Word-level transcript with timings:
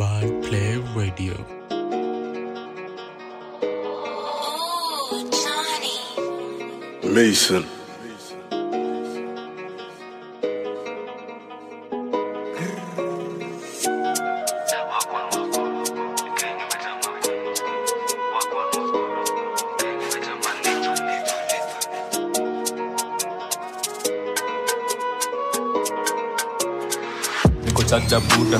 Bad 0.00 0.30
Play 0.40 0.78
Radio. 0.96 1.34
Mason. 7.04 7.66
niko 27.64 27.82
chaja 27.84 28.20
buda 28.20 28.58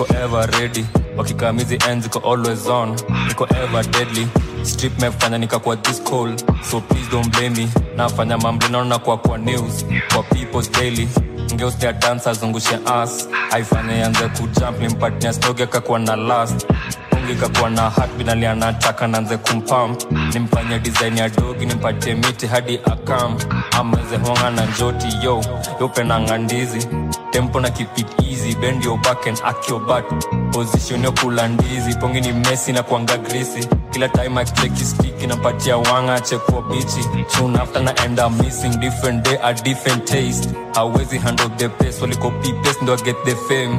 niko 0.00 0.14
ever 0.14 0.46
ready. 0.58 0.84
Wakikamizi 1.16 1.78
ends 1.88 2.06
iko 2.06 2.20
always 2.24 2.66
on. 2.66 2.96
Niko 3.28 3.46
ever 3.56 3.82
deadly. 3.90 4.26
Strip 4.62 4.98
mefanya 4.98 5.38
nikakuwa 5.38 5.76
this 5.82 6.00
call 6.02 6.36
so 6.62 6.80
please 6.80 7.08
don't 7.10 7.30
blame 7.32 7.54
me. 7.56 7.68
Nafanya 7.96 8.38
mamblinaona 8.38 8.98
kwa 8.98 9.18
kwa 9.18 9.38
news. 9.38 9.84
Kwa 10.14 10.22
people's 10.22 10.70
daily. 10.70 11.08
Ngeustia 11.54 11.92
dance 11.92 12.32
zungushe 12.32 12.78
as 12.86 13.28
aifanye 13.50 13.98
yanze 13.98 14.28
kujump 14.28 14.80
nimpatia 14.80 15.32
stogi 15.32 15.62
akakuwa 15.62 15.98
na 15.98 16.16
last 16.16 16.66
ungi 17.12 17.34
na 17.34 17.70
na 17.70 17.92
binali 18.18 18.46
anataka 18.46 19.06
nanze 19.06 19.36
kumpam. 19.36 19.96
Nimfanye 20.32 20.78
design 20.78 21.18
ya 21.18 21.28
dogi 21.28 21.66
nimpatie 21.66 22.14
miti 22.14 22.46
hadi 22.46 22.78
akam. 22.84 23.36
Ameze 23.70 24.16
honga 24.16 24.50
na 24.50 24.66
njoti 24.66 25.06
yo. 25.24 25.44
Yopenanga 25.80 26.38
ndizi 26.38 26.88
tempo 27.30 27.60
na 27.60 27.70
keep 27.70 27.98
it 27.98 28.06
easy 28.22 28.54
bend 28.54 28.84
your 28.84 28.98
back 29.00 29.26
and 29.26 29.40
act 29.44 29.68
your 29.68 29.80
butt 29.80 30.04
position 30.52 31.04
yo 31.04 31.12
kula 31.12 31.48
ndizi 31.48 31.94
pongi 32.00 32.20
ni 32.20 32.32
mesi 32.32 32.72
na 32.72 32.82
kuanga 32.82 33.16
grisi 33.18 33.68
kila 33.90 34.08
time 34.08 34.40
akicheki 34.40 34.84
stick 34.84 35.22
inapatia 35.22 35.76
wanga 35.76 36.20
chekuwa 36.20 36.62
bichi 36.62 37.04
soon 37.28 37.56
after 37.56 37.82
na 37.82 37.94
end 38.04 38.20
up 38.20 38.32
missing 38.44 38.68
different 38.80 39.24
day 39.24 39.38
a 39.42 39.52
different 39.54 40.04
taste. 40.04 40.48
Hawezi 40.74 41.18
handle 41.18 41.48
the 41.56 41.68
pace 41.68 42.00
waliko 42.00 42.30
paste 42.30 42.82
ndo 42.82 42.96
get 42.96 43.16
the 43.24 43.34
fame. 43.36 43.78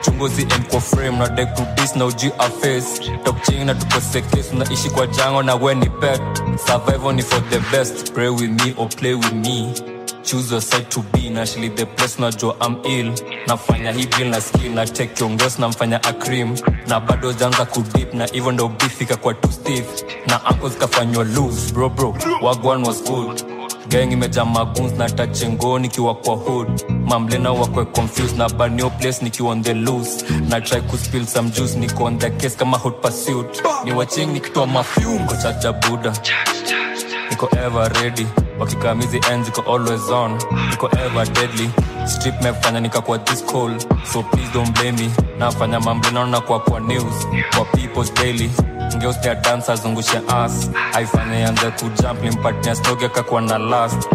Chunguzi 0.00 0.42
end 0.42 0.68
kwa 0.70 0.80
frame 0.80 1.18
na 1.18 1.28
deck 1.28 1.54
to 1.54 1.62
this 1.76 1.96
na 1.96 2.04
uji 2.06 2.30
a 2.38 2.50
face. 2.50 3.00
Top 3.24 3.42
ching 3.42 3.64
na 3.66 3.74
tukose 3.74 4.20
case 4.22 4.50
unaishi 4.52 4.90
kwa 4.90 5.06
jango 5.06 5.42
na 5.42 5.54
we 5.54 5.74
ni 5.74 5.86
pet. 5.90 6.20
Survival 6.66 7.12
ni 7.14 7.22
for 7.22 7.40
the 7.50 7.58
best 7.70 8.12
pray 8.14 8.28
with 8.28 8.50
me 8.50 8.74
or 8.78 8.88
play 8.88 9.14
with 9.14 9.32
me 9.32 9.72
choose 10.32 10.50
your 10.50 10.60
side 10.62 10.90
to 10.90 11.02
be. 11.12 11.28
Na 11.28 11.42
actually 11.42 11.68
the 11.68 11.84
place 11.86 12.16
najua 12.16 12.56
I'm 12.60 12.76
ill. 12.84 13.12
Nafanya 13.46 13.92
hivi 13.92 14.24
na 14.30 14.40
skill 14.40 14.72
na 14.72 14.84
take 14.86 15.14
kiongozi 15.14 15.60
namfanya 15.60 15.98
cream. 16.18 16.54
Na 16.88 17.00
bado 17.00 17.32
janza 17.32 17.64
kudip 17.64 18.14
na 18.14 18.26
hivyo 18.26 18.52
ndo 18.52 18.68
bifika 18.68 19.16
kwa 19.16 19.34
too 19.34 19.52
stiff. 19.52 19.86
Na 20.26 20.44
anko 20.44 20.68
zikafanywa 20.68 21.24
loose 21.24 21.72
bro 21.72 21.88
bro. 21.88 22.14
Wagwan 22.42 22.84
was 22.86 23.02
good. 23.04 23.42
Gang 23.88 24.12
imeja 24.12 24.44
maguns 24.44 24.92
na 24.98 25.10
tachengo 25.10 25.78
nikiwa 25.78 26.14
kwa 26.14 26.34
hood. 26.36 26.68
Mamlena 27.06 27.52
wakwe 27.52 27.84
confused 27.84 28.38
na 28.38 28.48
banio 28.48 28.90
place 28.90 29.24
nikiwa 29.24 29.50
on 29.50 29.62
the 29.62 29.74
loose. 29.74 30.24
Na 30.48 30.60
try 30.60 30.80
kuspill 30.80 31.26
some 31.26 31.50
juice 31.50 31.74
niko 31.78 32.04
on 32.04 32.18
the 32.18 32.30
case 32.30 32.56
kama 32.56 32.78
hot 32.78 33.02
pursuit. 33.02 33.62
Ni 33.84 33.92
watching 33.92 34.26
nikitoa 34.32 34.66
mafyungo 34.66 35.36
chacha 35.42 35.72
buda 35.72 36.12
niko 37.42 37.56
ever 37.58 37.88
ready. 38.02 38.26
Wakikamizi 38.58 39.20
ends 39.30 39.48
iko 39.48 39.62
always 39.66 40.08
on. 40.10 40.38
Niko 40.70 40.88
ever 40.98 41.24
deadly. 41.32 41.70
Strip 42.06 42.40
mefanya 42.42 42.80
nikakuwa 42.80 43.18
this 43.18 43.42
call 43.42 43.78
so 44.04 44.22
please 44.22 44.48
don't 44.52 44.72
blame 44.74 44.96
me. 44.96 45.10
Nafanya 45.38 45.80
mamblinaona 45.80 46.40
kwa 46.40 46.60
kwa 46.60 46.80
news. 46.80 47.26
Kwa 47.56 47.64
people's 47.64 48.14
daily. 48.14 48.50
Ngeustia 48.96 49.34
dansa 49.34 49.76
zungushe 49.76 50.20
as 50.28 50.70
aifanye 50.92 51.40
yanze 51.40 51.70
kujump 51.70 52.22
nimpatia 52.22 52.74
stogi 52.74 53.04
akakuwa 53.04 53.40
na 53.40 53.58
last 53.58 54.08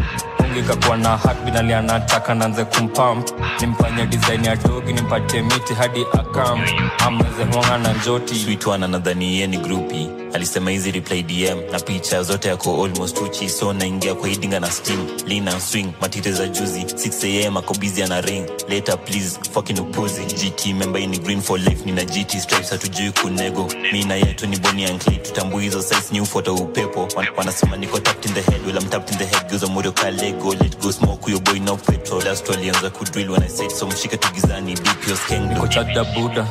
ikakuwa 0.60 0.64
kakuwa 0.64 0.98
na 0.98 1.18
heartbeat 1.18 1.56
anataka 1.58 2.36
nanze 2.36 2.66
kumpamp 2.66 3.30
nimfanye 3.62 4.06
design 4.06 4.46
ya 4.46 4.56
dogi 4.56 4.94
nimpatie 4.94 5.42
miti 5.42 5.74
hadi 5.74 6.06
akam. 6.14 6.62
Amweze 7.06 7.44
honga 7.54 7.78
na 7.78 7.94
njoti. 7.94 8.36
Switwana 8.36 8.88
nadhani 8.88 9.26
yeye 9.26 9.48
ni 9.48 9.58
grupi 9.58 10.10
alisema 10.34 10.72
hizi 10.72 10.92
reply 10.92 11.24
dm 11.24 11.72
na 11.72 11.80
picha 11.80 12.24
zote 12.24 12.48
yako 12.48 12.86
almost 12.86 13.18
uchi 13.22 13.50
so 13.50 13.74
naingia 13.74 14.16
kwa 14.16 14.30
idinga 14.30 14.60
na 14.60 14.72
steam 14.72 15.08
lina 15.26 15.60
swing. 15.62 15.88
Matite 16.02 16.32
za 16.32 16.48
juzi 16.48 16.80
6am 16.84 17.58
ako 17.58 17.74
busy 17.74 18.04
ana 18.04 18.22
ring. 18.22 18.46
Later 18.70 19.06
please 19.06 19.40
fucking 19.52 19.80
upuzi. 19.80 20.22
Gt 20.22 20.66
member 20.66 21.02
ini 21.02 21.18
ni 21.18 21.24
green 21.24 21.42
for 21.42 21.60
life 21.60 21.86
nina 21.86 22.04
gt 22.06 22.40
stripes 22.40 22.70
hatujui 22.70 23.12
kunego. 23.12 23.68
Mi 23.94 24.04
na 24.04 24.16
yetu 24.16 24.48
ni 24.48 24.58
boni 24.58 24.86
and 24.86 25.04
clay 25.04 25.18
tutambui 25.18 25.64
hizo 25.64 25.82
size 25.82 26.14
new 26.14 26.26
photo 26.26 26.56
upepo. 26.56 27.08
Wanasema 27.38 27.78
niko 27.78 28.00
tapped 28.00 28.26
in 28.26 28.34
the 28.34 28.52
head 28.52 28.66
well 28.66 28.78
I'm 28.78 28.90
tapped 28.90 29.12
in 29.12 29.18
the 29.18 29.26
head 29.26 29.50
geuza 29.50 29.68
morio 29.68 29.92
ka 29.92 30.12
lego. 30.12 30.54
Let 30.54 30.82
go 30.82 30.92
smoke 30.92 31.24
huyo 31.26 31.40
boy 31.40 31.60
no 31.60 31.78
petrol. 31.78 32.24
Last 32.24 32.50
alianza 32.50 32.90
kudrill 32.90 33.30
when 33.32 33.44
I 33.44 33.48
said 33.50 33.72
so 33.72 33.88
mshike 33.88 34.18
tugizani 34.18 34.76
bpos 34.76 35.08
your 35.08 35.18
skeng 35.18 35.48
niko 35.50 35.68
chacha 35.68 36.04
buda 36.04 36.48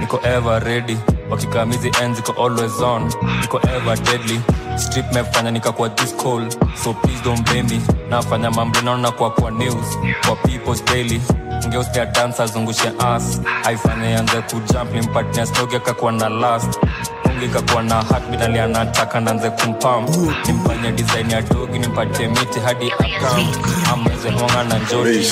niko 0.00 0.20
ever 0.24 0.60
ready. 0.64 0.96
Wakikamizi 1.30 1.90
ends 2.02 2.18
iko 2.18 2.32
always 2.44 2.80
on. 2.80 3.10
Niko 3.40 3.60
ever 3.76 3.96
deadly. 4.04 4.40
Strip 4.76 5.12
mefanya 5.12 5.50
nikakuwa 5.50 5.88
this 5.96 6.12
call 6.16 6.50
so 6.74 6.92
please 6.94 7.20
don't 7.24 7.42
blame 7.44 7.66
me. 7.68 7.80
Nafanya 8.10 8.50
mamblinaona 8.50 9.10
kwa 9.12 9.30
kwa 9.30 9.50
news. 9.50 9.98
Kwa 10.26 10.36
people's 10.36 10.84
daily. 10.84 11.20
Ngeustia 11.68 12.06
dansa 12.06 12.46
zungushe 12.46 12.92
as 12.98 13.40
aifanye 13.64 14.10
yanze 14.10 14.40
kujump 14.42 14.92
nimpatia 14.94 15.46
stogi 15.46 15.76
akakuwa 15.76 16.12
na 16.12 16.28
last. 16.28 16.78
Ungi 17.24 17.48
kakuwa 17.48 17.82
na 17.82 18.02
heartbeat 18.02 18.42
anataka 18.42 19.20
nanze 19.20 19.50
kumpam 19.50 20.04
nimfanye 20.46 20.92
design 20.92 21.30
ya 21.30 21.42
dogi 21.42 21.78
nimpatie 21.78 22.28
miti 22.28 22.60
hadi 22.60 22.92
akam 22.92 23.46
amweze 23.92 24.30
honga 24.30 24.64
na 24.64 24.78
njoti 24.78 25.26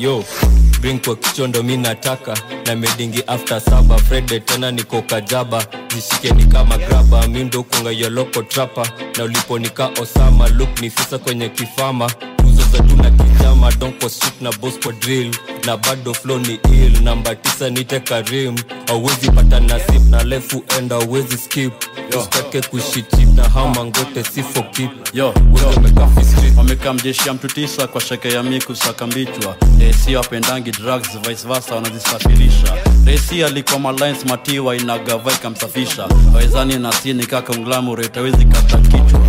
yo 0.00 0.24
drink 0.80 1.04
kwa 1.04 1.16
kichondo 1.16 1.62
mi 1.62 1.76
nataka. 1.76 2.34
Na 2.66 2.76
medingi 2.76 3.22
after 3.26 3.60
saba 3.60 3.98
frede 3.98 4.40
tena 4.40 4.70
niko 4.70 5.02
kajaba. 5.02 5.64
Nishike 5.94 6.30
ni 6.30 6.44
kama 6.44 6.78
graba 6.78 7.26
mi 7.28 7.44
ndo 7.44 7.62
kunga 7.62 7.90
yoloko 7.90 8.42
trapa 8.42 8.88
na 9.18 9.24
uliponika 9.24 9.90
osama 10.02 10.48
luk 10.48 10.80
ni 10.80 10.90
fisa 10.90 11.18
kwenye 11.18 11.48
kifama 11.48 12.10
tuzo 12.70 12.82
zetu 12.82 12.96
na 12.96 13.10
kijama 13.10 13.72
kwa 14.00 14.10
street 14.10 14.40
na 14.40 14.52
kwa 14.84 14.92
drill. 14.92 15.36
Na 15.66 15.76
bado 15.76 16.14
flow 16.14 16.38
ni 16.38 16.54
ill 16.72 17.02
namba 17.02 17.34
tisa 17.34 17.70
nite 17.70 18.00
karim 18.00 18.56
awezi 18.86 19.30
pata 19.30 19.60
nasip 19.60 20.02
na 20.10 20.22
lefu 20.22 20.64
enda 20.78 20.96
awezi 20.96 21.38
skip. 21.38 21.72
Usitake 22.18 22.60
chip 23.02 23.28
na 23.36 23.48
hamangote 23.48 24.24
sifo 24.24 24.62
kip 24.62 24.90
yo. 25.14 25.34
Wamekaa 26.56 26.92
mjeshi 26.92 27.28
ya 27.28 27.34
mtu 27.34 27.48
tisa 27.48 27.86
kwa 27.86 28.00
sheke 28.00 28.28
ya 28.32 28.42
miku 28.42 28.76
sakambichwa 28.76 29.56
resi 29.78 30.16
wapendangi 30.16 30.70
drugs 30.70 31.08
vice 31.28 31.48
versa 31.48 31.74
wanazisafirisha. 31.74 32.74
Resi 33.06 33.44
alikuwa 33.44 33.78
malines 33.78 34.24
matiwa 34.26 34.76
inagava 34.76 35.32
ikamsafisha 35.32 36.08
wawezani 36.34 36.78
na 36.78 36.92
sini 36.92 37.26
kaka 37.26 37.52
retawezi 37.94 38.44
kata 38.44 38.78
kichwa 38.78 39.20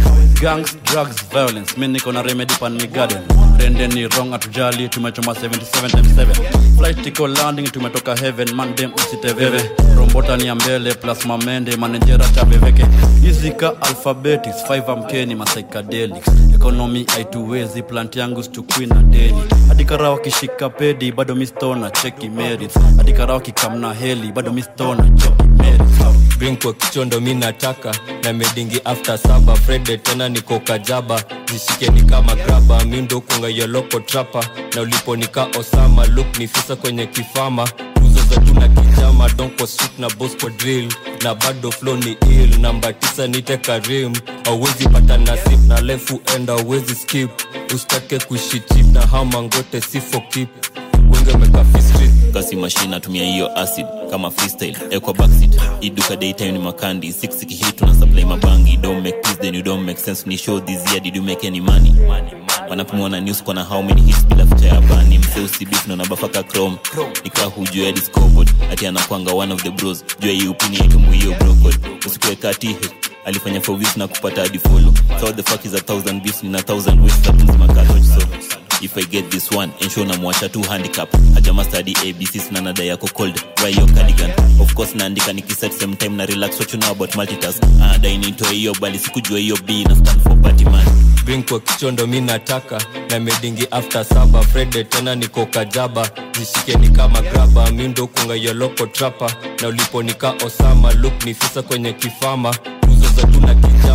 gangs 0.42 0.76
drugs 0.84 1.22
violence. 1.32 1.78
Mi 1.78 1.88
niko 1.88 2.12
na 2.12 2.22
remedy 2.24 2.54
pan 2.60 2.74
mi 2.74 2.88
garden. 2.88 3.22
Rende 3.60 3.88
ni 3.88 4.08
wrong 4.08 4.34
atujali 4.34 4.90
tumechoma 4.90 5.34
77 5.34 5.90
times 5.92 6.16
7 6.18 6.78
flight 6.78 7.06
iko 7.08 7.28
landing 7.28 7.72
tumetoka 7.72 8.16
heaven. 8.16 8.54
Mandem 8.56 8.92
usiteveve 8.96 9.72
rombota 9.98 10.38
ni 10.38 10.52
mbele 10.52 10.94
plus 10.94 11.26
mamende 11.26 11.76
manejera 11.76 12.26
chaveveke 12.30 12.86
izika 13.28 13.82
alphabetics 13.82 14.56
5 14.70 14.92
amkeni 14.94 15.36
masychedelics 15.36 16.28
economy 16.56 17.06
aituwezi 17.18 17.84
plant 17.84 18.16
yangu 18.16 18.44
stukwi 18.44 18.86
na 18.86 18.96
deni 18.96 19.44
adikara 19.72 20.10
wakishika 20.10 20.40
kishika 20.48 20.70
pedi 20.70 21.12
bado 21.12 21.36
mistona 21.36 21.92
cheki 21.92 22.30
merits. 22.30 22.78
Adikara 23.00 23.34
wakikamna 23.34 23.90
kikamna 23.90 23.94
heli 23.94 24.32
bado 24.32 24.52
mistona 24.54 25.04
cheki 25.04 25.44
merits 25.58 26.31
drink 26.42 26.62
kwa 26.64 26.74
kichondo 26.74 27.22
mi 27.22 27.34
nataka. 27.34 27.92
Na 28.24 28.34
medingi 28.34 28.82
after 28.86 29.18
saba 29.18 29.56
frede 29.56 29.98
tena 29.98 30.30
niko 30.30 30.60
kajaba. 30.60 31.24
Zishike 31.52 31.88
ni 31.90 32.02
kama 32.04 32.36
graba 32.36 32.86
mi 32.86 33.02
ndo 33.02 33.22
kunga 33.22 33.48
yoloko 33.48 34.00
trapa 34.00 34.46
na 34.76 34.82
uliponika 34.82 35.48
osama 35.60 36.06
luk 36.06 36.38
ni 36.40 36.48
fisa 36.48 36.76
kwenye 36.76 37.06
kifama. 37.06 37.68
Tuzo 37.94 38.22
za 38.30 38.42
tuna 38.42 38.68
kijama 38.68 39.30
donko 39.30 39.68
street 39.68 40.00
na 40.00 40.10
bosco 40.10 40.50
drill. 40.50 40.94
Na 41.24 41.36
bado 41.36 41.72
flow 41.72 41.96
ni 41.98 42.18
ill 42.30 42.60
namba 42.60 42.94
tisa 42.94 43.28
nite 43.28 43.58
karim. 43.58 44.14
Auwezi 44.46 44.88
pata 44.90 45.18
nasip 45.18 45.60
na 45.68 45.82
lefu 45.82 46.22
enda 46.36 46.54
auwezi 46.54 46.96
skip. 46.96 47.30
Usitake 47.76 48.20
kushitip 48.20 48.86
na 48.94 49.02
hamangote 49.02 49.82
sifo 49.82 50.22
kip 50.30 50.50
wenge 51.14 51.38
mekafistrit 51.38 52.11
kasi 52.34 52.56
mashine 52.56 52.96
atumia 52.96 53.26
hiyo 53.26 53.60
acid 53.60 53.86
kama 54.12 54.32
freestyle. 54.32 54.78
Ekwa 54.90 55.14
backseat 55.14 55.62
iduka 55.82 56.16
daytime 56.16 56.52
ni 56.52 56.60
makandi. 56.60 57.08
6 57.10 57.46
kihit 57.46 57.82
na 57.82 57.96
supply 57.96 58.26
mabangi. 58.26 58.78
Don't 58.78 59.04
make 59.04 59.22
peace 59.22 59.38
then 59.42 59.56
you 59.56 59.62
don't 59.62 59.86
make 59.86 60.00
sense. 60.00 60.24
Ni 60.30 60.38
show 60.38 60.60
this 60.60 60.92
year 60.92 61.00
did 61.02 61.16
you 61.16 61.22
make 61.24 61.48
any 61.48 61.62
money? 61.62 61.94
Wanapimwa 62.70 63.10
na 63.10 63.20
news 63.20 63.44
kwa 63.44 63.54
na 63.54 63.64
how 63.64 63.82
many 63.84 64.02
hits 64.02 64.26
bila 64.28 64.46
futa 64.46 64.66
ya 64.68 64.82
bani. 64.82 65.18
Msee 65.18 65.42
usibif 65.44 65.88
na 65.88 65.94
unabafaka 65.94 66.44
chrome. 66.44 66.78
Nikaa 67.24 67.46
hujua 67.46 67.86
ya 67.88 67.98
scoreboard 67.98 68.50
ati 68.72 68.88
anakwanga 68.88 69.34
one 69.34 69.54
of 69.54 69.64
the 69.64 69.70
bros. 69.72 70.04
Jua 70.20 70.32
hii 70.32 70.48
upini 70.48 70.76
yetumu 70.78 71.12
hiyo 71.12 71.36
brokod 71.40 71.76
usikuweka 72.06 72.48
kati 72.48 72.76
alifanya 73.26 73.62
for 73.62 73.78
views 73.78 73.98
na 73.98 74.08
kupata 74.08 74.42
hadi 74.42 74.60
follow. 74.60 74.94
So 75.20 75.26
what 75.26 75.36
the 75.36 75.44
fuck 75.44 75.66
is 75.66 75.74
a 75.74 75.80
thousand 75.82 76.24
beefs 76.24 76.44
nina 76.44 76.62
thousand 76.64 77.02
ways 77.02 77.22
za 77.22 77.32
kunzima 77.32 77.68
kathoj 77.68 78.04
so 78.04 78.22
if 78.82 78.98
i 78.98 79.02
get 79.04 79.30
this 79.32 79.50
one 79.52 79.72
ensure 79.80 80.06
namwacha 80.06 80.50
tu 80.50 80.62
handicap. 80.62 81.10
Hajamastadi 81.34 81.94
abc 82.10 82.40
sina 82.40 82.62
nada 82.62 82.84
yako 82.84 83.08
cold. 83.14 83.40
Why 83.62 83.70
your 83.70 83.88
cardigan? 83.88 84.32
Of 84.62 84.74
course 84.76 84.94
naandika 84.96 85.34
nikiset 85.34 85.72
same 85.74 85.96
time 85.96 86.18
na 86.18 86.26
relax 86.26 86.60
what 86.60 86.74
you 86.74 86.80
know 86.80 86.92
about 86.92 87.16
multitask? 87.16 87.64
Anadai 87.82 88.18
nitoe 88.18 88.54
hiyo 88.54 88.76
bali 88.82 89.00
sikujua 89.00 89.40
hiyo 89.40 89.58
b 89.66 89.84
na 89.84 89.96
stand 89.96 90.22
for 90.24 90.42
party 90.42 90.66
man. 90.66 90.86
Drink 91.26 91.50
kwa 91.50 91.60
kichondo 91.60 92.08
mi 92.08 92.22
nataka. 92.22 92.82
Na 93.10 93.20
medingi 93.20 93.68
after 93.72 94.06
saba 94.06 94.42
frede 94.42 94.84
tena 94.84 95.16
niko 95.16 95.46
kajaba. 95.46 96.10
Zishike 96.40 96.76
ni 96.76 96.90
kama 96.90 97.22
graba 97.22 97.72
mi 97.72 97.88
ndo 97.88 98.08
kunga 98.08 98.36
yoloko 98.36 98.86
trapa 98.86 99.36
na 99.62 99.68
ulipo 99.68 100.04
nika 100.04 100.34
osama 100.46 100.94
luk 100.94 101.26
ni 101.26 101.34
fisa 101.34 101.62
kwenye 101.62 101.94
kifama. 101.94 102.54
Tuzo 102.56 103.08
za 103.16 103.28
tuna 103.28 103.51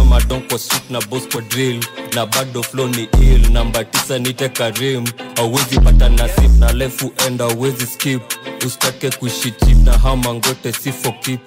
kijama 0.06 0.40
kwa 0.48 0.58
suit 0.58 0.90
na 0.90 1.00
bosco 1.00 1.40
drill. 1.40 1.84
Na 2.14 2.26
bado 2.26 2.62
flow 2.62 2.88
ni 2.88 3.08
ill. 3.20 3.50
Namba 3.52 3.84
tisa 3.84 4.18
nite 4.18 4.48
karim. 4.48 5.04
Awezi 5.36 5.80
pata 5.80 6.08
nasip 6.08 6.50
na 6.58 6.72
lefu 6.72 7.12
enda 7.26 7.44
auwezi 7.44 7.86
skip. 7.86 8.22
Usitake 8.66 9.10
kuishi 9.10 9.50
chip 9.50 9.78
na 9.84 9.98
hamangote 9.98 10.72
si 10.72 10.92
for 10.92 11.20
keep. 11.20 11.40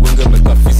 Wenge 0.00 0.24
mekafi 0.28 0.74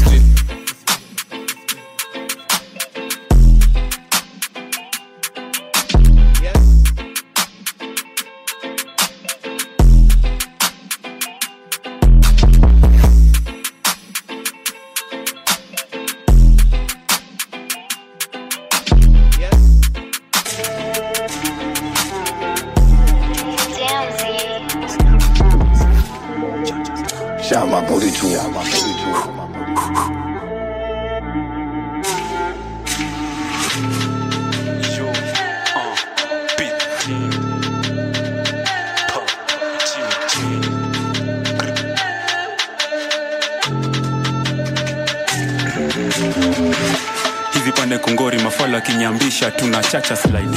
to 47.53 47.61
du 47.65 47.73
pande 47.73 47.99
kungori 47.99 48.38
mafala 48.38 48.81
kinyambisha 48.81 49.50
tuna 49.50 49.83
chacha 49.83 50.17
slide. 50.17 50.49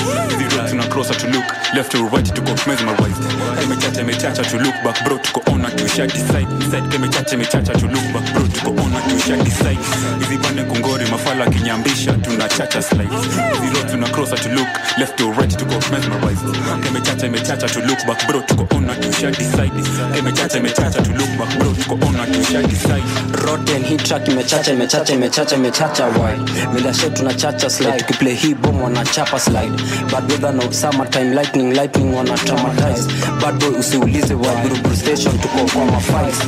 Tuna 0.69 0.83
to 0.87 1.27
look. 1.27 1.45
Left 1.73 1.91
to 1.91 2.07
right 2.07 2.33
tuko 2.33 2.55
mesmerized 2.67 3.23
imechacha 3.63 4.01
imechacha 4.01 4.43
to 4.43 4.57
look 4.57 4.75
back 4.83 5.03
bro 5.03 5.19
on 5.47 5.48
to 5.67 5.75
tusha 5.75 6.07
decide 6.07 6.47
side. 6.71 6.83
Keme 6.91 7.09
chache 7.11 7.73
to 7.73 7.87
look 7.87 8.13
back 8.13 8.33
bro 8.33 8.43
tuko 8.47 8.71
ona 8.81 8.99
tusha 9.01 9.35
decide 9.43 9.79
hizi 10.19 10.37
pande 10.37 10.63
kungori 10.63 11.05
mafala 11.11 11.45
kinyambisha 11.49 12.13
tuna 12.13 12.47
chacha 12.49 12.81
slide 12.81 13.09
hizi 13.09 13.73
road 13.75 13.89
tuna 13.91 14.07
crosser 14.09 14.37
to 14.37 14.49
look. 14.49 14.67
Left 14.97 15.17
to 15.17 15.31
right 15.31 15.49
tuko 15.57 15.75
mesmerized. 15.91 16.45
Imechacha 16.87 17.27
imechacha 17.27 17.67
to 17.67 17.79
look 17.85 17.99
back 18.07 18.27
bro 18.27 18.41
tuko 18.41 18.75
ona 18.75 18.95
tusha 18.95 19.31
decide 19.31 19.71
imechacha 20.19 20.57
imechacha 20.57 21.01
to 21.03 21.11
look 21.11 21.29
back 21.37 21.57
bro 21.57 21.73
tuko 21.73 22.05
ona 22.07 22.25
tusha 22.25 22.61
decide 22.61 23.03
rotten 23.45 23.83
hit 23.83 24.03
track 24.03 24.27
imechacha 24.27 24.71
imechacha 24.73 25.13
imechacha 25.13 25.55
imechacha 25.55 26.05
wide. 26.07 27.13
Tuna 27.15 27.33
chacha 27.33 27.69
slide. 27.69 27.97
Tukiplay 27.99 28.33
hii 28.35 28.55
wana 28.83 29.05
chapa 29.05 29.39
slide. 29.39 29.71
Bad 30.11 30.31
weather 30.31 30.53
no 30.53 30.71
summer 30.71 31.09
time 31.09 31.33
lightning 31.35 31.73
lightning 31.73 32.13
wana 32.15 32.37
traumatize 32.37 33.07
bad 33.41 33.59
boy 33.59 33.69
usiulize 33.79 34.33
wa 34.33 34.55
buruburu 34.55 34.95
station 34.95 35.37
tuko 35.57 35.69
kwa 35.73 35.85
mafights 35.85 36.39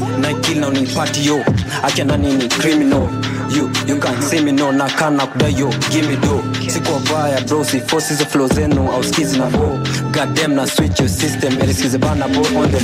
na 0.59 0.67
unipati 0.67 1.25
yo. 1.25 1.45
Acha 1.83 2.03
ndani 2.03 2.33
ni 2.33 2.47
criminal. 2.47 3.07
You 3.55 3.69
you 3.87 3.99
can 3.99 4.21
see 4.21 4.39
me 4.41 4.51
no 4.51 4.71
na 4.71 4.87
kana 4.87 5.27
kudai 5.27 5.59
yo. 5.59 5.69
Give 5.91 6.07
me 6.07 6.15
do 6.15 6.41
siko 6.69 6.99
baya 7.11 7.41
bro 7.47 7.63
si 7.63 7.79
forces 7.79 8.21
of 8.21 8.27
flow 8.31 8.47
zenu. 8.47 8.89
Au 8.91 9.03
skizi 9.03 9.37
na 9.37 9.49
go 9.49 9.77
goddamn 10.11 10.55
na 10.55 10.65
switch 10.65 10.99
your 10.99 11.09
system. 11.09 11.53
Elisikize 11.59 11.97
bana 11.99 12.27
bo 12.27 12.41
on 12.57 12.71
the 12.71 12.79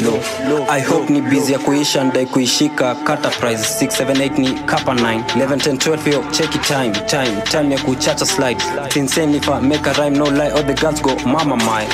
low. 0.49 0.65
I 0.69 0.79
hope 0.81 1.09
ni 1.09 1.21
busy 1.21 1.53
ya 1.53 1.59
kuisha 1.59 2.03
ndai 2.03 2.25
kuishika. 2.25 2.95
Kata 2.95 3.29
price. 3.29 3.85
678 3.85 4.37
ni 4.39 4.51
kapa 4.65 4.93
9 4.93 5.23
11 5.35 5.55
10 5.55 5.77
12 5.77 6.13
yo. 6.13 6.23
Check 6.31 6.55
it 6.55 6.61
time 6.63 6.91
time. 7.07 7.41
Time 7.51 7.75
ya 7.75 7.79
kuchacha 7.81 8.25
slide. 8.25 8.63
Tinseni 8.89 9.39
fa 9.41 9.61
make 9.61 9.87
a 9.89 9.93
rhyme 9.93 10.17
no 10.17 10.25
lie 10.25 10.49
all 10.51 10.63
the 10.63 10.73
girls 10.73 11.01
go 11.01 11.15
mama 11.25 11.55
my 11.55 11.85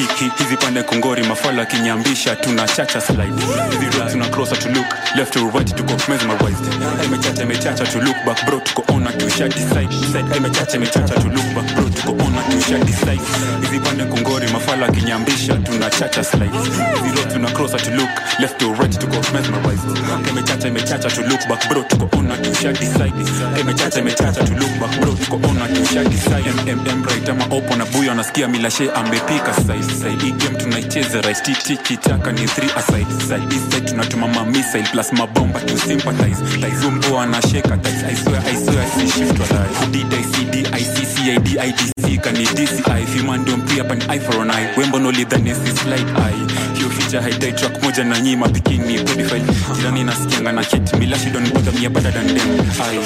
Hi- 0.00 0.30
hizi 0.38 0.56
pande 0.56 0.82
kungori 0.82 1.22
mafala 1.24 1.66
kinyambisha 1.66 2.36
tuna 2.36 2.68
chacha 2.68 3.00
slide. 3.00 3.32
Hizi 3.70 3.98
road 3.98 4.12
tuna 4.12 4.28
crosser 4.28 4.58
to 4.58 4.68
look 4.68 4.86
left 5.16 5.32
to 5.32 5.50
right 5.50 5.76
to 5.76 5.82
go 5.82 5.92
mesmerized 6.08 6.64
imechacha 7.04 7.42
imechacha 7.42 7.84
to 7.86 7.98
look 8.00 8.16
back 8.26 8.44
bro 8.46 8.60
tuko 8.60 8.92
on 8.94 9.04
to 9.18 9.30
share 9.30 9.48
decide. 9.48 9.90
Side 10.12 10.36
imechacha 10.36 10.76
imechacha 10.76 11.14
to 11.14 11.28
look 11.28 11.54
back 11.54 11.74
bro 11.74 11.84
tuko 11.88 12.12
on 12.24 12.32
to 12.50 12.60
share 12.66 12.84
decide. 12.84 13.20
Hizi 13.60 13.80
pande 13.80 14.04
kungori 14.04 14.48
mafala 14.52 14.88
kinyambisha 14.88 15.54
tuna 15.56 15.90
chacha 15.90 16.24
slide. 16.24 16.50
Hizi 16.56 17.16
road 17.16 17.32
tuna 17.32 17.50
crosser 17.50 17.80
to 17.82 17.90
look 17.90 18.10
left 18.40 18.58
to 18.58 18.72
right 18.72 18.98
to 19.00 19.06
go 19.06 19.16
mesmerized 19.32 19.98
imechacha 20.30 20.68
imechacha 20.68 21.10
to 21.10 21.22
look 21.22 21.40
back 21.48 21.68
bro 21.68 21.82
tuko 21.82 22.16
on 22.18 22.28
to 22.42 22.54
share 22.54 22.72
decide. 22.72 23.12
Imechacha 23.60 23.98
imechacha 24.00 24.44
to 24.44 24.54
look 24.54 24.72
back 24.80 25.00
bro 25.00 25.12
tuko 25.12 25.36
on 25.48 25.74
to 25.74 25.84
share 25.84 26.04
decide. 26.08 26.44
Mm 26.84 27.04
right 27.06 27.28
ama 27.28 27.44
opo 27.50 27.76
na 27.76 27.84
buyo 27.84 28.12
anasikia 28.12 28.48
milashe 28.48 28.90
amepika 28.90 29.54
side 29.54 29.89
side 29.90 30.24
hii 30.24 30.32
game 30.32 30.56
tunaicheza 30.58 31.20
right 31.20 31.42
tiki 31.42 31.76
kitaka 31.76 32.32
ni 32.32 32.40
3 32.40 32.78
aside 32.78 33.06
side 33.28 33.54
east 33.54 33.72
side 33.74 33.88
tunatuma 33.90 34.28
ma 34.28 34.44
missile 34.44 34.84
plus 34.92 35.12
mabomba 35.12 35.60
to 35.60 35.78
sympathize. 35.78 36.60
Taizumbo 36.60 37.20
anasheka 37.20 37.76
tais 37.76 38.02
i 38.12 38.16
swear 38.16 38.42
i 38.52 38.56
swear 38.64 38.86
si 38.94 39.06
shift 39.12 39.40
wala 39.40 39.66
did 39.90 40.14
i 40.14 40.22
cd 40.24 40.68
i 40.72 40.84
c 40.84 41.06
c 41.06 41.30
i 41.32 41.38
d 41.38 41.58
i 41.60 41.72
d 41.72 41.78
c? 42.06 42.18
Kani 42.20 42.44
dci 42.46 43.06
fimando 43.12 43.56
mpia 43.56 43.84
pan 43.84 44.02
i 44.08 44.18
for 44.20 44.40
an 44.42 44.50
eye 44.50 44.68
wembo 44.76 44.98
no 44.98 45.10
lidhani 45.10 45.54
si 45.54 45.76
slide 45.76 46.10
i 46.16 46.34
hiyo 46.76 46.90
feature 46.90 47.20
haidai 47.22 47.52
track 47.52 47.82
moja 47.82 48.04
na 48.04 48.20
nyima 48.20 48.48
bikini 48.48 48.98
pedifile 48.98 49.42
jirani 49.76 50.04
nasikianga 50.04 50.52
na 50.52 50.64
kit 50.64 50.92
milashi 50.98 51.30
don 51.30 51.50
bother 51.50 51.72
me 51.80 51.88
better 51.88 52.12
than 52.12 52.26
them. 52.26 52.60
I 52.80 52.98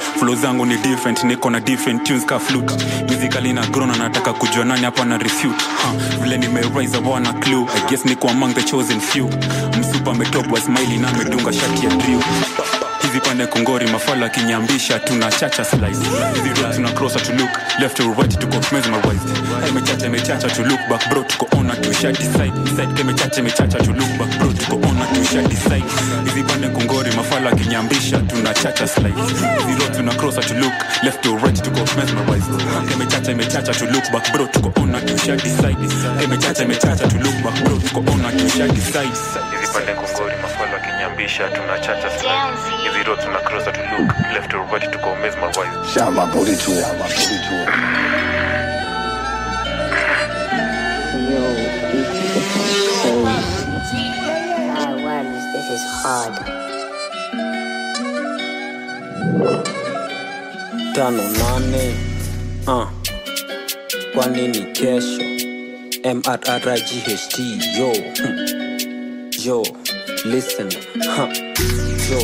flow 0.00 0.34
zangu 0.34 0.66
ni 0.66 0.76
different 0.76 1.24
niko 1.24 1.50
na 1.50 1.60
different 1.60 2.04
tunes 2.04 2.24
ka 2.26 2.38
flute. 2.38 2.74
Musically 3.08 3.52
na 3.52 3.66
grown 3.66 3.90
anataka 3.90 4.32
kujua 4.32 4.64
nani 4.64 4.84
hapa 4.84 5.04
na 5.04 5.18
refute. 5.18 5.64
Huh. 5.82 6.22
vile 6.22 6.38
nimerise 6.38 6.96
wana 6.98 7.32
clue. 7.32 7.66
I 7.76 7.90
guess 7.90 8.04
niko 8.04 8.28
among 8.28 8.54
the 8.54 8.62
chosen 8.62 9.00
few. 9.00 9.28
Msupa 9.80 10.10
ametopwa 10.10 10.60
smiley 10.60 10.98
na 10.98 11.08
amedunga 11.08 11.52
shati 11.52 11.86
ya 11.86 11.94
drill 11.96 12.20
hizi 13.08 13.20
pande 13.20 13.46
kongori 13.46 13.86
mafala 13.86 14.28
kinyambisha 14.28 14.98
tuna 14.98 15.30
chacha 15.30 15.64
slice. 15.64 15.98
Hizi 16.34 16.62
road 16.62 16.74
tuna 16.74 16.92
crosser 16.92 17.22
to 17.22 17.32
look 17.32 17.50
left 17.80 17.96
to 17.96 18.12
right 18.12 18.38
tuko 18.38 18.56
mesmerized. 18.72 19.28
Imechacha 19.68 20.08
mechacha 20.10 20.48
to 20.48 20.62
look 20.62 20.80
back 20.90 21.08
bro 21.10 21.22
tuko 21.22 21.56
on 21.58 21.68
to 21.68 21.92
share 21.94 22.12
decide. 22.12 22.52
Side 22.76 23.00
imechacha 23.00 23.42
mechacha 23.42 23.78
to 23.78 23.92
look 23.92 24.12
back 24.18 24.38
bro 24.38 24.52
tuko 24.52 24.76
on 24.88 25.14
to 25.14 25.24
share 25.24 25.48
decide. 25.48 25.84
Hizi 26.24 26.42
pande 26.42 26.68
kongori 26.68 27.10
mafala 27.16 27.50
kinyambisha 27.52 28.18
tuna 28.18 28.54
chacha 28.54 28.86
slice. 28.86 29.22
Hizi 29.66 29.80
road 29.80 29.96
tuna 29.96 30.14
crosser 30.14 30.44
to 30.44 30.54
look 30.54 30.74
left 31.02 31.22
to 31.22 31.36
right 31.36 31.62
tuko 31.62 31.80
mesmerized. 31.96 32.50
Imechacha 32.92 33.34
mechacha 33.34 33.72
to 33.72 33.84
look 33.86 34.04
back 34.12 34.32
bro 34.32 34.46
tuko 34.46 34.80
on 34.82 34.92
to 34.92 35.18
share 35.18 35.36
decide. 35.36 35.78
Imechacha 36.24 36.64
mechacha 36.66 37.08
to 37.08 37.18
look 37.24 37.36
back 37.42 37.64
bro 37.64 37.78
tuko 37.78 38.00
on 38.12 38.20
to 38.36 38.48
share 38.48 38.68
decide. 38.68 39.08
Hizi 39.08 39.72
pande 39.72 39.92
kongori 39.94 40.36
mafala 40.42 40.78
kinyambisha 40.78 40.97
tuna 41.26 41.78
chacha 41.80 42.10
slice 42.10 42.70
hizi 42.82 43.02
road 43.04 43.20
tuna 43.20 43.38
crosser 43.40 43.72
to 43.72 43.80
look 43.80 44.08
left 44.32 44.50
to 44.50 44.58
right 44.58 44.90
tuko 44.92 45.16
mesmerized 45.16 45.90
Shout 45.92 46.12
my 46.12 46.26
booty 46.32 46.56
to 46.56 46.70
Shout 46.74 46.98
my 46.98 47.08
booty 47.08 47.38
to 47.44 47.54
Yo, 51.28 51.42
I 54.74 54.94
ones, 55.04 55.44
this 55.52 55.68
is 55.70 55.82
hard. 56.02 56.34
tano 60.94 61.22
nane 61.22 61.94
uh. 62.66 62.88
kwa 64.14 64.26
nini 64.26 64.60
kesho 64.72 65.22
mrright 66.14 66.92
yo 67.78 67.92
hmm. 67.92 69.30
yo 69.44 69.62
listen. 70.30 70.68
Huh. 71.16 71.28
so 72.08 72.18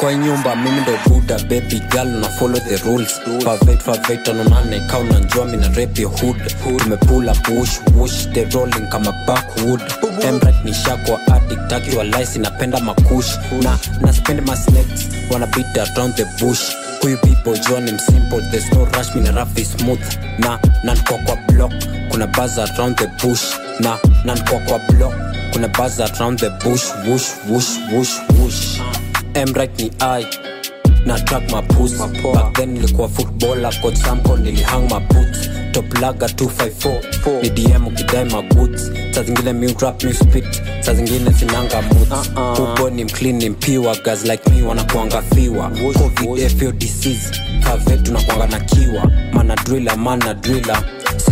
kwa 0.00 0.14
nyumba 0.14 0.56
mimi 0.56 0.80
ndo 0.80 0.92
buda 1.08 1.38
baby 1.38 1.80
girl 1.90 2.06
na 2.08 2.28
follow 2.28 2.60
the 2.60 2.76
rules. 2.76 3.20
Favet 3.44 3.80
favet 3.82 4.28
ono 4.28 4.44
nane 4.44 4.80
kau 4.90 5.04
na 5.04 5.18
njua 5.18 5.44
mina 5.44 5.68
rap 5.68 5.98
your 5.98 6.10
hood. 6.20 6.36
Tumepula 6.78 7.34
push 7.34 7.78
wush 7.96 8.26
the 8.32 8.44
rolling 8.44 8.88
kama 8.90 9.12
backwood. 9.26 9.80
Emrat 10.22 10.64
ni 10.64 10.74
shakwa 10.74 11.20
addict 11.26 11.72
akiwa 11.72 12.04
lice 12.04 12.38
napenda 12.38 12.80
makush. 12.80 13.36
Na 13.62 13.78
na 14.00 14.12
spend 14.12 14.46
my 14.46 14.54
snakes 14.56 15.08
wanna 15.30 15.46
beat 15.46 15.76
around 15.76 16.14
the 16.14 16.24
bush 16.40 16.72
huyu 17.02 17.18
bibo 17.24 17.56
john 17.56 17.84
ni 17.84 17.92
msimple 17.92 18.40
there's 18.50 18.72
no 18.72 18.84
rush 18.84 19.14
mina 19.14 19.30
rafi 19.32 19.64
smooth. 19.64 20.00
Na 20.38 20.58
nankwa 20.84 21.18
kwa 21.18 21.36
block. 21.36 21.72
Kuna 22.10 22.26
buzz 22.26 22.58
around 22.58 22.96
the 22.96 23.06
bush. 23.06 23.42
Na 23.80 23.98
nankwa 24.24 24.58
kwa 24.60 24.78
block. 24.78 25.14
Kuna 25.52 25.68
buzz 25.68 26.00
around 26.00 26.38
the 26.40 26.50
bush. 26.50 26.82
Wush 27.08 27.28
wush 27.50 27.78
wush 27.92 28.10
wush 28.42 28.80
right 29.54 29.78
ni 29.80 29.90
i 30.00 30.26
na 31.06 31.18
track 31.20 31.50
mapus 31.50 31.92
back 32.34 32.52
then 32.54 32.68
nilikuwa 32.72 33.08
footballer. 33.08 33.80
Coach 33.80 33.96
samko 33.96 34.36
nilihang 34.36 34.88
maboots 34.90 35.48
top 35.48 35.57
laga 36.00 36.26
254 36.26 37.40
bdm 37.42 37.54
dm 37.68 37.86
ukidai 37.86 38.24
magoods. 38.24 38.90
Saa 39.14 39.22
zingine 39.22 39.52
mi 39.52 39.74
rap 39.80 40.04
mi 40.04 40.12
spit. 40.14 40.62
Saa 40.80 40.94
zingine 40.94 41.32
sinanga 41.32 41.82
moods. 41.82 42.30
Ubo 42.60 42.90
ni 42.90 43.04
mclean 43.04 43.36
ni 43.36 43.48
mpiwa 43.50 43.96
guys 44.04 44.24
like 44.24 44.50
me 44.50 44.62
wanakuangafiwa 44.62 45.70
covid 45.70 46.58
fio 46.58 46.72
disease. 46.72 47.30
Kave 47.64 47.96
tunakuanga 47.96 48.46
na 48.46 48.60
kiwa. 48.60 49.10
Mana 49.32 49.56
driller 49.56 49.96
mana 49.98 50.34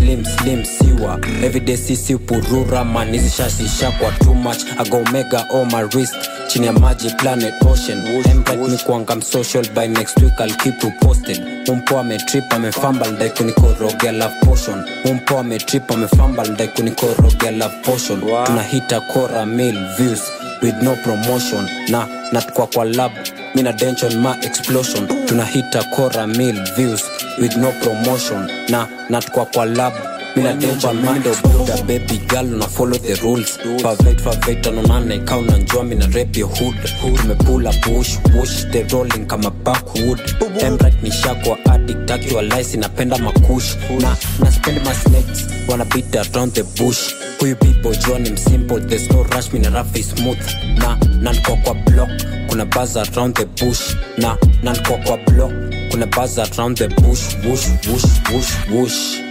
slim 0.07 0.25
slim 0.25 0.65
siwa. 0.65 1.19
Everyday 1.45 1.77
sisi 1.77 2.17
purura 2.17 2.85
man 2.85 3.13
hizi 3.13 3.31
shasisha 3.31 3.91
kwa 3.91 4.11
too 4.13 4.35
much. 4.35 4.63
Agomega 4.79 5.13
mega 5.13 5.47
on 5.51 5.67
my 5.73 5.83
wrist 5.83 6.15
chini 6.49 6.67
ya 6.67 6.73
maji 6.73 7.11
planet 7.11 7.55
ocean. 7.67 8.03
Ni 8.71 8.79
kuanga 8.79 9.17
msocial 9.17 9.67
by 9.75 9.87
next 9.89 10.17
week 10.23 10.33
I'll 10.41 10.55
keep 10.57 10.83
you 10.85 10.93
posted. 11.01 11.43
Umpo 11.69 11.99
ametrip 11.99 12.53
amefambal 12.53 13.13
ndai 13.13 13.31
kunikorogea 13.31 14.13
love 14.13 14.35
potion. 14.45 14.85
Umpo 15.05 15.39
ametrip 15.39 15.91
amefambal 15.91 16.49
ndai 16.51 16.69
kunikorogea 16.69 17.51
love 17.51 17.75
potion. 17.85 18.21
Tunahita 18.47 19.01
kora 19.01 19.47
mil 19.47 19.75
views 19.99 20.23
with 20.63 20.75
no 20.83 20.97
promotion. 20.97 21.69
Na 21.89 22.07
natukwa 22.33 22.67
kwa 22.67 22.85
lab 22.85 23.13
mina 23.57 23.73
dension 23.73 24.15
ma 24.21 24.37
explosion. 24.43 25.07
Tunahita 25.27 25.83
cora 25.95 26.27
mil 26.27 26.57
views 26.77 27.03
with 27.39 27.57
no 27.57 27.73
promotion. 27.83 28.51
Na 28.69 28.87
natukwa 29.09 29.47
kwa 29.47 29.65
lab 29.67 29.93
mina 30.37 30.55
tempa 30.61 30.93
mando 30.93 31.31
Buda 31.43 31.77
baby 31.87 32.19
girl 32.29 32.55
una 32.55 32.67
follow 32.67 32.99
the 32.99 33.15
rules. 33.23 33.57
Perfect 33.83 34.21
favate 34.21 34.67
anonane 34.69 35.25
kau 35.27 35.43
na 35.43 35.57
njua 35.59 35.85
mina 35.85 36.07
rap 36.09 36.37
your 36.37 36.49
hood. 36.49 36.75
Tumepula 37.01 37.73
bush 37.83 38.17
bush 38.33 38.65
the 38.73 38.85
rolling 38.93 39.27
kama 39.27 39.51
backwood. 39.51 40.21
Emrat 40.61 41.03
ni 41.03 41.11
shakwa 41.11 41.59
addict 41.67 42.11
akiwa 42.11 42.43
lice 42.43 42.77
napenda 42.77 43.19
makush. 43.19 43.77
Na 44.01 44.17
na 44.41 44.51
spend 44.53 44.85
my 44.85 44.93
snakes 44.93 45.47
wanna 45.69 45.85
beat 45.85 46.15
around 46.17 46.53
the 46.55 46.63
bush. 46.77 47.15
Huyu 47.41 47.57
people 47.57 47.97
jua 47.97 48.19
ni 48.19 48.31
msimple 48.31 48.81
there's 48.81 49.11
no 49.11 49.23
rush 49.23 49.53
mina 49.53 49.71
rafi 49.71 50.03
smooth. 50.03 50.39
Na 50.79 50.97
na 50.97 50.97
nankwa 51.33 51.57
kwa 51.57 51.75
block 51.75 52.11
kuna 52.49 52.65
buzz 52.65 52.97
around 52.97 53.35
the 53.37 53.45
bush. 53.47 53.95
Na 54.19 54.29
na 54.29 54.39
nankwa 54.73 54.99
kwa 54.99 55.17
block 55.17 55.53
kuna 55.91 56.07
buzz 56.07 56.39
around 56.39 56.79
the 56.79 56.89
bush 56.89 57.37
Bush 57.43 57.67
bush 57.87 58.05
bush 58.31 58.53
wush 58.73 59.26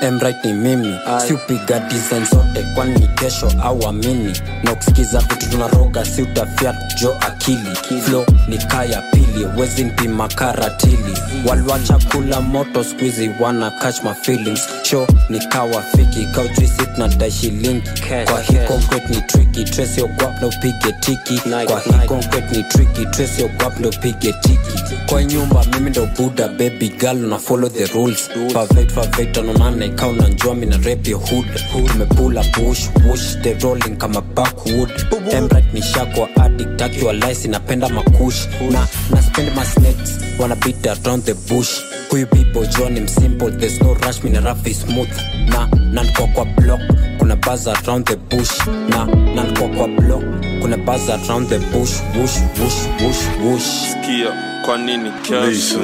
emrit 0.00 0.44
ni 0.44 0.52
mimi. 0.52 0.94
Siupiga 1.26 1.78
design 1.80 2.24
zote 2.24 2.66
kwani 2.74 2.94
ni 3.00 3.06
kesho 3.08 3.52
au 3.62 3.86
amini 3.88 4.40
na 4.64 4.72
ukisikiza 4.72 5.18
vitu 5.20 5.50
tunaroga 5.50 6.04
si 6.04 6.22
utafiat 6.22 6.76
jo 7.00 7.16
akili. 7.20 8.00
Flo 8.02 8.26
ni 8.48 8.58
kaya 8.58 9.02
pili 9.12 9.44
wezi 9.56 9.84
mpima 9.84 10.28
karatili. 10.28 11.14
Waliwacha 11.46 11.98
kula 12.12 12.40
moto 12.40 12.84
skuizi 12.84 13.30
wana 13.40 13.70
catch 13.70 14.02
my 14.04 14.14
feelings. 14.22 14.60
Show 14.82 15.06
ni 15.28 15.38
kawa 15.38 15.82
fiki 15.82 16.26
kaujuisit 16.34 16.98
na 16.98 17.08
dai 17.08 17.30
shilingi. 17.30 17.82
Kwa 18.30 18.40
hii 18.42 18.58
concrete 18.68 19.08
ni 19.14 19.20
tricky 19.22 19.64
trace 19.64 20.00
your 20.00 20.10
na 20.40 20.46
upige 20.46 20.92
tiki. 21.00 21.40
Kwa 21.66 21.80
hii 21.80 22.06
concrete 22.08 22.56
ni 22.56 22.62
tricky 22.62 23.06
trace 23.06 23.40
your 23.42 23.50
na 23.80 23.88
upige 23.88 24.32
tiki. 24.32 24.94
Kwa 25.06 25.24
nyumba 25.24 25.64
mimi 25.74 25.90
ndo 25.90 26.06
buda 26.18 26.48
baby 26.48 26.88
girl 26.88 27.16
na 27.16 27.38
follow 27.38 27.70
the 27.70 27.86
rules. 27.86 28.30
Favet 28.52 28.92
favet 28.92 29.38
anonane 29.38 29.88
kau 29.90 30.12
na 30.12 30.28
njua 30.28 30.54
mina 30.54 30.76
rap 30.76 31.06
ya 31.08 31.16
hood. 31.16 31.46
Tumepula 31.88 32.42
push 32.52 32.88
push 32.88 33.36
the 33.42 33.54
rolling 33.62 33.96
kama 33.96 34.20
backwood. 34.20 34.90
Emrat 35.32 35.64
ni 35.74 35.82
shakwa 35.82 36.28
addict 36.36 36.82
akiwa 36.82 37.12
lice 37.12 37.44
inapenda 37.48 37.88
makush. 37.88 38.46
Na 38.70 38.86
na 39.10 39.22
spend 39.22 39.54
my 39.56 39.64
snakes 39.64 40.18
wanna 40.38 40.56
beat 40.56 40.86
around 40.86 41.24
the 41.24 41.34
bush. 41.34 41.80
Huyu 42.10 42.26
people 42.26 42.66
john 42.66 42.92
ni 42.92 43.00
msimple 43.00 43.50
there's 43.50 43.80
no 43.80 43.94
rush 43.94 44.22
mina 44.24 44.40
rafi 44.40 44.74
smooth. 44.74 45.08
Na 45.48 45.68
nankwa 45.92 46.26
kwa 46.26 46.44
block 46.44 46.80
kuna 47.18 47.36
buzz 47.36 47.66
around 47.68 48.06
the 48.06 48.16
bush. 48.16 48.66
Na 48.88 49.04
nankwa 49.34 49.68
kwa 49.68 49.88
block 49.88 50.24
kuna 50.60 50.76
buzz 50.76 51.08
around 51.10 51.48
the 51.48 51.58
bush. 51.58 51.90
Wush 52.20 52.36
wush 52.60 53.02
wush 53.06 53.44
wush 53.44 53.62
sikia 53.92 54.32
kwa 54.66 54.78
nini 54.78 55.10
kesho 55.22 55.78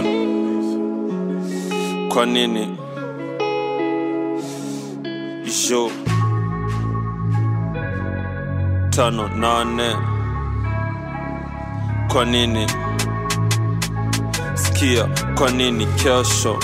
kwa 2.15 2.27
nini 2.27 2.69
isho 5.47 5.91
tano 8.91 9.29
nane. 9.29 9.97
Kwa 12.13 12.25
nini? 12.25 12.67
Sikia 14.55 15.09
kwa 15.39 15.51
nini 15.51 15.87
kesho? 15.87 16.59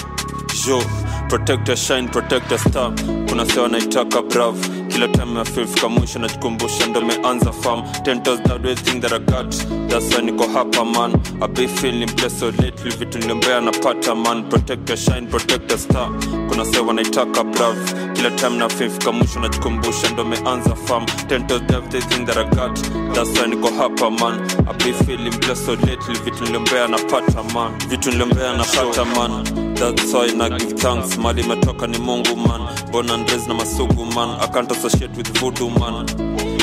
Jo 0.67 0.83
protector 1.29 1.77
shine 1.77 2.09
protector 2.09 2.59
star. 2.59 2.93
Kuna 3.29 3.47
sewa 3.47 3.69
naitaka 3.69 4.23
brav 4.23 4.57
kila 4.89 5.09
time 5.09 5.39
ya 5.39 5.45
filfika 5.45 5.89
mwisho 5.89 6.19
najikumbusha 6.19 6.87
ndo 6.87 7.01
meanza 7.01 7.53
fam 7.53 7.83
tentos 8.03 8.43
that 8.43 8.65
way 8.65 8.75
thing 8.75 9.01
that 9.01 9.13
I 9.13 9.19
got. 9.19 9.55
That's 9.89 10.15
why 10.17 10.23
niko 10.23 10.47
hapa 10.53 10.85
man. 10.85 11.13
I 11.43 11.47
be 11.49 11.67
feeling 11.69 12.07
blessed 12.17 12.39
so 12.41 12.47
lately 12.63 12.91
vitu 12.91 13.19
niliombea 13.19 13.61
napata 13.61 14.15
man. 14.15 14.43
Protector 14.49 14.97
shine 14.97 15.27
protector 15.27 15.79
star. 15.79 16.11
Kuna 16.49 16.65
sewa 16.65 16.95
naitaka 16.95 17.45
brav 17.45 17.77
kila 18.23 18.37
time 18.37 18.51
na 18.51 18.57
nafifika 18.57 19.13
mwisho 19.13 19.41
najikumbusha 19.41 20.11
ndo 20.11 20.25
meanza 20.25 20.75
fam 20.75 21.07
tentos 21.07 21.63
that 21.67 21.89
the 21.91 22.01
thing 22.01 22.25
that 22.25 22.37
I 22.37 22.45
got. 22.45 22.79
That's 23.15 23.31
why 23.41 23.47
niko 23.49 23.69
hapa 23.71 24.11
man. 24.11 24.41
I 24.69 24.73
be 24.79 24.93
feeling 25.05 25.39
blessed 25.41 25.67
so 25.67 25.73
lately. 25.73 26.15
Vitu 26.25 26.45
niliombea 26.45 26.89
napata 26.89 27.43
man. 27.55 27.73
Vitu 27.89 28.11
niliombea 28.11 28.57
napata 28.57 29.05
man. 29.05 29.45
That's 29.75 30.15
why 30.15 30.33
na 30.37 30.49
give 30.51 30.73
thanks. 30.75 31.19
Mali 31.19 31.43
imetoka 31.43 31.87
ni 31.87 31.99
mungu 31.99 32.37
man. 32.37 32.61
Born 32.93 33.11
and 33.11 33.31
raised 33.31 33.49
na 33.49 33.55
masugu 33.55 34.05
man. 34.15 34.41
I 34.41 34.47
can't 34.47 34.71
associate 34.73 35.17
with 35.17 35.39
voodoo 35.41 35.71
man. 35.71 36.07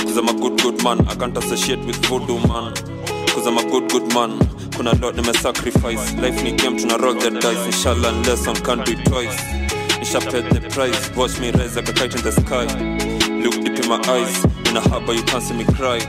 Cause 0.05 0.17
i'm 0.17 0.29
a 0.29 0.33
good 0.33 0.61
good 0.63 0.83
man. 0.83 0.99
I 1.09 1.15
can't 1.15 1.37
associate 1.37 1.85
with 1.85 1.97
voodoo 2.05 2.39
man. 2.47 2.73
Cause 3.35 3.47
i'm 3.47 3.57
a 3.57 3.63
good 3.71 3.91
good 3.91 4.13
man. 4.13 4.39
Kuna 4.77 4.93
lot 5.01 5.15
nime 5.15 5.33
sacrifice 5.33 6.13
life 6.21 6.41
ni 6.43 6.51
game 6.51 6.77
tuna 6.77 6.97
roll 6.97 7.15
the 7.15 7.31
dice. 7.31 7.65
Inshallah 7.65 8.09
unless 8.13 8.47
one 8.47 8.55
can't 8.63 8.85
do 8.85 8.95
twice 9.03 9.68
nisha 9.99 10.19
paid 10.31 10.45
the 10.49 10.61
price 10.69 11.15
watch 11.15 11.39
me 11.39 11.51
rise 11.51 11.75
like 11.75 11.89
a 11.89 11.93
kite 11.93 12.15
in 12.15 12.21
the 12.23 12.31
sky. 12.31 12.65
Look 13.43 13.55
deep 13.63 13.79
in 13.83 13.87
my 13.89 13.99
eyes. 14.07 14.43
In 14.69 14.77
a 14.77 14.99
but 14.99 15.15
you 15.15 15.23
can't 15.23 15.43
see 15.43 15.53
me 15.53 15.65
cry. 15.65 15.99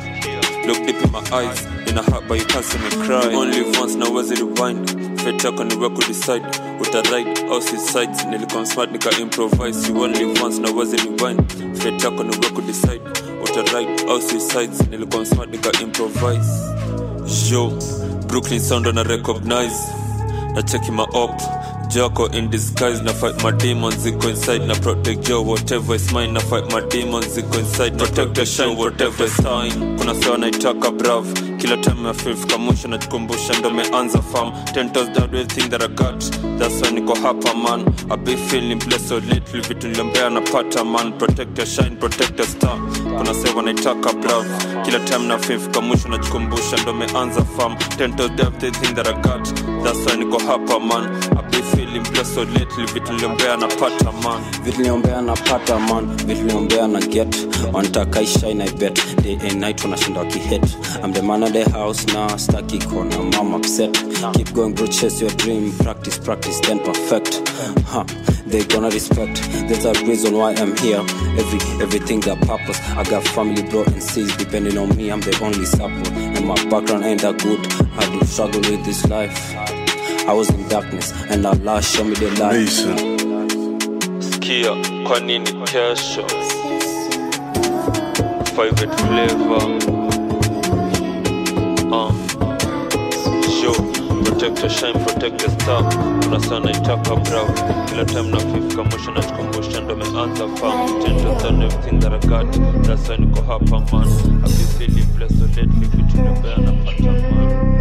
Look 0.66 0.78
deep 0.87 1.02
in 1.04 1.11
my 1.12 1.20
eyes. 1.32 1.64
In 1.88 1.99
a 1.99 2.02
but 2.28 2.38
you 2.38 2.44
can't 2.47 2.64
see 2.64 2.78
me 2.78 2.90
cry. 3.06 3.32
Only 3.35 3.62
once 3.78 3.94
na 3.97 4.06
wezi 4.06 4.35
rewind. 4.35 4.90
Fate 5.20 5.44
yako 5.47 5.64
ni 5.64 5.75
wewe 5.75 5.90
kudecide 5.90 6.47
utaride 6.80 7.40
au 7.50 7.62
suicide 7.62 8.25
nilikuwa 8.30 8.66
smart 8.66 8.92
nika 8.92 9.11
improvise. 9.18 9.88
You 9.88 10.00
only 10.02 10.25
once 10.25 10.59
na 10.61 10.70
wezi 10.70 10.97
rewind. 10.97 11.42
Fate 11.78 12.04
yako 12.04 12.23
ni 12.23 12.30
wewe 12.30 12.50
kudecide 12.54 13.00
utaride 13.44 14.02
au 14.11 14.23
suicide 14.23 14.85
nilikuwa 14.90 15.26
smart 15.26 15.50
nika 15.50 15.73
improvise. 15.82 16.50
Yo 17.50 17.73
brooklyn 18.26 18.61
sound 18.61 18.87
na 18.87 19.02
recognize. 19.02 19.76
Na 20.54 20.62
cheki 20.62 20.90
my 20.92 21.06
op 21.12 21.30
Joko 21.90 22.26
in 22.26 22.49
disguise 22.50 23.00
na 23.02 23.12
fight 23.12 23.42
my 23.42 23.50
demons 23.50 23.97
ziko 23.97 24.28
inside 24.30 24.64
na 24.66 24.75
protect 24.75 25.28
your 25.28 25.44
whatever 25.44 25.94
is 25.97 26.12
mine 26.12 26.32
na 26.32 26.40
fight 26.40 26.70
my 26.73 26.80
demons 26.88 27.26
ziko 27.37 27.59
inside 27.59 27.99
protect 27.99 28.35
the 28.35 28.47
shine 28.47 28.76
whatever 28.76 29.25
is 29.25 29.42
mine. 29.42 29.99
Kuna 29.99 30.14
sawa 30.14 30.38
naitaka 30.38 30.90
brav 30.97 31.26
kila 31.59 31.76
time 31.82 32.06
ya 32.06 32.12
fifika 32.14 32.59
mwisho 32.59 32.88
najikumbusha 32.88 33.59
ndo 33.59 33.70
meanza 33.70 34.23
farm 34.23 34.52
ten 34.75 34.90
toes 34.92 35.09
down 35.11 35.25
everything 35.35 35.68
that 35.68 35.82
I 35.82 35.88
got 35.88 36.20
that's 36.59 36.80
why 36.82 36.90
niko 36.90 37.14
hapa 37.14 37.54
man. 37.54 37.85
I 38.11 38.16
be 38.16 38.37
feeling 38.37 38.78
blessed 38.78 39.09
so 39.09 39.14
lately 39.20 39.61
vitu 39.61 39.88
niliombea 39.88 40.30
napata 40.30 40.85
man. 40.85 41.12
Protect 41.18 41.59
your 41.59 41.66
shine 41.66 41.97
protect 41.97 42.37
the 42.37 42.44
star. 42.47 42.78
Kuna 43.18 43.35
sawa 43.35 43.62
naitaka 43.62 44.12
brav 44.12 44.44
kila 44.85 44.99
time 45.00 45.26
na 45.28 45.38
fifika 45.38 45.80
mwisho 45.80 46.09
najikumbusha 46.09 46.76
ndo 46.82 46.92
meanza 46.94 47.42
farm 47.44 47.76
ten 47.99 48.16
toes 48.16 48.30
down 48.30 48.52
everything 48.54 48.94
that 48.94 49.06
I 49.09 49.12
got 49.12 49.44
that's 49.85 50.06
why 50.06 50.16
niko 50.16 50.38
hapa 50.38 50.80
man. 50.80 51.11
I 51.38 51.39
feeling 51.62 52.02
blessed 52.02 52.35
so 52.35 52.45
lately 52.45 52.87
vitu 52.95 53.12
niliombea 53.12 53.57
napata 53.57 54.12
man. 54.12 54.40
Niombea 54.79 55.23
napata 55.23 55.79
man. 55.79 56.17
Vitu 56.17 56.43
niombea 56.45 56.88
na 56.88 57.00
get. 57.00 57.37
Wanataka 57.73 58.21
ishine 58.21 58.64
i 58.64 58.71
bet. 58.71 59.17
Day 59.23 59.38
and 59.49 59.61
night 59.61 59.85
when 59.85 59.95
I'm 59.95 60.14
wakihit 60.17 60.64
i'm 61.05 61.12
the 61.12 61.23
man 61.23 61.43
of 61.43 61.52
the 61.52 61.69
house 61.71 62.07
now 62.07 62.29
staki 62.37 62.79
kona 62.88 63.19
mom 63.19 63.55
upset. 63.55 63.93
Keep 64.35 64.55
going 64.55 64.75
bro 64.75 64.87
chase 64.87 65.21
your 65.21 65.31
dream. 65.31 65.73
Practice 65.79 66.19
practice 66.19 66.61
then 66.61 66.81
perfect. 66.81 67.49
Huh 67.87 68.05
they 68.47 68.64
gonna 68.64 68.90
respect. 68.90 69.43
There's 69.69 69.85
a 69.85 69.93
reason 70.05 70.35
why 70.35 70.52
i'm 70.55 70.76
here. 70.79 71.05
Every 71.38 71.61
everything 71.83 72.21
got 72.21 72.40
purpose. 72.40 72.81
I 72.97 73.05
got 73.05 73.23
family 73.25 73.62
bro 73.62 73.85
and 73.85 74.02
sis 74.02 74.35
depending 74.37 74.79
on 74.79 74.97
me 74.97 75.11
i'm 75.11 75.21
the 75.21 75.38
only 75.43 75.64
support 75.64 76.09
and 76.09 76.47
my 76.47 76.55
background 76.71 77.05
ain't 77.05 77.23
that 77.23 77.38
good. 77.38 77.61
I 77.99 78.19
do 78.19 78.26
struggle 78.26 78.61
with 78.61 78.85
this 78.85 79.07
life 79.07 79.70
i 80.29 80.33
was 80.33 80.49
in 80.50 80.69
darkness 80.69 81.12
and 81.31 81.47
allah 81.47 81.83
showed 81.83 82.07
me 82.07 82.15
the 82.15 82.31
light. 82.41 82.69
Skia 84.23 84.73
kwa 85.09 85.21
nini 85.21 85.53
kesho 85.53 86.25
private 88.55 88.97
flavor. 88.97 89.65
Uh. 91.93 92.12
show 93.61 93.75
protect 94.25 94.61
your 94.61 94.71
shine 94.71 95.05
protect 95.05 95.43
your 95.43 95.50
star. 95.50 95.83
Kuna 96.23 96.41
sana 96.41 96.71
itaka 96.71 97.17
bra 97.17 97.45
kila 97.89 98.05
time 98.05 98.31
na 98.31 98.39
fifika 98.39 98.83
mwisho 98.85 99.11
na 99.11 99.23
tukumbusha 99.23 99.81
ndo 99.81 99.97
meanza 99.97 100.49
fam. 100.49 101.03
Tendo 101.05 101.35
done 101.43 101.65
everything 101.65 101.99
that 102.00 102.12
I 102.12 102.19
got. 102.29 102.47
That's 102.87 103.09
why 103.09 103.17
niko 103.17 103.43
hapa 103.43 103.81
man. 103.93 104.09
I've 104.09 104.79
been 104.79 104.89
feeling 104.89 105.07
blessed 105.17 105.39
so 105.39 105.45
lately 105.47 105.87
vitu 105.87 106.17
nibaya 106.17 106.57
napata 106.57 107.03
man 107.03 107.80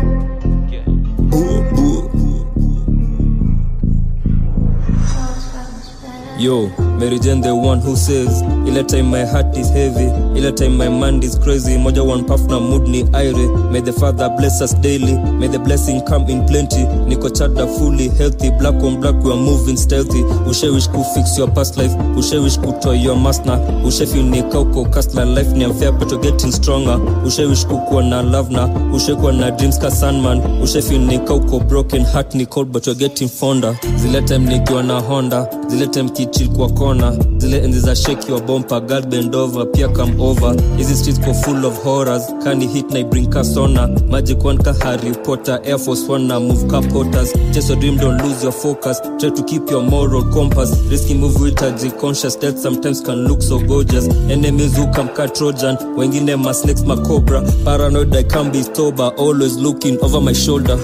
Yo, 6.39 6.71
Mary 6.99 7.17
Jane 7.17 7.39
the 7.39 7.55
one 7.55 7.79
who 7.79 7.95
says 7.95 8.41
Ile 8.67 8.83
time 8.83 9.09
my 9.09 9.23
heart 9.23 9.55
is 9.57 9.69
heavy 9.69 10.07
Ile 10.37 10.51
time 10.51 10.75
my 10.77 10.89
mind 10.89 11.23
is 11.23 11.37
crazy. 11.39 11.77
Moja 11.77 12.05
one 12.05 12.25
puff 12.25 12.41
na 12.49 12.59
mood 12.59 12.87
ni 12.89 13.03
aire 13.13 13.47
May 13.71 13.79
the 13.79 13.93
father 13.93 14.29
bless 14.37 14.61
us 14.61 14.73
daily. 14.75 15.17
May 15.39 15.47
the 15.47 15.59
blessing 15.59 16.01
come 16.05 16.27
in 16.29 16.45
plenty. 16.45 16.83
Niko 17.07 17.29
chada 17.31 17.65
fully 17.79 18.09
healthy 18.09 18.49
Black 18.59 18.75
on 18.83 18.99
black 18.99 19.15
we 19.23 19.31
are 19.31 19.37
moving 19.37 19.77
stealthy. 19.77 20.21
Ushawish 20.43 20.91
ku 20.91 21.03
fix 21.15 21.37
your 21.37 21.49
past 21.51 21.77
life. 21.77 21.91
Ushawish 22.19 22.57
kutoa 22.59 23.01
your 23.01 23.15
master. 23.15 23.57
Ushafi 23.87 24.23
ni 24.23 24.43
kauko 24.43 24.85
kasla 24.91 25.23
life 25.25 25.51
ni 25.55 25.65
unfair 25.65 25.91
but 25.91 26.11
you're 26.11 26.21
getting 26.21 26.51
stronger. 26.51 26.97
Ushawish 27.25 27.65
kukuwa 27.65 28.03
na 28.03 28.21
love 28.21 28.51
na. 28.51 28.67
Ushakuwa 28.93 29.31
na 29.33 29.51
dreams 29.51 29.79
ka 29.79 29.89
sandman 29.91 30.41
Ushafi 30.63 30.97
ni 30.99 31.19
kauko 31.19 31.59
broken 31.59 32.03
heart 32.05 32.35
ni 32.35 32.45
cold 32.45 32.71
but 32.71 32.85
you're 32.87 32.99
getting 32.99 33.27
fonder. 33.29 33.77
Zile 33.97 34.21
time 34.21 34.45
nikiwa 34.49 34.83
na 34.83 34.99
Honda. 34.99 35.47
Zile 35.67 35.87
time 35.87 36.09
kichil 36.09 36.49
kwa 36.49 36.69
kona 36.69 36.88
Zile 37.37 37.57
enzi 37.63 37.79
za 37.79 37.95
sheki 37.95 38.31
wa 38.31 38.39
bompa 38.41 38.79
God 38.79 39.09
bend 39.09 39.31
pia 39.73 39.87
come 39.89 40.19
over. 40.19 40.55
Hizi 40.77 40.95
streets 40.95 41.19
ko 41.19 41.33
full 41.33 41.65
of 41.65 41.77
horrors. 41.83 42.23
Kani 42.43 42.67
hit 42.67 42.89
na 42.91 43.03
bring 43.03 43.29
kasona 43.29 43.87
Magic 44.09 44.43
one 44.43 44.57
ka 44.57 44.73
Harry 44.81 45.13
Potter 45.23 45.59
Air 45.63 45.77
Force 45.77 46.07
one 46.07 46.27
na 46.27 46.39
move 46.39 46.67
ka 46.67 46.81
potters 46.81 47.31
Chase 47.53 47.69
your 47.69 47.79
dream 47.79 47.97
don't 47.97 48.17
lose 48.23 48.41
your 48.41 48.51
focus. 48.51 48.99
Try 49.19 49.29
to 49.29 49.43
keep 49.45 49.69
your 49.69 49.83
moral 49.83 50.23
compass. 50.33 50.71
Risky 50.89 51.13
move 51.13 51.39
with 51.39 51.61
a 51.61 51.97
conscious 52.01 52.35
Death 52.35 52.57
sometimes 52.57 53.01
can 53.01 53.27
look 53.27 53.41
so 53.43 53.59
gorgeous. 53.59 54.07
Enemies 54.29 54.75
who 54.75 54.91
come 54.91 55.09
ka 55.09 55.27
Trojan 55.27 55.77
Wengine 55.95 56.41
ma 56.41 56.51
snakes 56.53 56.81
ma 56.83 56.95
cobra. 56.95 57.41
Paranoid 57.65 58.15
I 58.15 58.23
can't 58.23 58.51
be 58.51 58.63
sober. 58.63 59.11
Always 59.17 59.57
looking 59.57 59.99
over 60.01 60.19
my 60.19 60.33
shoulder 60.33 60.77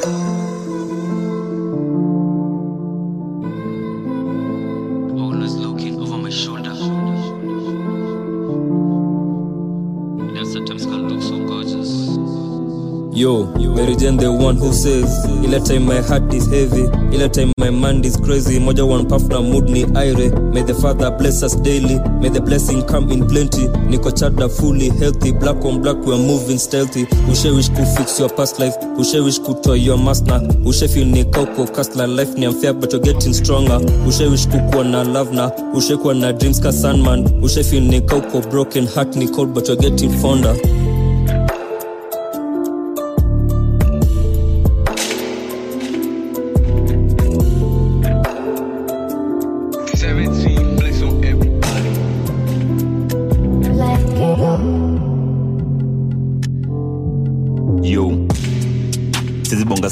Yo, 13.26 13.46
Mary 13.74 13.96
Jane 13.96 14.18
the 14.18 14.32
one 14.32 14.56
who 14.56 14.72
says 14.72 15.10
Ile 15.42 15.58
time 15.66 15.88
my 15.88 15.98
heart 16.02 16.32
is 16.32 16.46
heavy 16.46 16.86
Ile 17.10 17.28
time 17.28 17.52
my 17.58 17.72
mind 17.72 18.06
is 18.06 18.18
crazy. 18.18 18.60
Moja 18.60 18.86
one 18.88 19.08
puff 19.10 19.24
na 19.24 19.42
mood 19.42 19.66
ni 19.68 19.82
aire. 19.98 20.30
May 20.54 20.62
the 20.62 20.76
father 20.76 21.10
bless 21.10 21.42
us 21.42 21.56
daily 21.56 21.98
May 22.22 22.30
the 22.30 22.40
blessing 22.40 22.86
come 22.86 23.10
in 23.10 23.26
plenty. 23.28 23.66
Niko 23.90 24.12
chada 24.14 24.46
fully 24.48 24.90
healthy 24.90 25.32
Black 25.32 25.58
on 25.66 25.82
black 25.82 25.98
we 26.06 26.14
are 26.14 26.20
moving 26.22 26.60
stealthy. 26.60 27.06
Ushewish 27.26 27.74
ku 27.76 27.82
fix 27.98 28.20
your 28.20 28.30
past 28.30 28.60
life 28.60 28.76
ushewish 29.02 29.40
kutoa 29.42 29.74
your 29.84 29.98
master. 29.98 30.38
Ushafi 30.62 31.04
ni 31.06 31.24
kauko 31.26 31.66
kasla 31.74 32.06
life 32.06 32.38
ni 32.38 32.46
unfair 32.46 32.74
but 32.74 32.92
you're 32.94 33.02
getting 33.02 33.34
stronger. 33.34 33.80
Ushewish 34.06 34.46
kukuwa 34.48 34.84
na 34.86 35.02
love 35.04 35.34
na 35.34 35.50
Ushakuwa 35.74 36.14
na 36.14 36.32
dreams 36.34 36.60
ka 36.62 36.72
sandman 36.72 37.26
Ushafi 37.42 37.80
ni 37.82 38.02
kauko 38.02 38.42
broken 38.52 38.86
heart 38.86 39.16
ni 39.16 39.28
cold 39.28 39.54
but 39.56 39.68
you're 39.68 39.82
getting 39.82 40.12
fonder 40.22 40.54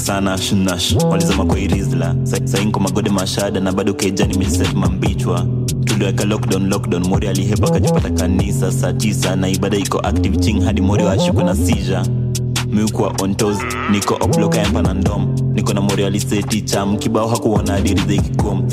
sana 0.04 0.38
shnash 0.38 0.96
walizama 1.10 1.44
kwa 1.44 1.58
irizla. 1.58 2.14
Sainko 2.44 2.80
magode 2.80 3.10
mashada 3.10 3.60
na 3.60 3.72
bado 3.72 3.94
kejani 3.94 4.38
mejiset 4.38 4.74
mambichwa 4.74 5.46
tuliweka 5.84 6.24
lockdown 6.24 6.68
lockdown. 6.68 7.06
Mori 7.08 7.28
alihepa 7.28 7.66
akajipata 7.66 8.10
kanisa. 8.10 8.72
Saa 8.72 8.92
tisa 8.92 9.36
na 9.36 9.48
ibada 9.48 9.76
iko 9.76 9.98
active 10.00 10.36
ching 10.36 10.60
hadi 10.64 10.80
mori 10.80 11.04
washikwe 11.04 11.44
na 11.44 11.54
sija 11.56 12.02
miukwa 12.72 13.12
ontos 13.22 13.56
niko 13.90 14.16
obloka 14.20 14.58
yampa 14.58 14.82
na 14.82 14.94
ndom. 14.94 15.36
Niko 15.54 15.72
na 15.74 15.80
mori 15.80 16.04
aliseti 16.04 16.60
cham 16.60 16.96
kibao 16.98 17.28
hakuona 17.28 17.74
adirizeikikom 17.74 18.70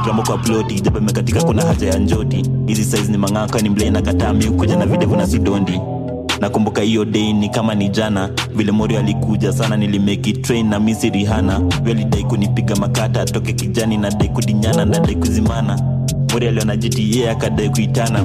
stramo 0.00 0.22
kwa 0.22 0.38
ploti 0.38 0.80
jaba 0.80 0.98
imekatika 1.00 1.42
kuna 1.42 1.62
haja 1.62 1.86
ya 1.88 1.98
njoti. 1.98 2.42
Hizi 2.66 2.84
size 2.84 3.12
ni 3.12 3.18
mang'aka 3.18 3.60
ni 3.60 3.68
mblei 3.68 3.90
na 3.90 4.02
kataa 4.02 4.32
miukuja 4.32 4.76
na 4.76 4.86
videvu 4.86 5.16
na 5.16 5.26
sidondi 5.26 5.80
nakumbuka 6.44 6.82
hiyo 6.82 7.04
dei 7.04 7.32
ni 7.32 7.48
kama 7.48 7.74
ni 7.74 7.88
jana. 7.88 8.30
Vile 8.54 8.72
mori 8.72 8.96
alikuja 8.96 9.52
sana 9.52 9.76
nilimeki 9.76 10.32
train 10.32 10.68
na 10.68 10.80
misi 10.80 11.10
rihana 11.10 11.60
alidai 11.86 12.24
kunipiga 12.24 12.76
makata 12.76 13.20
atoke 13.20 13.52
kijani 13.52 13.96
na 13.96 14.10
dai 14.10 14.28
kudinyana 14.28 14.84
na 14.84 14.98
dai 14.98 15.14
kuzimana. 15.14 15.80
Mori 16.32 16.48
aliona 16.48 16.76
gta 16.76 17.30
akadai 17.30 17.68
kuitana. 17.70 18.18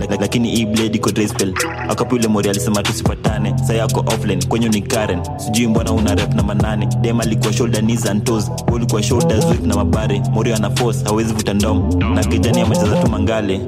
Lak- 0.00 0.20
lakini 0.20 0.50
hii 0.50 0.66
blade 0.66 0.96
iko 0.98 1.10
dry 1.10 1.28
spell. 1.28 1.54
Akapo 1.88 2.16
yule 2.16 2.28
mori 2.28 2.50
alisema 2.50 2.82
tusipatane 2.82 3.54
sa 3.66 3.74
yako 3.74 4.00
offline 4.00 4.44
kwenye 4.48 4.68
ni 4.68 4.82
karen. 4.82 5.18
Sijui 5.36 5.66
mbona 5.66 5.92
una 5.92 6.14
rep 6.14 6.34
na 6.34 6.42
manane 6.42 6.88
dem 7.00 7.20
alikuwa 7.20 7.52
shoulder 7.52 7.82
knees 7.82 8.06
and 8.06 8.24
toes. 8.24 8.50
Ulikuwa 8.72 9.02
shoulder 9.02 9.36
with 9.48 9.66
na 9.66 9.74
mabare. 9.76 10.22
Mori 10.32 10.52
ana 10.52 10.70
force 10.70 11.04
hawezi 11.04 11.32
vuta 11.34 11.54
ndom 11.54 11.88
na 12.14 12.24
kijani 12.24 12.60
amecheza 12.60 12.96
tu 12.96 13.10
mangale. 13.10 13.60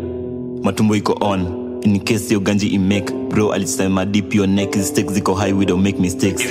Matumbo 0.63 0.97
iko 0.97 1.17
on 1.21 1.60
in 1.83 2.01
case 2.01 2.35
your 2.35 2.43
ganji 2.43 2.67
imake 2.67 3.13
bro 3.31 3.53
alisema 3.53 4.07
deep 4.07 4.35
your 4.35 4.49
neck 4.49 4.75
hizi 4.75 4.87
stakes 4.89 5.13
ziko 5.15 5.35
high 5.35 5.53
we 5.53 5.67
don't 5.67 5.83
make 5.85 5.99
mistakes. 6.03 6.47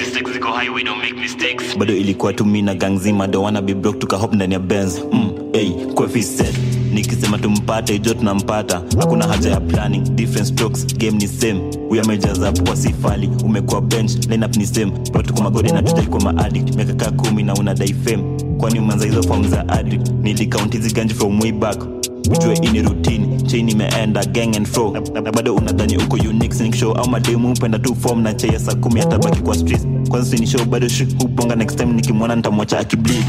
Bado 1.77 1.93
ilikuwa 1.95 2.33
tu 2.33 2.45
mimi 2.45 2.61
na 2.61 2.75
gang 2.75 2.97
zima 2.97 3.27
don't 3.27 3.45
wanna 3.45 3.61
be 3.61 3.73
broke 3.73 3.99
tukahop 3.99 4.33
ndani 4.33 4.53
ya 4.53 4.59
benz. 4.59 5.01
Mm, 5.11 5.29
hey, 5.53 5.69
coefficient 5.95 6.55
nikisema 6.93 7.37
tumpate 7.37 7.99
jo 7.99 8.13
tunampata. 8.13 8.81
Hakuna 8.99 9.27
haja 9.27 9.49
ya 9.49 9.59
planning 9.59 10.01
different 10.15 10.47
strokes 10.47 10.97
game 10.97 11.17
ni 11.17 11.27
same. 11.27 11.61
We 11.89 11.99
are 11.99 12.07
majors 12.07 12.39
up 12.39 12.67
kwa 12.67 12.75
sifali 12.75 13.29
umekuwa 13.45 13.81
bench 13.81 14.11
lineup 14.29 14.55
ni 14.57 14.65
same. 14.67 14.91
Bro 15.11 15.21
tuko 15.21 15.43
magodi 15.43 15.71
na 15.71 15.81
tujai 15.83 16.05
kwa 16.07 16.19
maadi 16.21 16.59
miaka 16.75 16.93
kaa 16.93 17.11
kumi 17.11 17.43
na 17.43 17.53
unadai 17.53 17.93
fame. 17.93 18.23
Kwani 18.57 18.79
umeanza 18.79 19.05
hizo 19.05 19.23
form 19.23 19.47
za 19.49 19.69
addict? 19.69 20.09
Nilikaunti 20.21 20.77
ziganji 20.77 20.93
ganji 20.95 21.13
from 21.13 21.41
way 21.41 21.51
back 21.51 21.98
ujue 22.31 22.53
ini 22.61 22.81
routine 22.81 23.41
chain 23.47 23.69
imeenda 23.69 24.25
gang 24.25 24.55
and 24.57 24.67
fro 24.67 24.93
na, 25.13 25.31
bado 25.31 25.55
unadhani 25.55 25.97
uko 25.97 26.15
unique 26.15 26.53
sneak 26.55 26.75
show 26.75 26.91
au 26.91 27.09
mademu 27.09 27.49
mpenda 27.49 27.79
tu 27.79 27.95
form 27.95 28.21
na 28.21 28.33
cheya 28.33 28.59
saa 28.59 28.75
kumi 28.75 29.01
atabaki 29.01 29.41
kwa 29.41 29.55
streets 29.55 29.87
kwanza 30.09 30.29
sini 30.37 30.47
show 30.47 30.65
bado 30.65 30.87
shi 30.87 31.07
hubonga 31.21 31.55
next 31.55 31.77
time 31.77 31.93
nikimwona 31.93 32.35
nitamwacha 32.35 32.79
akibleed. 32.79 33.25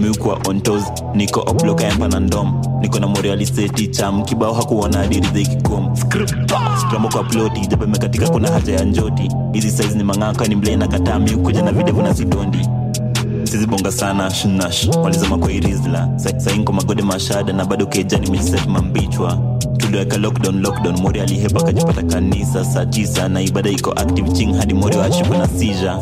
Miukwa 0.00 0.38
on 0.48 0.60
toes 0.60 0.84
niko 1.14 1.40
obloka 1.46 1.88
empa 1.88 2.08
na 2.08 2.20
ndom 2.20 2.62
niko 2.80 2.98
na 3.00 3.06
morialiseti 3.06 3.86
cham 3.86 4.22
kibao 4.24 4.54
hakuona 4.54 5.00
adiriza 5.00 5.38
ikikom 5.40 5.96
stramo 6.86 7.08
kwa 7.08 7.24
ploti 7.24 7.60
japemekatika 7.66 8.28
kuna 8.28 8.48
haja 8.50 8.72
ya 8.74 8.84
njoti. 8.84 9.28
Hizi 9.52 9.70
size 9.70 9.98
ni 9.98 10.04
mang'aka 10.04 10.46
ni 10.46 10.54
mlei 10.56 10.76
na 10.76 10.88
katami 10.88 11.24
miukuja 11.30 11.62
na 11.62 11.72
videvu 11.72 12.02
na 12.02 12.14
sidondi 12.14 12.58
sizibonga 13.50 13.92
sana 13.92 14.30
shnash. 14.30 14.88
Walizama 14.88 15.38
kwa 15.38 15.52
irizla. 15.52 16.08
Sa- 16.16 16.40
sainko 16.40 16.72
magode 16.72 17.02
mashada 17.02 17.52
na 17.52 17.64
bado 17.64 17.86
kejani 17.86 18.30
mejiset 18.30 18.66
mambichwa. 18.66 19.38
Tuliweka 19.76 20.16
lockdown 20.16 20.60
lockdown 20.62 21.00
mori 21.00 21.20
alihepa 21.20 21.60
akajipata 21.60 22.02
kanisa. 22.02 22.64
Saa 22.64 22.86
tisa 22.86 23.28
na 23.28 23.40
ibada 23.42 23.70
iko 23.70 23.92
active 23.92 24.32
ching 24.32 24.52
hadi 24.56 24.74
mori 24.74 24.96
washikwe 24.96 25.38
na 25.38 25.48
sija 25.48 25.98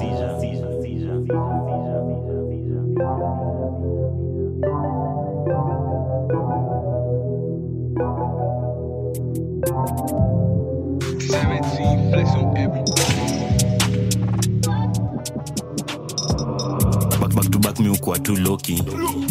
tu 18.28 18.36
loki. 18.36 18.82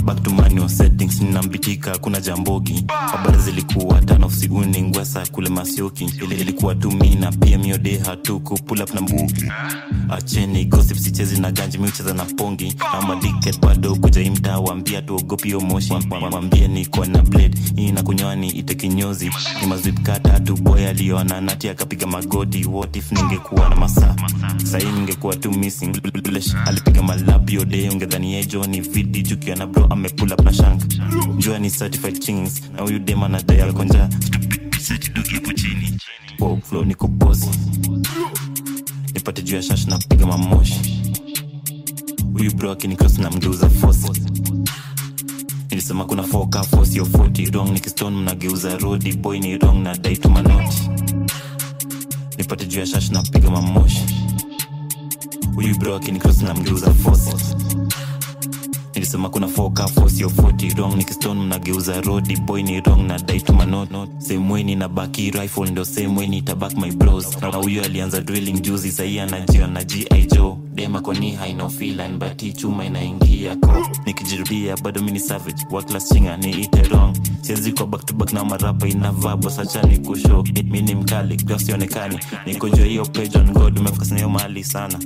Back 0.03 0.23
to 0.23 0.31
manual 0.31 0.69
settings 0.69 1.21
ninambitika 1.21 1.97
kuna 1.97 2.21
jambogi. 2.21 2.85
Habari 3.11 3.37
zilikuwa 3.41 4.01
tanofsi 4.01 4.47
uningwesa 4.47 5.25
kule 5.31 5.49
masioki. 5.49 6.03
Ili, 6.23 6.35
ilikuwa 6.35 6.75
tu 6.75 6.91
mi 6.91 7.15
na 7.15 7.31
pia 7.31 7.57
miode 7.57 7.97
hatuku 7.97 8.53
pull 8.63 8.81
up 8.81 8.93
na 8.93 9.01
mbugi 9.01 9.45
acheni 10.09 10.65
gossip 10.65 10.97
sichezi 10.97 11.41
na 11.41 11.51
ganji 11.51 11.77
miucheza 11.77 12.13
na 12.13 12.25
pongi. 12.25 12.75
Ama 12.93 13.15
diket 13.15 13.59
bado 13.61 13.95
kuja 13.95 14.21
imtaa 14.21 14.59
wambia 14.59 15.01
tuogopi 15.01 15.49
yo 15.49 15.59
moshi. 15.59 15.93
Wambie 16.31 16.67
niko 16.67 17.05
na 17.05 17.21
blade 17.21 17.57
hii 17.75 17.91
na 17.91 18.03
kunywani 18.03 18.47
ite 18.49 18.75
kinyozi. 18.75 19.31
Ni 19.61 19.67
mazip 19.67 20.01
kata 20.01 20.39
tu 20.39 20.55
boy 20.57 20.87
aliona 20.87 21.41
nati 21.41 21.69
akapiga 21.69 22.07
magoti. 22.07 22.65
What 22.65 22.95
if 22.95 23.11
ningekuwa 23.11 23.69
na 23.69 23.75
masaa? 23.75 24.15
Sahii 24.63 24.91
ningekuwa 24.91 25.35
tu 25.35 25.51
missing. 25.51 26.01
Alipiga 26.65 27.03
malabio 27.03 27.65
de 27.65 27.89
ungedhani 27.89 28.33
yejo 28.33 28.63
ni 28.87 28.93
vidi 28.93 29.21
jukiona 29.23 29.67
bro 29.67 29.85
amepula 29.85 30.35
shank. 30.53 30.81
Jua 31.37 31.59
ni 31.59 31.69
certified 31.71 32.19
chings. 32.19 32.61
Na 32.75 32.81
huyu 32.81 32.99
dema 32.99 33.27
na 33.27 33.41
dial 33.41 33.73
konja 33.73 34.09
setidogipo 34.79 35.53
chini. 35.53 35.97
Wow, 36.39 36.59
flow 36.61 36.83
niko 36.85 37.07
bosi 37.07 37.49
nipate 39.13 39.41
juu 39.41 39.55
ya 39.55 39.61
shash 39.61 39.87
na 39.87 39.97
piga 39.97 40.25
mamoshi. 40.25 41.03
Huyu 42.33 42.53
bro 42.55 42.71
akinikros 42.71 43.17
na 43.19 43.29
mgeuza 43.31 43.69
fosi 43.69 44.11
nilisema 45.69 46.05
kuna 46.05 46.23
foka 46.23 46.63
fosi 46.63 46.97
yo 46.97 47.03
40 47.05 47.51
wrong 47.55 47.69
nikiston 47.71 48.13
mnageuza 48.15 48.77
rodi 48.77 49.13
boy 49.13 49.39
ni 49.39 49.57
wrong 49.57 49.83
na 49.83 49.97
dai 49.97 50.17
tu 50.17 50.29
manoti 50.29 50.89
nipate 52.37 52.65
juu 52.65 52.79
ya 52.79 52.85
shash 52.85 53.09
na 53.11 53.21
piga 53.23 53.49
mamoshi. 53.49 54.03
Huyu 55.55 55.77
bro 55.77 55.95
akinikros 55.95 56.41
na 56.41 56.53
mgeuza 56.53 56.93
fosi 56.93 57.35
nilisema 58.99 59.29
kuna 59.29 59.47
foka 59.47 59.87
fosi 59.87 60.21
yo 60.21 60.29
40 60.29 60.75
wrong 60.77 60.95
nikiston 60.95 61.37
mnageuza 61.39 62.01
rodi 62.01 62.35
boy 62.37 62.63
ni 62.63 62.81
wrong 62.81 63.01
na 63.07 63.19
dai 63.19 63.41
tu 63.41 63.53
manot 63.53 63.89
same 64.19 64.51
way 64.53 64.63
nina 64.63 64.87
baki 64.89 65.31
rifle 65.31 65.71
ndo 65.71 65.85
same 65.85 66.17
way 66.17 66.27
nitabak 66.27 66.77
my 66.77 66.91
bros. 66.91 67.37
Na 67.41 67.47
huyo 67.57 67.83
alianza 67.83 68.21
drilling 68.21 68.59
juzi 68.61 68.91
sahii 68.91 69.19
anajia 69.19 69.67
na 69.67 69.83
gi 69.83 70.07
joe. 70.35 70.55
Dema 70.73 71.01
koni 71.01 71.31
haino 71.31 71.69
filan 71.69 72.17
bati 72.17 72.53
chuma 72.53 72.85
inaingia 72.85 73.55
ko. 73.55 73.87
Nikijirudia 74.05 74.77
bado 74.77 75.01
mini 75.01 75.19
savage 75.19 75.65
waklas 75.71 76.09
chinga 76.09 76.37
ni 76.37 76.51
ite 76.51 76.81
wrong. 76.81 77.17
Siwezi 77.41 77.71
kwa 77.71 77.87
back 77.87 78.05
to 78.05 78.13
back 78.13 78.33
na 78.33 78.43
marapa 78.45 78.87
inavabo 78.87 79.49
sacha 79.49 79.81
ni 79.81 79.97
kusho 79.97 80.43
mini 80.63 80.95
mkali 80.95 81.35
glasionekani 81.35 82.19
nikojua 82.45 82.85
hiyo 82.85 83.05
page 83.05 83.37
on 83.37 83.51
god 83.53 83.79
umefukasinayo 83.79 84.29
mahali 84.29 84.63
sana. 84.63 84.99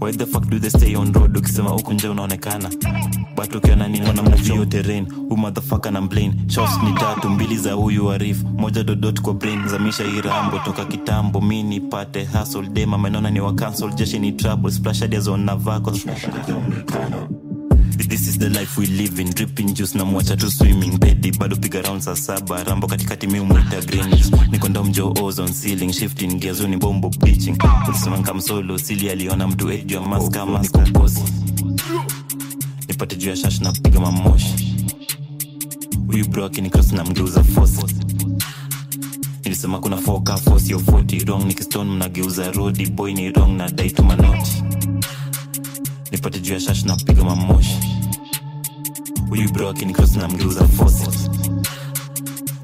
Why 0.00 0.12
the 0.12 0.26
fuck 0.26 0.46
do 0.48 0.58
they 0.58 0.70
stay 0.70 0.96
on 0.96 1.12
road? 1.12 1.36
Ukisema 1.38 1.70
huku 1.70 1.92
nje 1.92 2.08
unaonekana 2.08 2.70
but 3.36 3.52
na 3.76 3.88
nini? 3.88 4.06
Wanamnavio 4.06 4.64
terrain 4.64 5.06
motherfucker 5.36 5.92
na 5.92 6.00
mblane 6.00 6.34
shots 6.48 6.82
ni 6.82 6.92
tatu 6.92 7.28
mbili 7.30 7.56
za 7.56 7.72
huyu 7.72 8.10
arif. 8.12 8.42
Moja 8.56 8.84
dodot 8.84 9.20
kwa 9.20 9.34
brain 9.34 9.68
zamisha 9.68 10.04
irambo 10.04 10.58
toka 10.58 10.84
kitambo 10.84 11.40
mi 11.40 11.62
nipate 11.62 12.24
hustle. 12.24 12.66
Dema 12.68 12.98
menona 12.98 13.30
ni 13.30 13.40
wakansol 13.40 13.94
jeshi 13.94 14.18
ni 14.18 14.32
trouble. 14.32 14.70
Splash 14.70 15.00
hadi 15.00 15.16
azona 15.16 15.56
vako 15.56 15.92
This 18.08 18.28
is 18.28 18.38
the 18.38 18.48
life 18.48 18.78
we 18.80 18.86
live 18.86 19.22
in. 19.22 19.30
Dripping 19.34 19.74
juice 19.74 19.98
na 19.98 20.04
mwacha 20.04 20.36
tu 20.36 20.50
swimming. 20.50 20.98
Bado 21.38 21.56
piga 21.56 21.82
round 21.82 22.00
saa 22.02 22.16
saba. 22.16 22.64
Rambo 22.64 22.86
katikati 22.86 23.26
mi 23.26 23.40
ceiling. 25.52 25.92
Shifting 25.92 26.38
gears 26.40 26.60
ni 26.60 26.76
bombo 26.76 27.10
ulisema 27.88 28.16
sili 28.78 29.10
aliona 29.10 29.48
mtu 29.48 29.68
nipate 32.96 33.16
juu 33.16 33.30
ya 33.30 33.36
shash 33.36 33.60
na 33.60 33.72
piga 33.72 34.00
mamoshi. 34.00 34.74
Huyu 36.06 36.28
bro 36.28 36.44
akinikrosi 36.44 36.94
na 36.94 37.04
mgeuza 37.04 37.44
fosi 37.44 37.84
nilisema 39.44 39.80
kuna 39.80 39.96
foka 39.96 40.36
fosi 40.36 40.72
yo 40.72 40.78
40 40.78 41.26
wrong 41.28 41.44
nikiston 41.44 41.88
mnageuza 41.90 42.52
rodi 42.52 42.86
boy 42.86 43.12
ni 43.14 43.30
wrong 43.30 43.56
na 43.56 43.70
dai 43.70 43.90
tu 43.90 44.04
manoti 44.04 44.62
nipate 46.12 46.38
juu 46.40 46.52
ya 46.54 46.60
shash 46.60 46.84
na 46.84 46.96
piga 46.96 47.24
mamoshi. 47.24 47.78
Huyu 49.28 49.50
bro 49.52 49.68
akinikrosi 49.68 50.18
na 50.18 50.28
mgeuza 50.28 50.68
fosi 50.68 51.06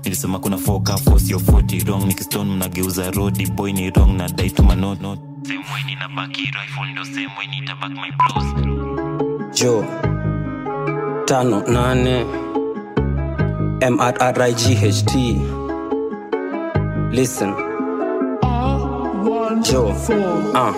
nilisema 0.05 0.39
kuna 0.39 0.59
foka 0.59 0.97
fosi 0.97 1.33
yo 1.33 1.39
40 1.39 1.87
wrong 1.89 2.05
nikiston 2.07 2.49
mnageuza 2.51 3.11
rodi 3.11 3.47
boy 3.47 3.73
ni 3.73 3.91
wrong 3.91 4.17
na 4.17 4.29
dai 4.29 4.51
tu 4.51 4.63
manot 4.63 4.99
same 5.47 5.59
way 5.59 5.97
baki 6.17 6.41
rifle 6.43 6.93
ndo 6.93 7.05
same 7.05 7.31
way 7.39 7.47
nitabak 7.47 7.91
my 7.91 8.11
bros. 8.19 8.45
Jo 9.55 9.85
tano 11.27 11.63
nane 11.67 12.25
mrright 13.91 14.67
listen 17.13 17.55
jo 19.63 19.85
uh. 20.55 20.75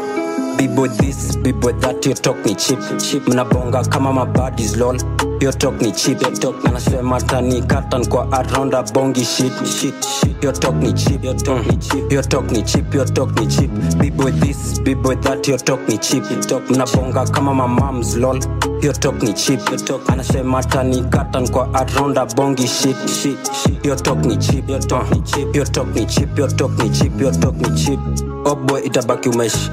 bibo 0.59 0.87
this 0.89 1.37
bibo 1.37 1.73
that 1.81 2.05
you 2.07 2.15
talk 2.15 2.37
ni 2.47 2.55
chip 2.55 2.79
chip 2.99 3.29
mnabonga 3.29 3.85
kama 3.89 4.13
mabadis 4.13 4.77
lol 4.77 4.97
your 5.41 5.53
talk 5.59 5.81
ni 5.83 5.93
chip 5.93 6.19
talk 6.41 6.55
anasema 6.67 7.21
tani 7.21 7.63
katan 7.63 8.07
kwa 8.07 8.33
around 8.33 8.75
a 8.75 8.83
bongi 8.83 9.25
shit 9.25 9.53
shit 9.67 9.95
shit 10.05 10.45
your 10.45 10.55
talk 10.55 10.75
ni 10.75 10.93
chip 10.93 11.25
your 11.25 11.37
talk 11.37 11.67
ni 11.67 11.77
chip 11.77 12.13
your 12.13 12.25
talk 12.29 12.51
ni 12.53 12.63
chip 12.63 12.95
your 12.95 13.07
talk 13.15 13.41
ni 13.41 13.47
chip 13.47 13.71
bibo 13.99 14.31
this 14.31 14.81
bibo 14.83 15.15
that 15.15 15.49
you 15.49 15.57
talk 15.57 15.89
ni 15.89 15.99
chip 15.99 16.25
talk 16.49 16.71
mnabonga 16.71 17.25
kama 17.27 17.55
mamams 17.55 18.17
lol 18.17 18.41
yo 18.85 18.93
talk 18.93 19.23
ni 19.23 19.33
chip 19.33 19.61
yo 19.71 19.77
talk 19.77 20.11
anasema 20.11 20.63
tani 20.63 21.03
katan 21.11 21.49
kwa 21.49 21.75
aronda 21.75 22.27
bongi 22.27 22.67
shit 22.69 22.97
shit 23.09 23.53
shit. 23.53 23.85
Yo 23.87 23.95
talk 23.97 24.19
ni 24.25 24.37
chip 24.37 24.69
yo 24.69 24.79
talk 24.79 25.11
ni 25.11 25.21
chip 25.23 25.57
yo 25.57 25.65
talk 25.65 25.95
ni 25.95 26.07
chip 26.07 26.39
yo 26.39 26.47
talk 26.47 26.71
ni 26.79 26.91
chip 26.91 27.21
yo 27.21 27.31
talk 27.31 27.55
ni 27.57 27.71
chip 27.85 28.01
oh 28.45 28.55
boy 28.55 28.81
itabaki 28.85 29.29
umesh 29.29 29.71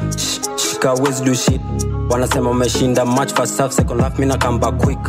shika 0.58 0.90
always 0.92 1.22
do 1.24 1.34
shit. 1.36 1.62
Wanasema 2.10 2.50
umeshinda 2.50 3.06
match 3.06 3.34
first 3.34 3.58
half 3.60 3.72
second 3.74 4.02
half 4.02 4.20
mina 4.20 4.38
come 4.38 4.60
back 4.60 4.78
quick. 4.78 5.00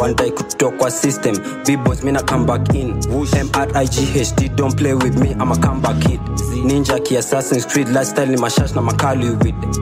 One 0.00 0.14
day 0.14 0.30
kutoka 0.30 0.76
kwa 0.76 0.90
system. 0.90 1.36
B-boys 1.66 2.02
mina 2.04 2.22
come 2.22 2.46
back 2.46 2.74
in. 2.74 2.94
Mrighd 3.10 4.56
don't 4.56 4.76
play 4.76 4.94
with 4.94 5.16
me 5.20 5.30
i'm 5.40 5.50
a 5.52 5.56
comeback 5.56 6.00
kid 6.02 6.20
ninja 6.64 6.98
ki 7.04 7.16
assassin's 7.16 7.66
creed 7.66 7.88
lifestyle 7.88 8.26
ni 8.26 8.36
mashash 8.36 8.74
na 8.74 8.82
makali 8.82 9.30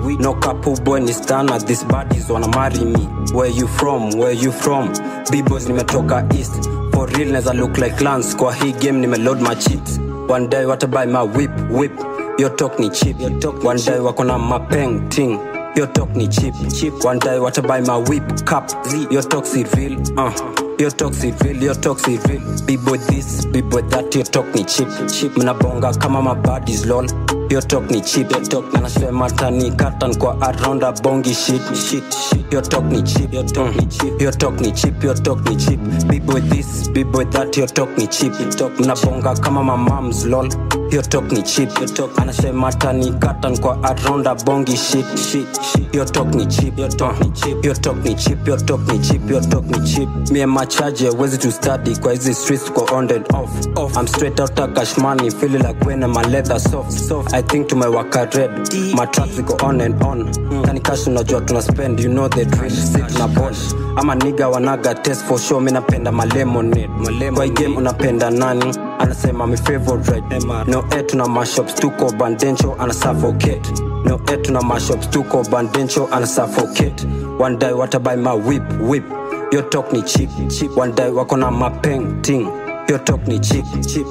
with 0.04 0.20
no 0.20 0.34
couple 0.34 0.74
boy 0.84 1.00
ni 1.00 1.12
stana 1.12 1.58
this 1.66 1.84
bodies 1.84 2.28
wanna 2.30 2.48
marry 2.48 2.84
me. 2.84 3.06
Where 3.32 3.48
you 3.50 3.68
from? 3.68 4.10
Where 4.18 4.32
you 4.32 4.52
from? 4.52 4.92
B-boys 5.30 5.66
nimetoka 5.68 6.24
east. 6.34 6.64
For 6.92 7.06
real 7.08 7.28
neza 7.32 7.54
look 7.54 7.78
like 7.78 8.00
lance. 8.00 8.34
Kwa 8.36 8.54
hii 8.54 8.72
game 8.72 9.00
nimeload 9.00 9.40
my 9.40 9.54
cheats. 9.54 9.98
One 10.28 10.48
day 10.48 10.64
watabuy 10.64 11.06
my 11.06 11.22
whip 11.22 11.50
whip. 11.70 11.92
Yo 12.38 12.48
talk 12.48 12.78
ni 12.78 12.90
cheap. 12.90 13.16
One 13.64 13.78
day 13.84 13.98
wako 14.00 14.24
na 14.24 14.38
mapeng 14.38 15.08
ting. 15.10 15.38
Yo 15.76 15.86
talk 15.86 16.16
ni 16.16 16.28
cheap. 16.28 16.54
Cheap. 16.80 17.04
One 17.04 17.18
day 17.18 17.38
watabuy 17.38 17.80
my 17.86 17.96
whip 18.10 18.44
cup. 18.46 18.70
Yo 19.10 19.20
talk 19.22 19.46
si 19.46 19.64
real 19.76 19.96
uh 20.18 20.32
yo 20.80 20.90
toxic, 20.90 21.34
feel, 21.40 21.62
you're 21.62 21.74
toxic, 21.74 22.20
feel. 22.22 22.40
Be 22.66 22.76
boy 22.76 22.96
this, 22.96 23.44
be 23.46 23.60
boy 23.60 23.82
that 23.90 24.14
your 24.14 24.24
talk 24.24 24.46
ni 24.54 24.64
cheap 24.64 24.88
cheap 25.12 25.36
mnabonga 25.36 25.94
kama 25.94 26.22
mabadis 26.22 26.86
lol 26.86 27.06
yo 27.50 27.60
talk 27.60 27.90
ni 27.90 28.00
cheap 28.00 28.30
your 28.30 28.42
talk 28.42 28.72
na 28.72 28.80
nasema 28.80 29.30
tani 29.30 29.70
katan 29.70 30.14
kwa 30.16 30.40
aronda 30.42 30.92
bongi 30.92 31.34
shit 31.34 31.62
shit 31.74 32.04
shit 32.14 32.52
yo 32.52 32.60
talk 32.60 32.84
ni 32.84 33.02
cheap 33.02 33.32
your 33.34 33.46
talk 33.46 33.74
ni 33.76 33.86
cheap 33.86 34.20
your 34.20 34.32
talk 34.38 34.60
ni 34.60 34.72
cheap 34.72 35.04
your 35.04 35.14
talk 35.22 35.40
ni 35.48 35.56
cheap 35.56 35.80
bibo 36.08 36.40
this 36.40 36.88
bibo 36.90 37.24
that 37.24 37.56
your 37.56 37.66
talk 37.68 37.88
ni 37.98 38.06
cheap 38.06 38.32
talk 38.56 38.78
mnabonga 38.80 39.34
kama 39.40 39.64
my 39.64 39.76
moms 39.90 40.24
lol 40.26 40.48
your 40.92 41.02
talk 41.02 41.32
ni 41.32 41.42
cheap 41.42 41.78
your 41.78 41.88
talk 41.94 42.18
anasema 42.18 42.72
tani 42.72 43.10
katan 43.18 43.58
kwa 43.58 43.82
aronda 43.84 44.34
bongi 44.34 44.76
shit 44.76 45.06
shit 45.18 45.60
shit 45.62 45.94
yo 45.94 46.04
talk 46.04 46.34
ni 46.34 46.46
cheap 46.46 46.78
your 46.78 46.88
talk 46.96 47.20
ni 47.20 47.30
cheap 47.30 47.64
your 47.64 47.76
talk 47.80 47.96
ni 48.04 48.14
cheap 48.14 48.48
your 48.48 48.64
talk 48.66 48.80
ni 48.92 48.98
cheap 48.98 49.30
your 49.30 49.42
talk 49.48 49.64
ni 49.66 49.80
cheap 49.94 50.08
me 50.30 50.42
and 50.42 50.52
my 50.52 50.64
charger 50.66 51.10
wezi 51.18 51.38
to 51.38 51.50
study 51.50 51.96
kwa 51.96 52.12
hizi 52.12 52.34
streets 52.34 52.72
kwa 52.72 52.96
on 52.98 53.10
and 53.12 53.26
off 53.34 53.50
off 53.76 53.96
i'm 53.96 54.06
straight 54.06 54.40
out 54.40 54.58
of 54.60 54.72
cash 54.74 54.98
money 54.98 55.30
feeling 55.30 55.58
like 55.66 55.84
when 55.86 56.00
my 56.06 56.22
leather 56.22 56.60
soft 56.60 56.92
soft 56.92 57.32
think 57.42 57.68
to 57.68 57.76
my 57.76 57.88
waka 57.88 58.28
red 58.34 58.50
my 58.94 59.06
tracks 59.06 59.40
go 59.40 59.56
on 59.66 59.80
and 59.80 60.02
on. 60.02 60.26
Kani 60.64 60.80
cash 60.82 61.06
unajua 61.06 61.40
tuna 61.46 61.62
spend 61.62 62.00
you 62.00 62.08
know 62.08 62.28
the 62.28 62.44
drill. 62.44 62.70
Sit 62.70 63.18
na 63.18 63.26
boss 63.28 63.74
ama 63.96 64.14
niga 64.14 64.48
wanaga 64.48 64.94
test 65.02 65.24
for 65.24 65.38
sure 65.38 65.60
mi 65.60 65.70
napenda 65.72 66.12
malemonade 66.12 66.88
kwa 67.34 67.44
i 67.44 67.50
game 67.50 67.76
unapenda 67.76 68.30
nani? 68.30 68.74
Anasema 68.98 69.46
mi 69.46 69.56
favorite. 69.56 70.22
No 70.66 70.84
e 70.98 71.02
tuna 71.02 71.26
mashops 71.28 71.74
tuko 71.74 72.10
bandencho 72.12 72.76
ana 72.78 72.92
suffocate 72.94 73.72
no 74.04 74.20
e 74.32 74.36
tuna 74.36 74.60
mashops 74.62 75.10
tuko 75.10 75.42
bandencho 75.50 76.08
ana 76.12 76.26
suffocate 76.26 77.06
one 77.38 77.56
day 77.58 77.72
watabuy 77.72 78.16
my 78.16 78.32
whip 78.34 78.62
whip. 78.80 79.04
Yo 79.52 79.62
talk 79.62 79.92
ni 79.92 80.02
cheap 80.02 80.30
cheap. 80.50 80.76
One 80.76 80.92
day 80.92 81.10
wako 81.10 81.36
na 81.36 81.50
mapeng 81.50 82.22
ting 82.22 82.46
Your 82.90 82.98
talk 82.98 83.24
ni 83.28 83.38
cheap. 83.38 83.64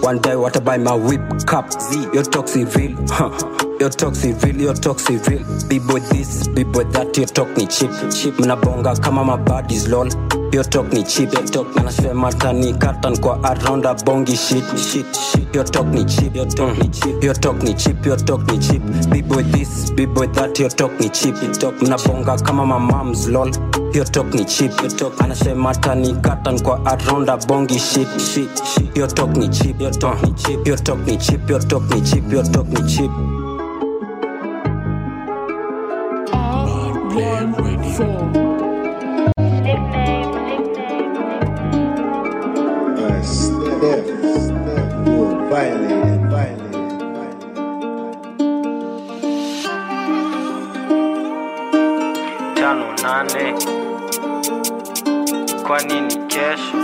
One 0.04 0.20
day 0.20 0.32
I 0.32 0.60
my 0.78 0.96
whip 0.96 1.20
cup. 1.46 1.70
Z. 1.70 2.08
Your 2.14 2.24
talk 2.24 2.48
real. 2.56 2.96
Huh. 3.10 3.69
Your 3.80 3.90
talk 3.90 4.14
si 4.16 4.34
real, 4.34 4.58
you're 4.62 4.74
talk 4.74 5.00
si 5.00 5.18
real. 5.28 5.44
B-boy 5.70 6.00
this, 6.12 6.48
be 6.50 6.64
boy 6.64 6.84
that, 6.92 7.16
your 7.16 7.28
talk 7.28 7.48
ni 7.56 7.66
cheap. 7.66 7.90
Cheap 8.12 8.36
mnabonga 8.40 8.96
kama 9.02 9.24
mabadis 9.24 9.88
lol. 9.88 10.10
Your 10.54 10.64
talk 10.66 10.92
ni 10.92 11.04
cheap, 11.04 11.32
your 11.34 11.46
talk 11.46 11.68
anasema 11.78 12.32
tani 12.34 12.74
katan 12.74 13.18
kwa 13.22 13.40
around 13.44 13.86
a 13.86 13.94
bongi 14.04 14.36
shit. 14.36 14.66
Shit, 14.78 15.06
shit. 15.16 15.56
Your 15.56 15.64
talk 15.64 15.88
ni 15.88 16.04
cheap, 16.06 16.36
your 16.36 16.48
talk 16.48 16.78
ni 16.78 16.90
cheap. 16.90 17.24
Your 17.24 17.34
talk 17.36 17.64
ni 17.64 17.74
cheap, 17.74 18.06
your 18.06 18.18
talk 18.18 18.42
ni 18.52 18.60
cheap. 18.60 18.82
be 19.10 19.22
boy 19.22 19.44
this, 19.44 19.92
be 19.92 20.06
boy 20.06 20.28
that, 20.28 20.60
your 20.60 20.70
talk 20.70 20.92
ni 21.00 21.08
cheap. 21.10 21.36
Your 21.42 21.54
talk 21.54 21.76
mnabonga 21.80 22.38
kama 22.44 22.66
mamams 22.66 23.28
lol. 23.30 23.50
Your 23.96 24.06
talk 24.06 24.34
ni 24.34 24.44
cheap, 24.44 24.72
your 24.82 24.92
talk 24.92 25.14
anasema 25.22 25.74
tani 25.76 26.14
katan 26.22 26.60
kwa 26.64 26.82
around 26.86 27.30
a 27.30 27.38
bongi 27.38 27.80
shit. 27.80 28.08
Shit. 28.20 28.98
Your 28.98 29.08
talk 29.08 29.30
ni 29.38 29.48
cheap, 29.48 29.80
your 29.80 29.92
talk 29.92 30.22
ni 30.22 30.34
cheap. 30.34 30.68
Your 30.68 30.78
talk 30.78 31.00
ni 31.08 31.18
cheap, 31.18 31.50
your 31.50 31.60
talk 31.62 31.84
ni 31.90 32.02
cheap, 32.02 32.30
your 32.30 32.44
talk 32.44 32.68
ni 32.68 32.82
cheap. 32.90 33.12
ni 33.12 33.16
nane 33.18 33.39
kwa 55.68 55.80
nini 55.84 56.16
kesho? 56.28 56.78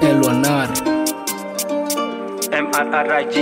Elwanar 0.00 0.68
mrright 2.62 3.36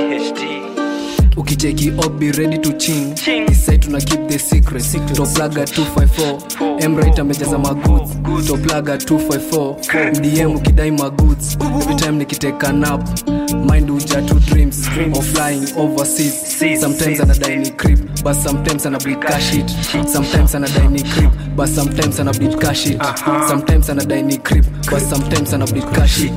ukicheki 1.36 1.92
obi 2.04 2.30
be 2.32 2.32
ready 2.38 2.58
to 2.58 2.72
ching. 2.72 3.14
Isai 3.50 3.78
tuna 3.78 4.00
keep 4.00 4.28
the 4.28 4.38
secret. 4.38 4.82
Toplaga 5.14 5.64
254 5.64 6.88
mrit 6.88 7.18
amejaza 7.18 7.58
magoods 7.58 8.10
toplaga 8.46 8.96
254 8.96 10.10
mdm 10.18 10.56
ukidai 10.56 10.90
magoods 10.90 11.56
every 11.80 11.94
time 11.96 12.12
nikiteka 12.18 12.72
nap 12.72 13.08
mind 13.54 13.90
uja 13.90 14.22
to 14.26 14.34
dreams 14.34 14.88
of 15.18 15.26
flying 15.26 15.66
overseas. 15.76 16.58
Sometimes 16.80 17.20
anadai 17.20 17.56
ni 17.56 17.70
creep 17.70 17.98
but 18.24 18.34
sometimes 18.36 18.86
ana 18.86 18.98
bleed 18.98 19.20
cash 19.20 19.54
it. 19.54 19.70
Sometimes 20.08 20.54
anadai 20.54 20.88
ni 20.90 21.02
creep 21.02 21.30
but 21.56 21.68
sometimes 21.68 22.20
ana 22.20 22.32
bleed 22.32 22.58
cash 22.60 22.86
it. 22.86 23.00
Sometimes 23.48 23.88
anadai 23.90 24.22
ni 24.22 24.38
creep 24.38 24.64
but 24.90 25.00
sometimes 25.02 25.52
ana 25.54 25.66
bleed 25.66 25.84
cash 25.94 26.20
it. 26.24 26.32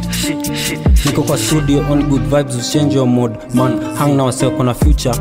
Niko 1.05 1.23
kwa 1.23 1.37
studio 1.37 1.79
on 1.91 2.03
good 2.09 2.21
vibes 2.21 2.55
usichange 2.55 2.95
your 2.95 3.07
mode. 3.07 3.37
Man 3.53 3.81
hang 3.95 4.15
na 4.17 4.23
waseo 4.23 4.51
kona 4.51 4.73
future. 4.73 5.15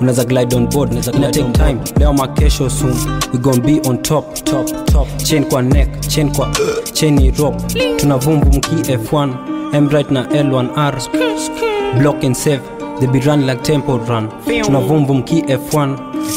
Unaweza 0.00 0.24
glide 0.24 0.56
on 0.56 0.66
board 0.66 0.92
ina 0.92 1.30
take 1.32 1.52
time. 1.52 1.78
leo 1.98 2.12
makesho 2.12 2.70
soon. 2.70 2.94
We 3.32 3.38
gon 3.38 3.60
be 3.60 3.80
on 3.88 4.02
top 4.02 4.34
top 4.44 4.66
top. 4.86 5.08
Chain 5.24 5.44
kwa 5.44 5.62
neck 5.62 6.00
chain 6.08 6.32
kwa 6.32 6.50
chain 6.92 7.14
ni 7.14 7.30
rope. 7.30 7.64
Tunavumbu 7.96 8.46
mki 8.46 8.74
f1 8.92 9.55
mright 9.80 10.10
na 10.10 10.24
l1r 10.24 10.94
block 11.98 12.24
and 12.24 12.36
save. 12.36 12.62
They 13.00 13.06
be 13.06 13.20
run 13.20 13.46
like 13.46 13.62
temple 13.62 13.98
run. 14.00 14.28
Tuna 14.44 14.80
vumbu 14.80 15.26
ki 15.26 15.42
f1 15.42 15.96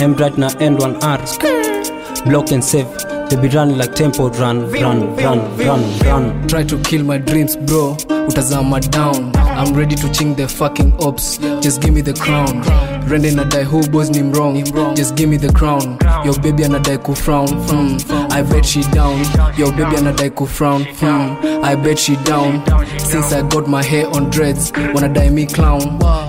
mright 0.09 0.37
na 0.37 0.49
n1r 0.49 2.25
block 2.25 2.51
and 2.51 2.63
save. 2.63 2.87
They 3.29 3.37
be 3.37 3.47
run 3.49 3.77
like 3.77 3.95
temple 3.95 4.29
run. 4.31 4.69
Run 4.71 5.15
run 5.15 5.39
run 5.57 5.99
run. 5.99 6.47
Try 6.47 6.63
to 6.63 6.77
kill 6.79 7.03
my 7.03 7.17
dreams 7.17 7.55
bro. 7.55 7.95
Utazama 8.27 8.79
down. 8.91 9.31
I'm 9.35 9.73
ready 9.73 9.95
to 9.95 10.11
ching 10.11 10.35
the 10.35 10.47
fucking 10.47 10.93
ops. 11.03 11.37
Just 11.61 11.81
give 11.81 11.93
me 11.93 12.01
the 12.01 12.13
crown 12.13 12.98
rende 13.09 13.31
nadai 13.31 13.63
who 13.63 13.81
boys 13.89 14.09
ni 14.09 14.21
mrong 14.23 14.63
just 14.95 15.15
give 15.15 15.29
me 15.29 15.37
the 15.37 15.51
crown. 15.53 15.97
Yo 16.25 16.33
baby 16.41 16.63
anadai 16.63 16.97
kufrown 16.97 17.47
mm. 17.47 18.31
i 18.31 18.41
bet 18.43 18.65
she 18.65 18.81
down. 18.91 19.17
Yo 19.57 19.71
baby 19.71 19.95
anadai 19.97 20.29
kufrown 20.29 20.83
mm. 20.85 21.63
i 21.63 21.75
bet 21.75 21.97
she 21.99 22.15
down. 22.17 22.61
Since 22.99 23.33
i 23.33 23.41
got 23.49 23.67
my 23.67 23.83
hair 23.83 24.07
on 24.15 24.29
dreads 24.29 24.71
wanadai 24.71 25.31
me 25.31 25.45
clown. 25.45 25.81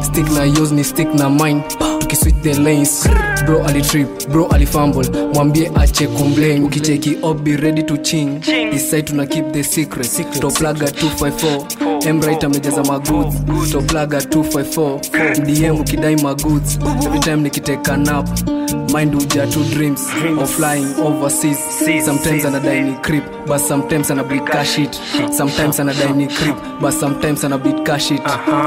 Stick 0.03 0.27
na 0.33 0.43
yours 0.45 0.73
ni 0.73 0.83
stick 0.83 1.09
na 1.14 1.29
mine. 1.29 1.62
Tukiswitch 2.01 2.43
the 2.43 2.55
lanes. 2.59 3.07
Bro 3.47 3.64
alitrip 3.66 4.29
bro 4.31 4.47
alifumble 4.49 5.05
mwambie 5.35 5.71
ache 5.77 6.07
kumblame 6.07 6.64
ukicheki 6.64 7.16
be 7.45 7.57
ready 7.57 7.83
to 7.83 7.97
ching. 7.99 8.40
Isai 8.73 9.03
tuna 9.03 9.27
keep 9.27 9.53
the 9.53 9.62
secret. 9.62 10.07
Toplaga 10.40 10.87
254 10.90 11.89
mrit 12.09 12.45
amejaza 12.45 12.83
magoods 12.85 13.37
toplaga 13.73 14.19
254 14.19 15.41
mdm 15.41 15.81
ukidai 15.81 16.17
magoods 16.23 16.79
every 17.07 17.21
time 17.21 17.37
nikiteka 17.37 17.97
nap 17.97 18.29
mind 18.95 19.15
uja 19.15 19.47
two 19.47 19.65
dreams. 19.65 20.01
Of 20.43 20.51
flying 20.57 20.87
overseas. 21.05 21.59
Sometimes 22.05 22.45
anadai 22.45 22.81
ni 22.83 22.93
creep 22.93 23.25
but 23.51 23.59
sometimes 23.59 24.11
ana 24.13 24.23
bleed 24.23 24.47
cash 24.47 24.79
it. 24.79 24.95
Sometimes 25.35 25.81
anadai 25.81 26.15
ni 26.17 26.27
creep. 26.29 26.55
But 26.81 26.93
sometimes 26.93 27.43
ana 27.45 27.59
bleed 27.59 27.85
cash 27.85 28.13
it. 28.13 28.23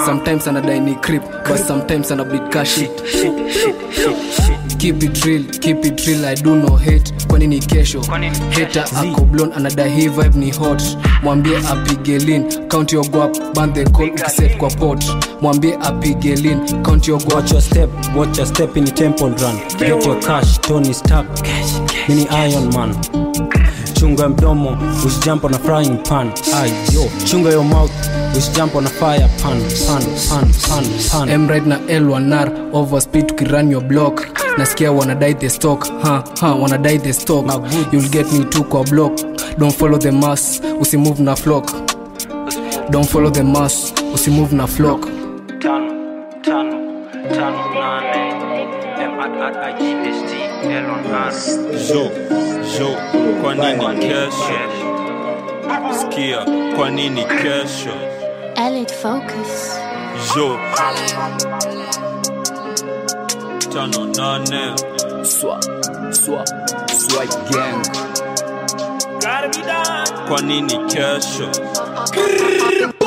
Sometimes 0.05 0.45
anadai 0.45 0.79
ni 0.83 0.95
creep. 0.95 1.21
But 1.47 1.57
sometimes 1.57 2.11
ana 2.11 2.25
bleed 2.25 2.51
cash 2.51 2.79
it. 2.79 2.91
Keep 4.79 5.01
it 5.03 5.25
real 5.25 5.43
keep 5.61 5.85
it 5.85 6.05
real. 6.05 6.25
I 6.25 6.35
do 6.35 6.55
no 6.57 6.75
hate. 6.75 7.13
Kwani 7.29 7.47
ni 7.47 7.59
kesho? 7.59 8.01
Heta 8.49 8.83
akoblon 8.85 9.53
anadai 9.55 9.89
hii 9.89 10.07
vibe 10.07 10.37
ni 10.39 10.51
hot. 10.51 10.83
Mwambie 11.23 11.57
apige 11.57 12.17
lin 12.19 12.67
count 12.67 12.91
your 12.93 13.05
guap 13.09 13.37
ban 13.55 13.73
the 13.73 13.83
call 13.85 14.09
ukiset 14.09 14.57
kwa 14.57 14.69
pot. 14.69 15.05
Mwambie 15.41 15.77
apige 15.81 16.35
lin 16.35 16.83
count 16.83 17.07
your 17.07 17.19
guap. 17.19 17.33
Watch 17.33 17.51
your 17.51 17.61
step 17.61 17.89
watch 18.15 18.37
your 18.37 18.47
step 18.47 18.77
in 18.77 18.85
the 18.85 18.91
temple 18.91 19.29
run. 19.29 19.55
Get 19.77 20.05
your 20.05 20.19
cash 20.21 20.57
tony 20.57 20.93
stark 20.93 21.27
mini 22.09 22.27
iron 22.29 22.69
man 22.73 23.22
chunga 24.03 24.29
mdomo 24.29 24.77
usijump 25.05 25.45
on 25.45 25.53
a 25.53 25.59
frying 25.59 25.97
pan. 26.03 26.31
Ayo 26.55 27.09
chunga 27.25 27.51
your 27.51 27.63
mouth 27.63 27.91
usijump 28.37 28.75
on 28.75 28.85
a 28.85 28.89
fire 28.89 29.29
pan 29.41 29.61
pan 29.87 30.03
pan 30.29 30.53
pan 30.69 30.85
pan. 31.11 31.39
Mrit 31.39 31.65
na 31.65 31.77
l1r 31.77 32.73
to 33.37 33.45
run 33.45 33.71
your 33.71 33.81
block. 33.81 34.27
Nasikia 34.57 34.91
wanadai 34.91 35.33
the 35.39 35.49
stock 35.49 35.87
ha, 36.03 36.23
ha, 36.41 36.55
wanadai 36.55 36.97
the 37.01 37.13
stock. 37.13 37.45
You'll 37.93 38.09
get 38.09 38.31
me 38.33 38.43
tu 38.45 38.63
kwa 38.63 38.83
block. 38.83 39.13
Don't 39.57 39.73
follow 39.73 39.97
the 39.97 40.11
mass 40.11 40.59
usimove 40.79 41.19
na 41.19 41.35
flock. 41.35 41.71
Don't 42.91 43.09
follow 43.09 43.29
the 43.29 43.43
mass 43.43 43.93
usimove 44.13 44.51
na 44.51 44.67
flock. 44.67 45.01
Tano 45.61 46.41
tano 46.41 47.07
tano 47.29 47.73
nane. 47.73 48.33
Mrright 48.97 49.63
r. 51.07 51.57
Jo 51.87 52.52
jo 52.79 52.97
kwa 53.41 53.55
nini 53.55 53.99
kesho? 53.99 54.59
Sikia 55.99 56.45
kwa 56.77 56.89
nini 56.89 57.23
kesho? 57.25 57.93
Elliot 58.55 58.91
Focus. 58.93 59.79
jo 60.35 60.59
tano 63.73 64.05
nane. 64.05 64.75
Swa 65.23 65.59
swa 66.11 66.45
swipe 66.93 67.35
gang. 67.51 67.83
Kwa 70.27 70.41
nini 70.41 70.77
kesho? 70.77 71.49
Jo 72.79 73.02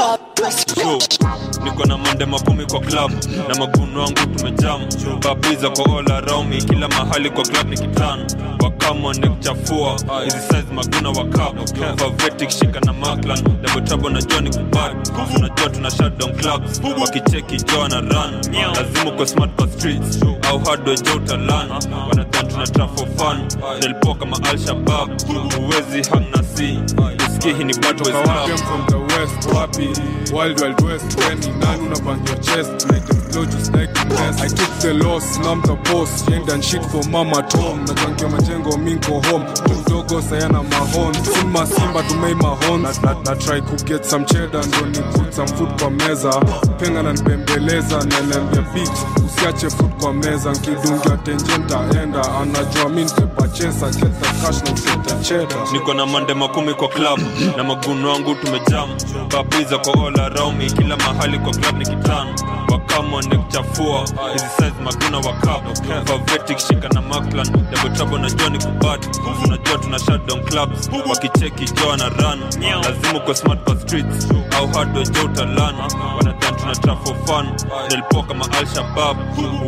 niko 1.65 1.85
na 1.85 1.99
mande 1.99 2.25
makumi 2.27 2.67
kwa 2.67 2.81
klab 2.81 3.11
na 3.49 3.55
maguno 3.55 4.01
wangu 4.01 4.15
tumejam. 4.37 4.81
Babiza 5.25 5.71
kwa 5.71 5.99
all 5.99 6.13
around 6.13 6.49
me 6.49 6.57
kila 6.57 6.89
mahali 6.89 7.31
kwa 7.31 7.43
klab 7.45 7.69
ni 7.69 7.77
kitano. 7.79 8.27
Wakamo 8.65 9.13
nekuchafua 9.13 9.97
hizi 10.25 10.39
size 10.41 10.73
maguna 10.75 11.09
wakap 11.11 11.69
favetic 11.99 12.51
shika 12.51 12.81
na 12.81 12.93
maklan 12.93 13.43
dabotabo 13.63 14.11
na 14.11 14.23
joni 14.23 14.51
kubad 14.51 14.97
unajua 15.37 15.71
tuna 15.71 15.91
shutdown 15.91 16.33
clubs. 16.37 16.81
Wakicheki 17.01 17.57
jo 17.57 17.89
na 17.89 18.01
run. 18.01 18.41
Lazima 18.75 19.11
uko 19.15 19.27
smart 19.27 19.51
kwa 19.57 19.69
streets. 19.69 20.19
Au 20.51 20.59
hardwe 20.59 20.97
jo 20.97 21.15
utalan 21.17 21.71
wanadhan 22.09 22.49
tuna 22.49 22.67
trap 22.67 22.99
for 22.99 23.09
fun. 23.17 23.39
Delpo 23.81 24.15
kama 24.15 24.37
alshabab 24.51 25.09
huwezi 25.57 26.11
hang 26.11 26.25
na 26.37 26.43
si 26.43 26.79
usikie 27.47 27.59
hii 27.59 27.65
ni 27.65 27.71
is 27.71 27.79
Toka 27.79 27.95
tough. 28.03 28.61
from 28.61 28.87
the 28.87 28.97
west. 29.15 29.49
Wapi? 29.55 29.89
Wild 30.33 30.61
wild 30.61 30.81
west. 30.83 31.19
When 31.19 31.39
ni 31.41 31.49
nani 31.61 31.87
your 31.89 32.39
chest. 32.41 32.87
Like 32.91 33.09
a 33.11 33.15
flow 33.15 33.45
just 33.45 33.73
like 33.75 33.93
the 33.95 34.05
best 34.09 34.41
I 34.41 34.49
took 34.49 34.73
the 34.81 34.95
loss 34.95 35.39
I'm 35.39 35.61
the 35.63 35.75
boss. 35.91 36.23
Yenda 36.29 36.55
and 36.55 36.65
shit 36.65 36.85
for 36.87 37.03
mama 37.11 37.43
tom. 37.49 37.85
Na 37.85 37.95
jankia 37.95 38.29
majengo 38.29 38.77
minko 38.79 39.21
home. 39.27 39.45
Mdogo 39.69 40.23
sayana 40.23 40.63
mahon. 40.63 41.15
Simba 41.15 41.67
simba 41.67 42.03
tumei 42.03 42.35
mahon 42.35 42.83
na, 42.83 42.93
na, 43.03 43.13
na 43.23 43.35
try 43.35 43.61
ku 43.61 43.77
get 43.85 44.05
some 44.05 44.25
cheddar 44.27 44.63
ndo 44.67 44.87
ni 44.87 44.99
put 45.15 45.33
some 45.35 45.49
food 45.49 45.81
kwa 45.81 45.91
meza. 45.91 46.31
Penga 46.79 47.03
na 47.03 47.13
nibembeleza 47.13 47.99
naniambia 48.05 48.63
beat 48.75 48.93
usiache 49.27 49.71
food 49.71 49.93
kwa 50.01 50.13
meza. 50.15 50.53
Nkidungia 50.53 51.17
tenje 51.17 51.59
ntaenda. 51.59 52.23
Anajua 52.41 52.89
mi 52.89 53.05
ntepachesa 53.05 53.91
get 53.91 54.21
the 54.21 54.27
cash 54.47 54.63
na 54.65 54.73
usete 54.73 55.15
cheddar 55.23 55.73
niko 55.73 55.95
na 55.95 56.07
mande 56.07 56.35
makumi 56.35 56.75
kwa 56.75 56.89
club 56.89 57.21
na 57.57 57.65
maguno 57.65 58.13
wangu 58.13 58.35
tumejam. 58.35 58.89
Babiza 59.33 59.79
kwa 59.79 59.93
all 60.07 60.21
around 60.21 60.59
me 60.59 60.71
kila 60.71 60.97
mahali 60.97 61.39
kwa 61.39 61.53
club 61.53 61.79
ni 61.79 61.85
kitano 61.85 62.35
wakamone 62.73 63.37
kuchafua 63.37 64.01
hizi 64.33 64.45
size 64.57 64.73
maguna 64.85 65.19
wakap 65.19 65.77
faveti 66.09 66.55
kishika 66.55 66.89
na 66.89 67.01
maklan 67.03 67.49
dabotabo 67.71 68.19
na 68.19 68.31
joni 68.31 68.59
kubati 68.59 69.09
unajua 69.45 69.79
tuna 69.79 69.99
shutdown 69.99 70.45
clubs. 70.45 70.91
Wakicheki 71.11 71.65
joa 71.75 71.97
na 71.97 72.09
run. 72.09 72.41
Lazima 72.85 73.21
kwa 73.21 73.35
smart 73.35 73.61
pa 73.65 73.77
streets. 73.81 74.29
Au 74.59 74.69
hard 74.69 74.97
wajo 74.97 75.25
utalana 75.25 75.89
wanadhani 76.17 76.57
tuna 76.61 76.75
trap 76.75 77.07
for 77.07 77.17
fun. 77.27 77.47
Nilipoa 77.91 78.23
kama 78.23 78.53
al 78.59 78.67
shabab 78.67 79.17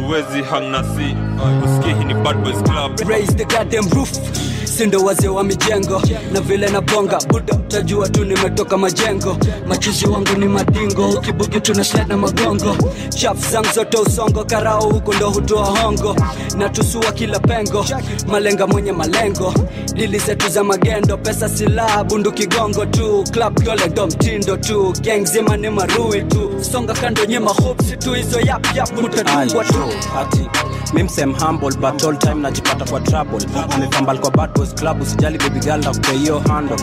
huwezi 0.04 0.42
hang 0.42 0.60
na 0.70 0.84
si 0.84 1.16
usikihi 1.64 2.04
ni 2.04 2.14
bad 2.14 2.36
boys 2.36 2.62
club. 2.62 3.00
Raise 3.08 3.32
the 3.34 3.44
goddamn 3.44 3.88
roof 3.90 4.10
sindo 4.78 4.98
wazee 5.04 5.28
wa 5.28 5.44
mijengo 5.44 6.02
na 6.32 6.40
vile 6.40 6.68
na 6.68 6.80
bonga 6.80 7.18
buda 7.28 7.54
utajua 7.54 8.08
tu 8.08 8.24
nimetoka 8.24 8.78
majengo. 8.78 9.36
Machizi 9.66 10.06
wangu 10.06 10.32
ni 10.38 10.46
madingo 10.46 11.08
ukibuki 11.10 11.60
tuna 11.60 11.84
slide 11.84 12.04
na 12.08 12.16
magongo. 12.16 12.76
Chaf 13.08 13.50
zangu 13.52 13.68
zote 13.74 13.96
usongo 13.98 14.44
karao 14.44 14.80
huko 14.90 15.14
ndo 15.14 15.30
hutoa 15.30 15.64
hongo. 15.64 16.16
Na 16.58 16.68
tusua 16.68 17.12
kila 17.12 17.38
pengo 17.40 17.84
malenga 18.26 18.66
mwenye 18.66 18.92
malengo. 18.92 19.54
Dili 19.94 20.18
zetu 20.18 20.48
za 20.48 20.64
magendo 20.64 21.16
pesa 21.16 21.48
silaha 21.48 22.04
bundu 22.04 22.32
kigongo 22.32 22.86
tu. 22.86 23.24
Club 23.32 23.62
dole 23.64 23.86
ndo 23.86 24.06
mtindo 24.06 24.56
tu. 24.56 24.94
Gang 25.00 25.24
zima 25.24 25.56
ni 25.56 25.70
marui 25.70 26.22
tu. 26.22 26.50
Songa 26.72 26.92
kando 26.94 27.24
nyema 27.24 27.50
hopsi 27.50 27.96
tu 27.96 28.12
hizo 28.14 28.40
yap 28.40 28.76
yap 28.76 28.92
mutadungwa 29.02 29.64
tu. 29.64 29.74
ati 30.20 30.48
mimsem 30.94 31.34
humble 31.34 31.70
but 31.80 32.04
all 32.04 32.16
time 32.18 32.34
najipata 32.42 32.84
kwa 32.84 33.00
trouble. 33.00 33.38
Amefambal 33.74 34.18
kwa 34.18 34.30
bad 34.30 34.50
boys 34.54 34.74
club 34.74 35.02
usijali 35.02 35.38
baby 35.38 35.60
girl 35.60 35.80
na 35.84 35.90
kupea 35.90 36.12
hiyo 36.12 36.38
handle 36.48 36.76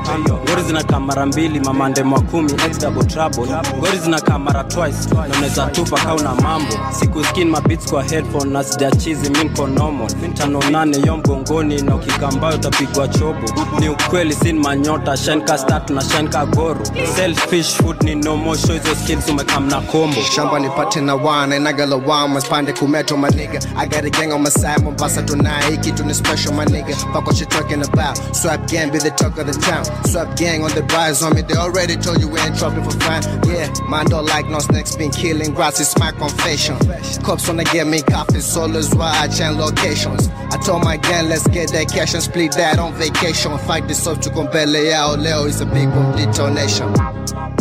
gori 0.47 0.63
zinakaa 0.67 0.99
mara 0.99 1.25
mbili 1.25 1.59
mamande 1.59 2.03
mwa 2.03 2.21
kumi 2.21 2.51
ex 2.67 2.79
double 2.79 3.03
trouble. 3.05 3.47
Gori 3.79 3.97
zinakaa 3.97 4.39
mara 4.39 4.63
twice 4.63 4.97
na 5.15 5.21
unaweza 5.37 5.65
tupa 5.65 5.97
kau 5.99 6.19
na 6.19 6.35
mambo. 6.35 6.73
Siku 6.99 7.23
skin 7.23 7.49
mabits 7.49 7.89
kwa 7.91 8.03
headphone 8.03 8.51
na 8.51 8.63
sijachizi 8.63 9.29
mi 9.29 9.43
nko 9.43 9.67
normal. 9.67 10.07
Tano 10.33 10.59
nane 10.71 10.97
yo 11.07 11.17
mgongoni 11.17 11.81
na 11.81 11.95
ukikambayo 11.95 12.55
utapigwa 12.55 13.07
chobo. 13.07 13.49
Ni 13.79 13.89
ukweli 13.89 14.33
sin 14.33 14.59
manyota 14.59 15.17
shine 15.17 15.41
ka 15.41 15.57
start 15.57 15.89
na 15.89 16.01
shine 16.01 16.27
ka 16.29 16.45
goro. 16.45 16.79
Selfish 17.15 17.75
food 17.75 18.03
ni 18.03 18.15
no 18.15 18.37
more 18.37 18.57
show 18.59 18.73
hizo 18.75 18.95
skills 18.95 19.29
umekam 19.29 19.67
na 19.69 19.81
kombo 19.81 20.21
shamba 20.21 20.59
nipate 20.59 21.01
na 21.01 21.15
wana 21.15 21.55
inagalawama 21.55 22.41
spande 22.41 22.73
kumeto 22.73 23.17
maniga 23.17 23.59
I 23.77 23.87
got 23.95 24.03
a 24.03 24.09
gang 24.09 24.33
on 24.33 24.43
my 24.43 24.49
side 24.49 24.83
Mombasa 24.83 25.25
tonight 25.25 25.63
hiki 25.71 25.95
tu 25.95 26.03
ni 26.03 26.13
special 26.13 26.53
my 26.53 26.65
nigga. 26.65 26.93
Fuck 27.13 27.25
what 27.27 27.39
you 27.39 27.45
talking 27.45 27.81
about. 27.81 28.17
Swap 28.35 28.67
gang 28.67 28.91
be 28.91 28.99
the 28.99 29.11
talk 29.11 29.37
of 29.37 29.47
the 29.47 29.53
town. 29.53 29.85
Swap 30.05 30.35
gang 30.35 30.63
on 30.63 30.71
the 30.75 30.83
rise 30.93 31.23
on 31.23 31.33
me 31.33 31.41
they 31.41 31.55
already 31.55 31.95
told 31.95 32.19
you 32.19 32.27
we 32.27 32.39
ain't 32.39 32.57
trouble 32.57 32.83
for 32.83 32.99
fun 32.99 33.23
yeah 33.47 33.71
man 33.89 34.05
don't 34.07 34.25
like 34.25 34.47
no 34.47 34.59
snakes 34.59 34.95
been 34.95 35.11
killing 35.11 35.53
grass 35.53 35.79
is 35.79 35.97
my 35.97 36.11
confession. 36.11 36.77
Cops 37.23 37.47
wanna 37.47 37.63
get 37.63 37.87
me 37.87 38.01
coffee 38.01 38.41
so 38.41 38.67
that's 38.67 38.93
why 38.93 39.11
I 39.15 39.27
change 39.27 39.57
locations. 39.57 40.27
I 40.51 40.57
told 40.57 40.83
my 40.83 40.97
gang 40.97 41.29
let's 41.29 41.47
get 41.47 41.71
that 41.71 41.87
cash 41.89 42.13
and 42.13 42.23
split 42.23 42.51
that 42.53 42.79
on 42.79 42.93
vacation. 42.95 43.57
Fight 43.59 43.87
this 43.87 44.05
up 44.07 44.19
to 44.21 44.29
compele 44.29 44.91
yao 44.91 45.15
leo 45.15 45.45
is 45.45 45.61
a 45.61 45.65
big 45.65 45.89
bomb 45.89 46.15
detonation 46.17 47.14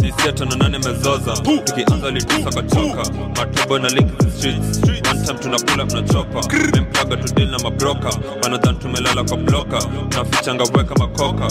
disiata 0.04 0.32
tano 0.32 0.56
nane 0.56 0.78
mezoza. 0.78 1.32
Tukianza 1.64 2.10
litusa 2.10 2.50
kachoka. 2.50 3.02
Matubo 3.36 3.78
na 3.78 3.88
link 3.88 4.18
the 4.18 4.30
streets. 4.30 4.80
One 5.10 5.24
time 5.26 5.38
tunakula 5.38 5.84
mnachopa 5.84 6.40
memplaga 6.74 7.16
tudil 7.16 7.50
na 7.50 7.58
mabroka. 7.58 8.10
Wanadhan 8.42 8.76
tumelala 8.78 9.24
kwa 9.24 9.36
bloka. 9.36 9.78
Nafichanga 10.16 10.64
weka 10.64 10.94
makoka. 10.94 11.48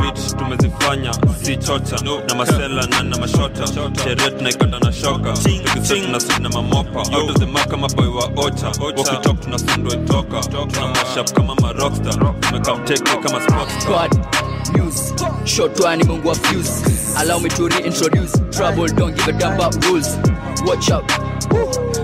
Beach 0.00 0.34
tumezifanya. 0.38 1.12
Si 1.42 1.56
chocha. 1.56 1.96
Na 2.28 2.34
masela 2.34 2.86
na 2.86 3.02
na 3.02 3.16
mashota. 3.16 3.66
Sheria 4.04 4.30
tunaikata 4.30 4.78
na 4.78 4.92
shoka. 4.92 5.32
Tukisa 5.32 5.94
tunasudi 5.96 6.42
na 6.42 6.48
mamopa. 6.48 7.02
Kama 7.70 7.88
boy 7.88 8.06
wa 8.06 8.30
ocha. 8.36 8.66
Wakitok 8.96 9.40
tunasundwa 9.40 9.94
itoka 9.94 10.40
tuna 10.40 10.86
mashap 10.88 11.32
kama 11.32 11.54
marockstar 11.54 12.40
tumekamteke 12.40 13.16
kama 13.22 13.40
sportstar 13.40 14.10
news. 14.72 15.12
Short 15.44 15.78
one, 15.80 16.00
mungu 16.00 16.24
wa 16.26 16.34
fuse. 16.34 17.14
Allow 17.20 17.38
me 17.38 17.48
to 17.50 17.68
reintroduce. 17.68 18.32
Trouble, 18.56 18.86
don't 18.88 19.16
give 19.16 19.28
a 19.28 19.32
damn 19.32 19.54
about 19.54 19.84
rules. 19.86 20.16
Watch 20.64 20.90
out. 20.90 21.06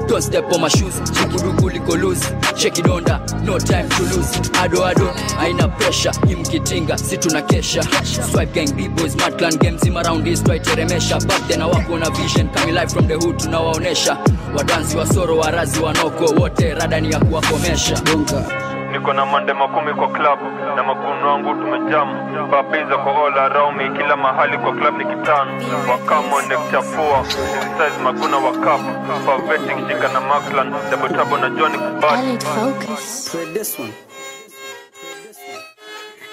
Don't 0.09 0.23
step 0.23 0.45
on 0.53 0.61
my 0.61 0.69
shoes. 0.69 1.01
Chikurugu 1.01 1.71
liko 1.71 2.01
loose. 2.01 2.25
Check 2.57 2.79
it 2.79 2.85
onda. 2.87 3.21
No 3.45 3.59
time 3.59 3.89
to 3.89 4.03
lose. 4.03 4.37
Ado 4.61 4.83
ado, 4.85 5.09
aina 5.39 5.69
pressure. 5.69 6.11
Imkitinga, 6.29 6.99
si 6.99 7.17
tuna 7.17 7.43
kesha. 7.43 7.83
Swipe 8.05 8.53
gang, 8.53 8.71
B-boys, 8.77 9.17
mad 9.17 9.39
clan 9.39 9.57
games 9.57 9.83
Him 9.83 9.97
around 9.97 10.25
this 10.25 10.43
remesha 10.43 11.19
Back 11.27 11.49
then 11.49 11.61
hawako 11.61 11.99
na 12.01 12.11
vision. 12.11 12.49
Coming 12.51 12.75
live 12.75 12.93
from 12.93 13.07
the 13.07 13.15
hood 13.19 13.39
tunawaonesha. 13.39 14.17
Wadansi 14.57 14.97
wa 14.97 15.07
soro, 15.07 15.39
warazi 15.39 15.81
wanoko 15.81 16.25
wote 16.41 16.75
radani 16.75 17.13
ya 17.13 17.21
kuwakomesha. 17.21 17.97
Bonga. 18.05 18.70
Niko 18.93 19.13
na 19.13 19.27
mande 19.27 19.53
makumi 19.53 19.95
kwa 19.95 20.09
klabu 20.09 20.45
na 20.77 20.83
maguno 20.83 21.29
wangu 21.29 21.55
tumejamu 21.55 22.49
papiza 22.51 22.97
kwa 22.99 23.27
all 23.27 23.39
around 23.39 23.77
me 23.77 23.91
kila 23.99 24.17
mahali 24.17 24.59
kwa 24.59 24.73
klabu 24.77 24.99
ni 24.99 25.05
kitano 25.05 25.53
wakamonde 25.91 26.57
kuchafua 26.57 27.25
size 27.25 28.03
maguna 28.05 28.37
wa 28.37 28.53
cup 28.53 28.81
pavetic 29.27 29.77
kishika 29.87 30.09
na 30.09 30.21
maklan 30.21 30.75
dabotabo 30.91 31.37
na 31.39 31.51
joni 31.51 31.79
kubati 31.79 32.15
Alec 32.15 32.43
Focus. 32.43 33.29
Play 33.31 33.53
this 33.53 33.79
one. 33.79 33.93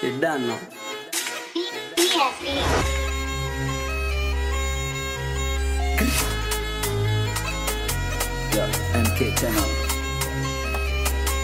You 0.02 0.20
done 0.20 0.46
now. 0.46 0.58
Yeah, 8.54 8.72
MK 9.04 9.36
Tenor. 9.36 9.87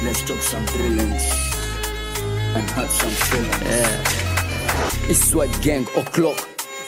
Let's 0.04 0.22
talk 0.26 0.40
some 0.40 0.64
brilliance 0.66 1.24
and 2.54 2.70
have 2.70 2.90
some 2.90 3.10
feelings. 3.10 3.62
Yeah. 3.62 5.10
It's 5.10 5.30
Swipe 5.30 5.50
Gang 5.62 5.86
o'clock. 5.96 6.38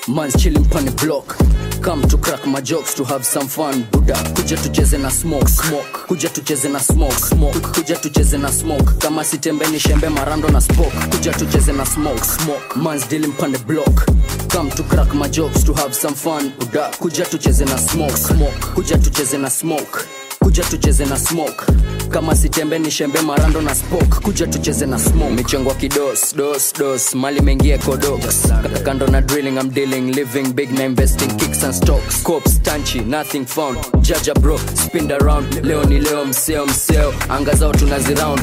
Man's 0.08 0.40
chilling 0.40 0.64
on 0.76 0.84
the 0.84 0.92
block. 1.02 1.36
Come 1.82 2.02
to 2.08 2.18
crack 2.18 2.46
my 2.46 2.60
jokes 2.60 2.94
to 2.94 3.04
have 3.04 3.24
some 3.24 3.48
fun. 3.48 3.82
Buddha, 3.90 4.14
kuja 4.34 4.56
tucheze 4.56 4.98
na 4.98 5.08
smoke. 5.10 5.48
Smoke. 5.48 5.98
Kuja 6.08 6.28
tucheze 6.28 6.68
na 6.68 6.78
smoke. 6.80 7.14
Smoke. 7.18 7.60
Kuja 7.60 7.96
tucheze 7.96 8.38
na 8.38 8.52
smoke. 8.52 8.92
Kama 8.98 9.24
sitembe 9.24 9.66
ni 9.66 9.80
shembe 9.80 10.08
marando 10.08 10.48
na 10.48 10.60
spoke. 10.60 10.96
Kuja 11.10 11.32
tucheze 11.32 11.72
na 11.72 11.86
smoke. 11.86 12.24
Smoke. 12.24 12.76
Man's 12.76 13.06
dealing 13.08 13.32
on 13.42 13.52
the 13.52 13.58
block. 13.58 14.06
Come 14.50 14.70
to 14.70 14.82
crack 14.82 15.14
my 15.14 15.28
jokes 15.28 15.64
to 15.64 15.72
have 15.74 15.94
some 15.94 16.14
fun. 16.14 16.52
Buddha, 16.58 16.90
kuja 16.98 17.24
tucheze 17.24 17.64
na 17.64 17.78
smoke. 17.78 18.16
Smoke. 18.16 18.66
Kuja 18.74 18.98
tucheze 18.98 19.38
na 19.38 19.50
smoke. 19.50 19.98
Kuja 20.42 20.64
tucheze 20.64 21.04
na 21.06 21.16
smoke 21.18 21.64
kama 22.10 22.36
sitembe 22.36 22.78
ni 22.78 22.90
shembe 22.90 23.20
marando 23.20 23.60
na 23.60 23.74
spok 23.74 24.20
kuja 24.22 24.46
tucheze 24.46 24.86
na 24.86 24.98
smoke 24.98 25.30
michengwa 25.34 25.74
kidos 25.74 26.36
dos 26.36 26.72
dos 26.78 27.14
mali 27.14 27.40
mengie 27.40 27.78
kodox 27.78 28.48
kando 28.84 29.06
na 29.06 29.20
drilling 29.20 29.56
I'm 29.60 29.70
dealing 29.70 30.12
living 30.12 30.52
big 30.54 30.70
na 30.72 30.84
investing 30.84 31.36
kicks 31.36 31.64
and 31.64 31.74
stocks 31.74 32.22
cops 32.22 32.58
tanchi 32.62 33.00
nothing 33.00 33.44
found 33.46 33.78
jaja 34.00 34.34
bro 34.34 34.58
spin 34.58 35.12
around 35.12 35.64
leo 35.64 35.84
ni 35.84 36.00
leo 36.00 36.24
mseo 36.24 36.66
mseo 36.66 37.14
anga 37.28 37.54
zao 37.54 37.72
tunaziround 37.72 38.40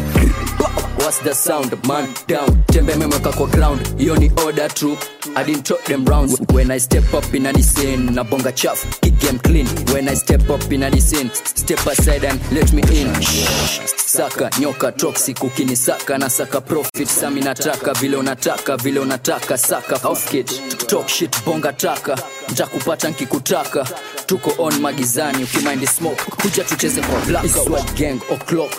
What's 0.98 1.20
the 1.20 1.34
sound? 1.36 1.86
Man 1.88 2.08
down. 2.28 2.64
Tembe 2.66 2.96
memweka 2.96 3.32
kwa 3.32 3.48
ground. 3.48 3.98
Hiyo 3.98 4.16
ni 4.16 4.32
order 4.46 4.74
true. 4.74 4.98
I 5.36 5.44
didn't 5.44 5.64
talk 5.64 5.84
them 5.84 6.06
rounds. 6.06 6.40
When 6.54 6.72
I 6.72 6.80
step 6.80 7.14
up 7.14 7.34
in 7.36 7.46
any 7.46 7.62
scene, 7.62 8.12
na 8.16 8.24
bonga 8.24 8.52
chaff 8.52 9.00
kick 9.02 9.20
game 9.20 9.40
clean. 9.40 9.68
When 9.94 10.08
I 10.08 10.16
step 10.16 10.50
up 10.50 10.72
in 10.72 10.82
any 10.84 11.02
scene, 11.02 11.30
step 11.34 11.86
aside 11.88 12.24
and 12.24 12.40
let 12.54 12.72
me 12.72 12.82
in. 13.02 13.14
Shh. 13.22 13.50
Saka 14.06 14.50
nyoka 14.60 14.92
toxic 14.92 15.44
ukinisaka 15.44 16.18
na 16.18 16.30
saka 16.30 16.62
profit. 16.62 17.08
Sami 17.08 17.42
nataka 17.42 17.94
vile 17.94 18.18
unataka 18.18 18.78
vile 18.78 19.00
unataka. 19.00 19.58
Saka 19.58 19.96
housekit 19.98 20.88
talk 20.88 21.08
shit 21.08 21.44
bonga 21.46 21.74
taka. 21.74 22.18
Ntakupata 22.52 23.10
nkikutaka. 23.10 23.88
Tuko 24.26 24.64
on 24.64 24.80
magizani 24.80 25.44
ukimaindi 25.44 25.88
smoke. 25.88 26.24
Kuja 26.42 26.64
tucheze 26.64 27.02
kwa 27.02 27.20
black 27.22 27.46
gang 27.96 28.20
o'clock. 28.32 28.72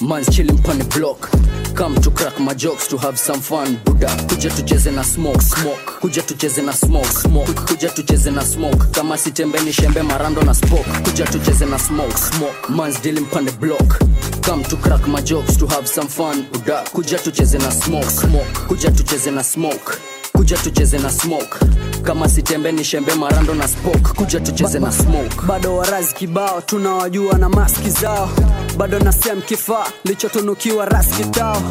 Man's 0.00 0.30
chilling 0.30 0.58
the 0.78 0.98
block. 0.98 1.28
Come 1.74 1.96
to 2.02 2.10
crack 2.10 2.38
my 2.38 2.54
jokes 2.54 2.86
to 2.88 2.96
have 2.98 3.18
some 3.18 3.40
fun. 3.40 3.76
Buddha, 3.84 4.08
kuja 4.28 4.50
tucheze 4.50 4.90
na 4.90 5.02
smoke. 5.04 5.40
Smoke. 5.42 5.92
Kuja 6.00 6.22
tucheze 6.22 6.62
na 6.62 6.72
smoke. 6.72 7.08
Smoke. 7.08 7.52
Kuja 7.52 7.88
tucheze 7.90 8.30
na 8.30 8.42
smoke. 8.44 8.78
Kama 8.92 9.18
sitembe 9.18 9.60
ni 9.60 9.72
shembe 9.72 10.02
marando 10.02 10.42
na 10.42 10.54
spoke. 10.54 10.90
Kuja 11.04 11.24
tucheze 11.26 11.66
na 11.66 11.78
smoke. 11.78 12.16
Smoke. 12.16 12.68
Man's 12.72 13.00
dealing 13.02 13.26
pande 13.26 13.52
block. 13.60 13.98
Come 14.46 14.62
to 14.64 14.76
crack 14.76 15.06
my 15.08 15.20
jokes 15.22 15.56
to 15.56 15.66
have 15.66 15.86
some 15.88 16.08
fun. 16.08 16.46
Buddha, 16.52 16.84
kuja 16.92 17.18
tucheze 17.18 17.58
na 17.58 17.70
smoke. 17.70 18.10
Smoke. 18.10 18.58
Kuja 18.68 18.90
tucheze 18.90 19.30
na 19.30 19.42
smoke. 19.42 19.92
Kuja 20.36 20.56
tucheze 20.56 20.98
na 20.98 21.10
smoke. 21.10 21.58
Kama 22.02 22.28
sitembe 22.28 22.72
ni 22.72 22.84
shembe 22.84 23.14
marando 23.14 23.54
na 23.54 23.68
spoke. 23.68 23.98
Kuja 24.16 24.40
tucheze 24.40 24.78
na 24.78 24.92
smoke. 24.92 25.36
bado 25.46 25.76
warazi 25.76 26.14
kibao 26.14 26.60
tunawajua 26.60 27.38
na 27.38 27.48
maski 27.48 27.90
zao 27.90 28.30
bado 28.76 28.98
na 28.98 29.12
sem 29.12 29.42
kifaa 29.42 29.86
lichotunukiwa 30.04 30.84
raski 30.84 31.24
tao 31.24 31.62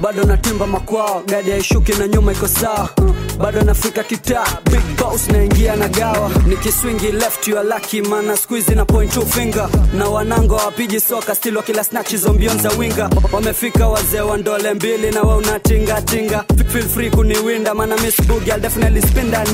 bado 0.00 0.24
natimba 0.24 0.66
makwao 0.66 1.22
gadi 1.26 1.50
haishuki 1.50 1.92
na 1.92 2.08
nyuma 2.08 2.32
iko 2.32 2.48
sawa 2.48 2.88
bado 3.38 3.62
nafika 3.62 4.02
kita 4.04 4.44
big 4.70 4.96
boss 4.98 5.28
naingia 5.28 5.76
na 5.76 5.88
gawa. 5.88 6.30
Nikiswingi 6.46 7.12
left 7.12 7.48
you 7.48 7.58
are 7.58 7.68
lucky 7.68 8.00
mana 8.02 8.36
squeeze 8.36 8.74
na 8.74 8.84
point 8.84 9.12
two 9.12 9.24
finger. 9.24 9.68
Na 9.94 10.08
wanango 10.08 10.54
wapiji 10.56 11.00
soka 11.00 11.34
still 11.34 11.62
kila 11.62 11.84
snatch 11.84 12.10
hizo 12.10 12.32
mbion 12.32 12.58
winga. 12.78 13.10
Wamefika 13.32 13.88
wazee 13.88 14.20
wa 14.20 14.36
ndole 14.38 14.74
mbili 14.74 15.10
na 15.10 15.22
we 15.22 15.34
unatingatinga 15.36 16.44
feel 16.72 16.88
free 16.88 17.10
kuniwinda 17.10 17.74
mana 17.74 17.96
miss 17.96 18.20
boogie 18.26 18.52
I'll 18.52 18.60
definitely 18.60 19.00
spin 19.02 19.30
that. 19.30 19.48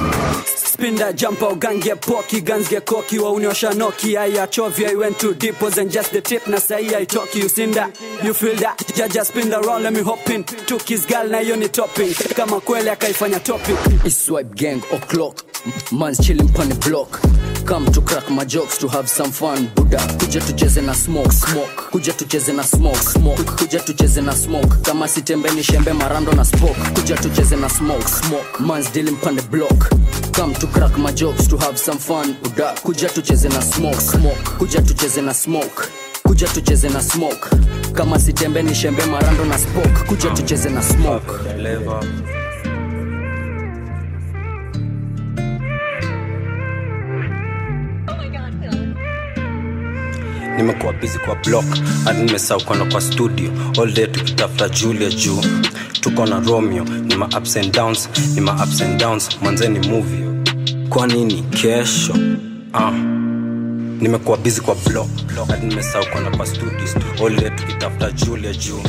Spinda 0.73 1.13
jumper 1.13 1.49
ugange 1.53 1.95
poki 1.95 2.41
gansge 2.41 2.81
koki 2.81 3.19
wauniosha 3.19 3.75
noki 3.75 4.17
aya 4.17 4.47
chovya 4.47 4.91
I 4.91 4.95
went 4.97 5.19
to 5.21 5.35
deep 5.35 5.63
and 5.63 5.91
just 5.91 6.11
the 6.13 6.21
tip. 6.21 6.47
Na 6.49 6.57
sahi 6.59 6.95
I 6.95 7.05
talk 7.05 7.35
you 7.35 7.45
sinda. 7.49 7.91
You 8.25 8.35
feel 8.35 8.57
that? 8.57 8.79
Jaja 8.97 9.25
spin 9.25 9.51
the 9.51 9.61
round 9.61 9.85
let 9.85 9.93
me 9.93 10.03
hop 10.03 10.29
in. 10.31 10.45
Took 10.45 10.83
his 10.89 11.07
girl 11.07 11.29
na 11.29 11.39
hiyo 11.39 11.57
ni 11.57 11.69
topping. 11.69 12.15
Kama 12.37 12.61
kweli 12.61 12.91
akaifanya 12.91 13.41
topic 13.77 14.11
swipe 14.11 14.55
gang 14.55 14.83
o'clock 14.93 15.41
Man's 15.93 16.19
chilling 16.27 16.49
pon 16.53 16.69
the 16.69 16.75
block. 16.87 17.21
Come 17.65 17.87
to 17.93 18.03
crack 18.03 18.29
my 18.31 18.45
jokes 18.45 18.77
to 18.79 18.89
have 18.89 19.09
some 19.09 19.31
fun 19.33 19.67
Buda 19.75 19.99
kuja 20.19 20.41
tucheze 20.41 20.83
na 20.83 20.93
smoke 20.95 21.33
smoke. 21.33 21.83
Kuja 21.91 22.13
tucheze 22.13 22.53
na 22.53 22.63
smoke 22.63 22.99
smoke. 22.99 23.43
Kuja 23.43 23.81
tucheze 23.81 24.21
na 24.21 24.33
smoke. 24.33 24.69
Kama 24.83 25.09
sitembeni 25.09 25.63
shembe 25.63 25.93
marando 25.93 26.33
na 26.33 26.45
spoke. 26.45 26.81
Kuja 26.95 27.17
tucheze 27.17 27.57
na 27.57 27.69
smoke 27.69 28.09
smoke. 28.09 28.61
Man's 28.61 28.91
dealing 28.93 29.17
pon 29.17 29.37
the 29.37 29.43
block. 29.49 29.89
Come 30.35 30.53
to 30.55 30.67
crack 30.67 30.99
my 30.99 31.13
jokes 31.13 31.47
to 31.49 31.57
have 31.57 31.79
some 31.79 31.99
fun 31.99 32.37
Buda 32.43 32.75
kuja 32.83 33.09
tucheze 33.09 33.49
na 33.49 33.61
smoke 33.63 34.01
smoke. 34.01 34.45
Kuja 34.59 34.83
tucheze 34.83 35.23
na 35.23 35.35
smoke. 35.35 35.89
Kuja 36.27 36.49
tucheze 36.49 36.89
na 36.89 37.01
smoke. 37.03 37.49
Kama 37.95 38.19
sitembeni 38.19 38.75
shembe 38.75 39.05
marando 39.07 39.45
na 39.45 39.59
spoke. 39.59 40.05
Kuja 40.09 40.31
tucheze 40.31 40.69
na 40.71 40.83
smoke 40.83 41.33
nimekuwa 50.57 50.93
bizi 50.93 51.19
kwa 51.19 51.35
block 51.35 51.65
hadi 52.05 52.23
nimesahau 52.23 52.65
kwenda 52.65 52.85
kwa 52.85 53.01
studio. 53.01 53.51
All 53.83 53.95
tukitafuta 54.13 54.69
julia 54.69 55.11
juu. 55.11 55.41
Tuko 56.01 56.27
na 56.27 56.41
romeo 56.41 56.85
ni 56.85 57.15
ma 57.17 57.27
ups 57.27 57.57
and 57.57 57.73
downs 57.75 58.09
ni 58.35 58.41
ma 58.41 58.53
ups 58.65 58.81
and 58.83 59.01
downs. 59.01 59.29
Mwanzeni 59.43 59.89
movie. 59.89 60.25
Kwa 60.89 61.07
nini? 61.07 61.43
Kesho. 61.43 62.13
Uh 62.75 62.95
nimekuwa 64.01 64.37
bizi 64.37 64.61
kwa 64.61 64.75
block 64.75 65.09
hadi 65.49 65.67
nimesahau 65.67 66.07
kwenda 66.13 66.31
kwa 66.37 66.47
studio. 66.47 66.79
All 67.27 67.57
tukitafuta 67.57 68.11
julia 68.11 68.53
juu. 68.53 68.81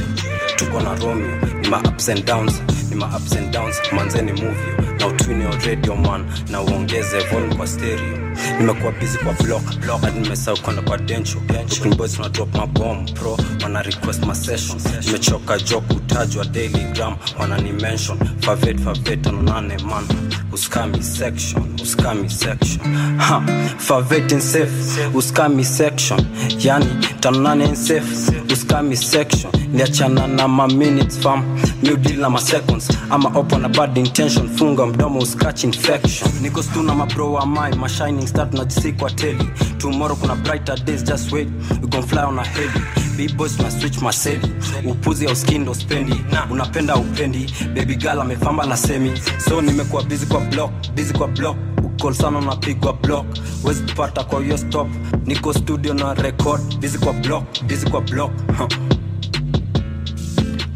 Tuko 0.56 0.82
na 0.82 0.96
romeo 0.96 1.38
ni 1.62 1.70
ma 1.70 1.80
ups 1.82 2.10
and 2.10 2.26
downs 2.26 2.62
ni 2.90 2.96
ma 2.96 3.06
ups 3.18 3.34
and 3.38 3.52
downs. 3.52 3.76
Manzeni 3.92 4.32
movie. 4.32 4.96
Na 5.00 5.08
utwini 5.08 5.46
wa 5.46 5.56
radio 5.66 5.96
man. 5.96 6.26
Na 6.50 6.62
uongeze 6.62 7.20
volume 7.20 7.56
kwa 7.56 7.68
stereo 7.68 8.25
nimekuwa 8.60 8.92
busy 8.92 9.18
kwa 9.18 9.34
block 9.34 9.64
hadi 10.02 10.20
nimesahau 10.20 10.60
kwenda 10.62 10.82
kwa 10.82 10.98
dencho 10.98 11.40
Brooklyn 11.40 11.96
boys 11.96 12.18
wana 12.20 12.30
drop 12.30 12.56
mabom 12.56 13.06
pro 13.06 13.38
wana 13.64 13.82
request 13.82 14.26
ma 14.26 14.36
session. 14.36 14.80
Nimechoka 15.06 15.58
joke 15.60 15.94
utajwa 15.96 16.46
daily 16.46 16.84
gram. 16.94 17.16
Wana 17.40 17.58
ni 17.58 17.72
mention. 17.72 18.18
Favet 18.40 18.80
favet 18.80 19.22
tano 19.22 19.42
nane 19.42 19.78
man. 19.84 20.06
Uskami 20.52 21.04
section 21.04 21.64
uskami 21.84 22.30
section. 22.30 22.80
Ha 23.18 23.42
favet 23.78 24.32
in 24.32 24.42
safe 24.42 25.08
uskami 25.14 25.64
section. 25.66 26.20
Yani 26.60 26.86
tano 27.20 27.40
nane 27.42 27.66
in 27.66 27.76
safe 27.76 28.32
uskami 28.54 28.96
section. 28.98 29.52
Niachana 29.74 30.28
na 30.28 30.48
ma 30.48 30.68
minutes 30.68 31.18
fam. 31.18 31.44
New 31.82 31.98
deal 31.98 32.20
na 32.22 32.30
ma 32.30 32.40
seconds. 32.40 32.90
Ama 33.12 33.32
open 33.38 33.66
a 33.66 33.70
bad 33.70 33.98
intention. 33.98 34.48
Funga 34.50 34.86
mdomo 34.86 35.20
uskach 35.20 35.64
infection. 35.64 36.32
Niko 36.42 36.64
stu 36.64 36.84
na 36.84 36.96
mabro 36.96 37.32
wa 37.34 37.46
mai 37.46 37.72
ma 37.76 37.90
shining 38.26 38.28
star 38.28 38.66
jisi 38.68 38.94
kwa 38.94 39.10
teli 39.12 39.50
tomorrow 39.78 40.16
kuna 40.18 40.36
brighter 40.36 40.76
days 40.86 41.04
just 41.04 41.32
wait. 41.32 41.48
We 41.82 41.88
gon 41.88 42.04
fly 42.04 42.24
on 42.24 42.40
a 42.40 42.44
heavy. 42.44 42.80
B-boys 43.18 43.60
na 43.60 43.70
switch 43.72 44.02
maseli 44.02 44.48
upuzi 44.86 45.28
au 45.28 45.36
skindo 45.36 45.74
spendi. 45.74 46.14
Unapenda 46.52 46.96
upendi. 46.96 47.46
Baby 47.76 47.96
girl 47.96 48.20
amefamba 48.22 48.66
na 48.66 48.78
semi. 48.78 49.12
So 49.50 49.62
nimekuwa 49.62 50.04
busy 50.04 50.26
kwa 50.26 50.40
block 50.42 50.72
busy 50.96 51.14
kwa 51.14 51.28
block. 51.28 51.58
Call 52.02 52.14
sana 52.14 52.38
unapigwa 52.40 52.94
block. 52.94 53.26
Wezi 53.64 53.84
kupata 53.84 54.24
kwa 54.24 54.42
hiyo 54.44 54.58
stop. 54.58 54.88
Niko 55.26 55.54
studio 55.54 55.94
na 55.94 56.14
record. 56.14 56.62
Busy 56.80 56.98
kwa 56.98 57.14
block 57.14 57.64
busy 57.64 57.90
kwa 57.90 58.02
block. 58.02 58.32
Huh. 58.58 58.68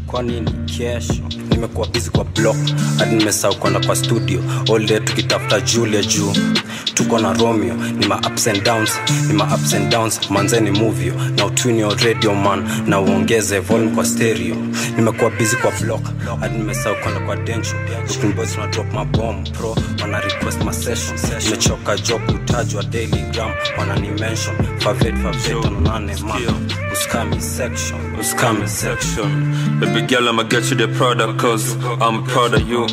Kwa 0.06 0.22
nini? 0.22 0.50
Kesho 0.66 1.22
nimekuwa 1.50 1.86
busy 1.86 2.10
kwa 2.10 2.24
block. 2.24 2.56
Hadi 2.98 3.16
nimesahau 3.16 3.56
kwenda 3.56 3.80
kwa 3.80 3.96
studio. 3.96 4.40
All 4.74 4.86
day 4.86 5.00
tukitafuta 5.00 5.60
julia 5.60 6.02
juu. 6.02 6.32
Tuko 6.94 7.18
na 7.18 7.32
romeo 7.32 7.74
ni 7.74 8.06
ma 8.06 8.16
ups 8.26 8.46
and 8.48 8.62
downs 8.64 8.90
ni 9.28 9.32
ma 9.34 9.44
ups 9.54 9.74
and 9.74 9.88
downs. 9.92 10.30
Manzeni 10.30 10.70
movio 10.70 11.14
na 11.36 11.46
utwini 11.46 11.82
wa 11.84 11.94
radio 11.94 12.34
man. 12.34 12.68
Na 12.86 13.00
uongeze 13.00 13.58
volume 13.58 13.90
kwa 13.94 14.04
stereo. 14.04 14.56
Nimekuwa 14.96 15.30
busy 15.30 15.56
kwa 15.56 15.70
block. 15.70 16.02
Hadi 16.40 16.58
nimesahau 16.58 16.96
kwenda 17.02 17.20
kwa 17.20 17.36
dencho 17.36 17.74
looking 18.08 18.34
boys 18.34 18.58
na 18.58 18.66
drop 18.66 18.92
mabom 18.92 19.44
pro 19.44 19.76
wana 20.02 20.20
request 20.20 20.64
ma 20.64 20.72
session. 20.72 21.18
Nimechoka 21.44 21.96
job 21.96 22.20
utajwa 22.34 22.82
daily 22.82 23.22
gram 23.32 23.50
wana 23.78 23.96
ni 23.96 24.08
mention. 24.08 24.56
Favet 24.78 25.14
favet 25.22 25.62
tano 25.62 25.80
nane 25.80 26.16
man 26.22 26.42
uskami 27.00 27.40
section 27.40 27.98
uskami 28.16 28.68
section. 28.68 29.80
Baby 29.80 30.06
girl, 30.06 30.28
I'ma 30.28 30.42
get 30.42 30.70
you 30.70 30.76
the 30.76 30.88
product, 30.88 31.38
cause 31.38 31.76
I'm 32.00 32.24
proud 32.24 32.52
of 32.52 32.68
you. 32.68 32.86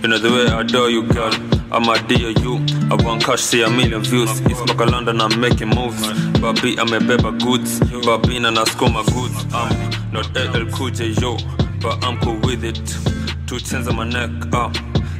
You 0.00 0.08
know 0.08 0.18
the 0.18 0.30
way 0.32 0.46
I 0.48 0.62
adore 0.62 0.88
you, 0.88 1.02
girl. 1.02 1.32
I'm 1.70 1.88
a 1.88 1.96
you. 2.08 2.64
I 2.90 2.94
want 3.04 3.22
cash, 3.22 3.40
see 3.40 3.62
a 3.62 3.68
million 3.68 4.02
views. 4.02 4.40
It's 4.46 4.60
back 4.62 4.80
in 4.80 4.88
London, 4.92 5.20
I'm 5.20 5.38
making 5.38 5.68
moves. 5.68 6.00
Babi, 6.40 6.78
I'm 6.78 6.92
a 6.94 7.00
beba 7.00 7.38
goods. 7.44 7.80
Babi, 8.06 8.38
and 8.38 8.58
I 8.58 8.64
score 8.64 8.88
my 8.88 9.04
goods. 9.12 9.44
I'm 9.52 9.90
not 10.10 10.34
LL 10.34 10.70
Cool 10.72 10.90
J, 10.90 11.08
yo, 11.20 11.36
but 11.82 12.02
I'm 12.02 12.18
cool 12.20 12.40
with 12.40 12.64
it. 12.64 12.80
Two 13.46 13.60
chains 13.60 13.88
on 13.88 13.96
my 13.96 14.08
neck, 14.08 14.30
uh, 14.54 14.72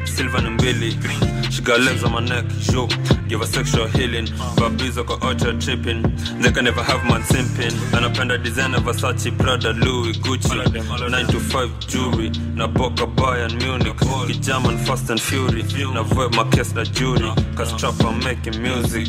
Sylvan 0.06 0.46
and 0.46 0.58
Billy. 0.58 1.33
She 1.50 1.62
got 1.62 1.80
limbs 1.80 2.02
on 2.04 2.12
my 2.12 2.20
neck, 2.20 2.44
yo. 2.72 2.86
Give 3.28 3.40
her 3.40 3.46
sexual 3.46 3.86
healing. 3.88 4.26
Babies 4.56 4.98
are 4.98 5.04
ultra 5.22 5.58
tripping. 5.58 6.02
They 6.40 6.50
can 6.52 6.64
never 6.64 6.82
have 6.82 7.04
man 7.04 7.22
simping. 7.22 7.72
And 7.94 8.04
I 8.04 8.34
a 8.34 8.38
designer 8.38 8.78
Versace, 8.78 9.36
Prada, 9.38 9.72
Louis, 9.72 10.12
Gucci. 10.18 11.10
9 11.10 11.26
to 11.28 11.40
5 11.40 11.80
jewelry. 11.86 12.30
Na 12.54 12.66
Boca 12.66 13.06
Bayern 13.06 13.56
Munich. 13.62 13.96
Kijaman 13.96 14.78
Fast 14.86 15.10
and 15.10 15.20
Fury. 15.20 15.62
Na 15.94 16.02
vibe 16.02 16.34
my 16.36 16.44
case 16.50 16.74
na 16.74 16.84
jury. 16.84 17.30
Cause 17.56 17.72
trap 17.76 17.94
I'm 18.04 18.18
making 18.24 18.60
music. 18.62 19.08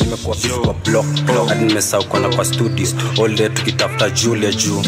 nimekuwa 0.00 0.36
busy 0.36 0.48
kwa 0.48 0.74
block 0.74 1.06
hadi 1.48 1.64
nimesahau 1.64 2.04
kwenda 2.04 2.28
kwa 2.36 2.44
studio 2.44 2.86
all 3.24 3.34
day 3.36 3.48
tukitafuta 3.48 4.10
julia 4.10 4.52
juu 4.52 4.82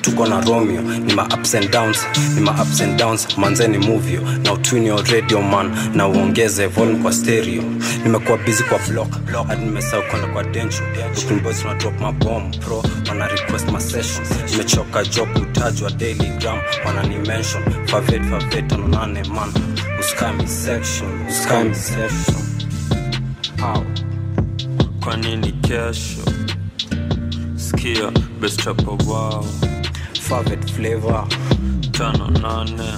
tuko 0.00 0.26
na 0.26 0.40
romeo 0.40 0.82
ni 0.82 1.14
ma 1.14 1.24
ups 1.24 1.54
and 1.54 1.70
downs 1.70 2.06
ni 2.34 2.40
ma 2.40 2.62
ups 2.62 2.80
and 2.80 2.98
downs 2.98 3.38
manzeni 3.38 3.78
movie 3.78 4.20
na 4.44 4.52
utwini 4.52 4.90
radio 5.12 5.42
man 5.42 5.90
na 5.94 6.03
uongeze 6.08 6.66
volume 6.66 7.02
kwa 7.02 7.12
stereo. 7.12 7.62
Nimekuwa 8.04 8.38
busy 8.38 8.62
kwa 8.62 8.78
block. 8.78 9.08
Hadi 9.48 9.64
nimesahau 9.64 10.02
kwenda 10.10 10.28
kwa 10.28 10.44
denchu 10.44 10.82
Brooklyn 11.14 11.40
boys 11.40 11.64
na 11.64 11.74
drop 11.74 12.00
mabom 12.00 12.50
pro 12.50 12.84
wana 13.08 13.26
request 13.28 13.70
ma 13.70 13.80
session. 13.80 14.26
Nimechoka 14.50 15.04
job 15.04 15.28
utajwa 15.36 15.90
daily 15.90 16.28
gram. 16.38 16.58
Wana 16.86 17.02
ni 17.02 17.18
mention. 17.18 17.62
Favet 17.86 18.22
favet 18.30 18.66
tano 18.68 18.88
nane 18.88 19.22
man. 19.28 19.52
Uskami 20.00 20.46
section 20.48 21.26
uskami 21.28 21.74
section 21.74 22.42
how 23.60 23.84
Kwa 25.00 25.16
nini 25.16 25.52
kesho? 25.52 26.20
Skia, 27.56 28.10
best 28.40 28.60
rapper 28.64 29.06
wow. 29.06 29.46
Favet 30.20 30.70
flavor. 30.72 31.26
Tano 31.92 32.30
nane. 32.30 32.92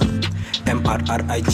mrright 0.65 1.47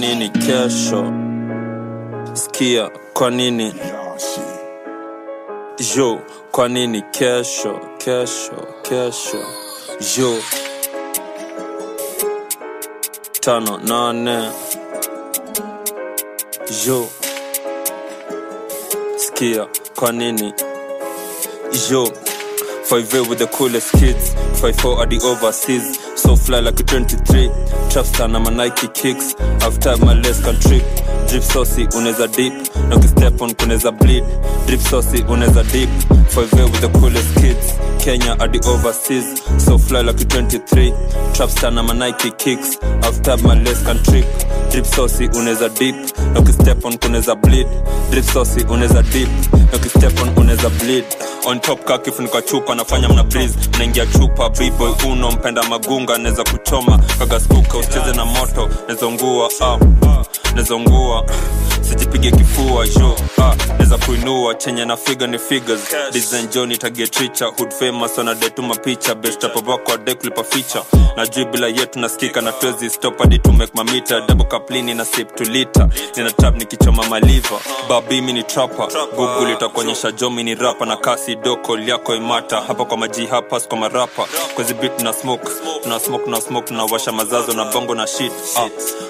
nini 0.00 0.28
kesho? 0.30 1.12
Skia, 2.34 2.90
kwa 3.12 3.30
nini? 3.30 3.74
Jo, 5.96 6.18
kwa 6.50 6.68
nini 6.68 7.02
kesho? 7.02 7.80
Kesho, 7.98 8.66
kesho. 8.82 9.38
Jo. 10.16 10.36
Tano, 13.40 13.78
nane. 13.78 14.50
Jo. 16.86 17.08
Skia, 19.16 19.66
kwa 19.96 20.12
nini 20.12 20.54
yo 21.90 22.12
5 22.90 23.28
with 23.28 23.38
the 23.38 23.46
coolest 23.46 23.92
kids. 23.92 24.34
54 24.60 25.02
at 25.02 25.10
the 25.10 25.20
overseas. 25.22 25.98
So 26.20 26.34
fly 26.34 26.58
like 26.58 26.80
a 26.80 26.82
23 26.82 27.48
trapstar 27.88 28.28
na 28.30 28.40
manike 28.40 28.92
kicks. 28.94 29.34
After 29.62 29.96
my 30.04 30.14
less 30.14 30.42
can 30.42 30.58
trip 30.60 30.82
drip 31.28 31.42
saucy 31.42 31.86
unaweza 31.96 32.26
dip 32.28 32.52
na 32.88 32.96
ukistep 32.96 33.40
on 33.42 33.54
kunaweza 33.54 33.92
bleed. 33.92 34.24
Drip 34.66 34.80
saucy 34.80 35.22
unaweza 35.28 35.62
dip 35.62 35.90
5 36.34 36.64
with 36.64 36.80
the 36.80 36.88
coolest 36.88 37.34
kids 37.40 37.74
kenya 38.04 38.36
the 38.36 38.60
overseas. 38.66 39.40
So 39.64 39.78
fly 39.78 40.00
like 40.02 40.20
a 40.20 40.24
23 40.24 40.90
trapstar 41.34 41.72
na 41.72 41.82
manike 41.82 42.36
kicks. 42.38 42.78
After 43.04 43.36
my 43.46 43.54
less 43.62 43.82
can 43.84 43.98
trip 44.02 44.26
drip 44.70 44.84
saucy 44.86 45.26
unaweza 45.28 45.68
dip 45.68 45.96
na 46.34 46.40
ukistep 46.40 46.84
on 46.84 46.98
kunaweza 46.98 47.34
bleed. 47.34 47.66
Drip 48.10 48.24
saucy 48.24 48.60
unaweza 48.68 49.02
dip 49.02 49.28
na 49.52 49.76
ukistep 49.76 50.22
on 50.22 50.28
unaweza 50.36 50.68
bleed. 50.70 51.04
On 51.46 51.60
top 51.60 51.84
ka 51.84 51.98
kifunika 51.98 52.42
chupa 52.42 52.74
nafanya 52.74 53.08
mna 53.08 53.24
breeze. 53.24 53.54
Naingia 53.78 54.06
chupa 54.06 54.48
bboy 54.50 54.92
uno 55.12 55.30
mpenda 55.30 55.62
magunga 55.62 56.18
naweza 56.18 56.44
kuchoma. 56.44 56.98
Kagaskuka 57.18 57.78
usicheze 57.78 58.12
na 58.16 58.24
moto. 58.24 58.68
Nezongua 58.88 59.46
uh, 59.46 59.78
nezongua 60.54 61.24
sijipige 61.90 62.30
kifua 62.30 62.86
jo. 62.88 63.16
Ah, 63.42 63.54
naweza 63.68 63.98
kuinua 63.98 64.54
chenye 64.54 64.84
na 64.84 64.96
figa 64.96 65.26
ni 65.26 65.38
figures. 65.38 65.80
Design 66.12 66.48
joni 66.48 66.76
tagetricha 66.78 67.46
hood 67.46 67.70
famous 67.72 68.18
wanadetuma 68.18 68.74
picha 68.76 69.14
bestapabako 69.14 69.92
ade 69.92 70.14
kulipa 70.14 70.44
ficha 70.44 70.82
na 71.16 71.26
juu 71.26 71.44
bila 71.44 71.66
yetu 71.66 71.98
nasikika 71.98 72.40
na 72.40 72.52
twezi 72.52 72.90
stop 72.90 73.18
hadi 73.18 73.38
to 73.38 73.52
make 73.52 73.72
mamita 73.74 74.20
double 74.20 74.44
kaplini 74.44 74.94
na 74.94 75.04
sip 75.04 75.34
to 75.36 75.44
liter. 75.44 75.88
Nina 76.16 76.30
trap 76.30 76.56
nikichoma 76.56 77.04
maliva 77.08 77.60
babi 77.88 78.14
mimi 78.14 78.32
ni 78.32 78.42
trapper. 78.42 78.88
Google 79.16 79.52
itakuonyesha 79.52 80.12
jomi 80.12 80.44
ni 80.44 80.54
rapa 80.54 80.86
na 80.86 80.96
kasi 80.96 81.36
doko 81.36 81.76
liako 81.76 82.14
imata. 82.16 82.60
Hapa 82.60 82.84
kwa 82.84 82.96
maji 82.96 83.26
hapa 83.26 83.60
kwa 83.60 83.78
marapa. 83.78 84.26
Kwezi 84.54 84.74
bit 84.74 84.96
tuna 84.96 85.12
smoke. 85.12 85.48
Tuna 85.82 86.00
smoke 86.00 86.24
tuna 86.24 86.40
smoke 86.40 86.68
tunawasha 86.68 87.12
mazazo 87.12 87.52
na 87.52 87.64
bongo 87.64 87.94
na 87.94 88.06
shit. 88.06 88.32
Ah, 88.56 88.68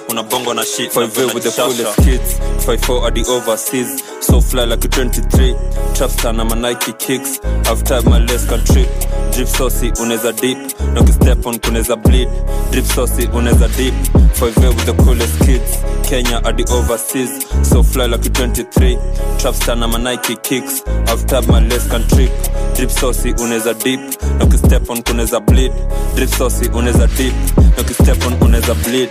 una 0.09 0.23
bongo 0.23 0.53
na 0.53 0.65
shit. 0.65 0.95
Na 0.95 1.01
with 1.01 1.13
the 1.43 1.51
coolest 1.61 1.95
kids 2.03 2.39
54 2.77 3.07
at 3.07 3.15
the 3.15 3.25
overseas. 3.27 3.99
So 4.25 4.39
fly 4.39 4.63
like 4.63 4.85
a 4.85 4.87
23 4.87 5.53
trapstar 5.91 6.33
na 6.35 6.45
manike 6.45 6.97
kicks. 6.99 7.39
After 7.67 8.01
my 8.07 8.19
leska 8.19 8.57
trip. 8.65 8.87
Drip 9.35 9.47
saucy 9.47 9.91
unaweza 10.01 10.31
dip 10.31 10.57
na 10.93 11.01
ukistep 11.01 11.45
on 11.45 11.59
kunaweza 11.59 11.95
bleed. 11.95 12.29
Drip 12.71 12.85
saucy 12.85 13.27
unaweza 13.33 13.67
dip 13.67 13.93
5 14.39 14.67
with 14.69 14.85
the 14.85 14.93
coolest 15.03 15.37
kids. 15.45 15.77
Kenya 16.09 16.39
the 16.41 16.63
overseas. 16.73 17.45
So 17.69 17.83
fly 17.83 18.05
like 18.07 18.25
a 18.25 18.29
23 18.29 18.97
trapstar 19.37 19.75
na 19.77 19.87
manike 19.87 20.35
kicks. 20.41 20.81
After 21.11 21.41
my 21.41 21.59
leska 21.59 21.99
trip. 22.09 22.31
Drip 22.75 22.89
saucy 22.89 23.33
unaweza 23.33 23.73
dip 23.73 23.99
na 24.39 24.45
ukistep 24.45 24.89
on 24.89 25.03
kunaweza 25.03 25.39
bleed. 25.39 25.71
Drip 26.15 26.29
saucy 26.29 26.69
unaweza 26.69 27.07
dip 27.07 27.33
na 27.57 27.81
ukistep 27.81 28.25
on 28.27 28.33
unaweza 28.41 28.73
bleed 28.73 29.09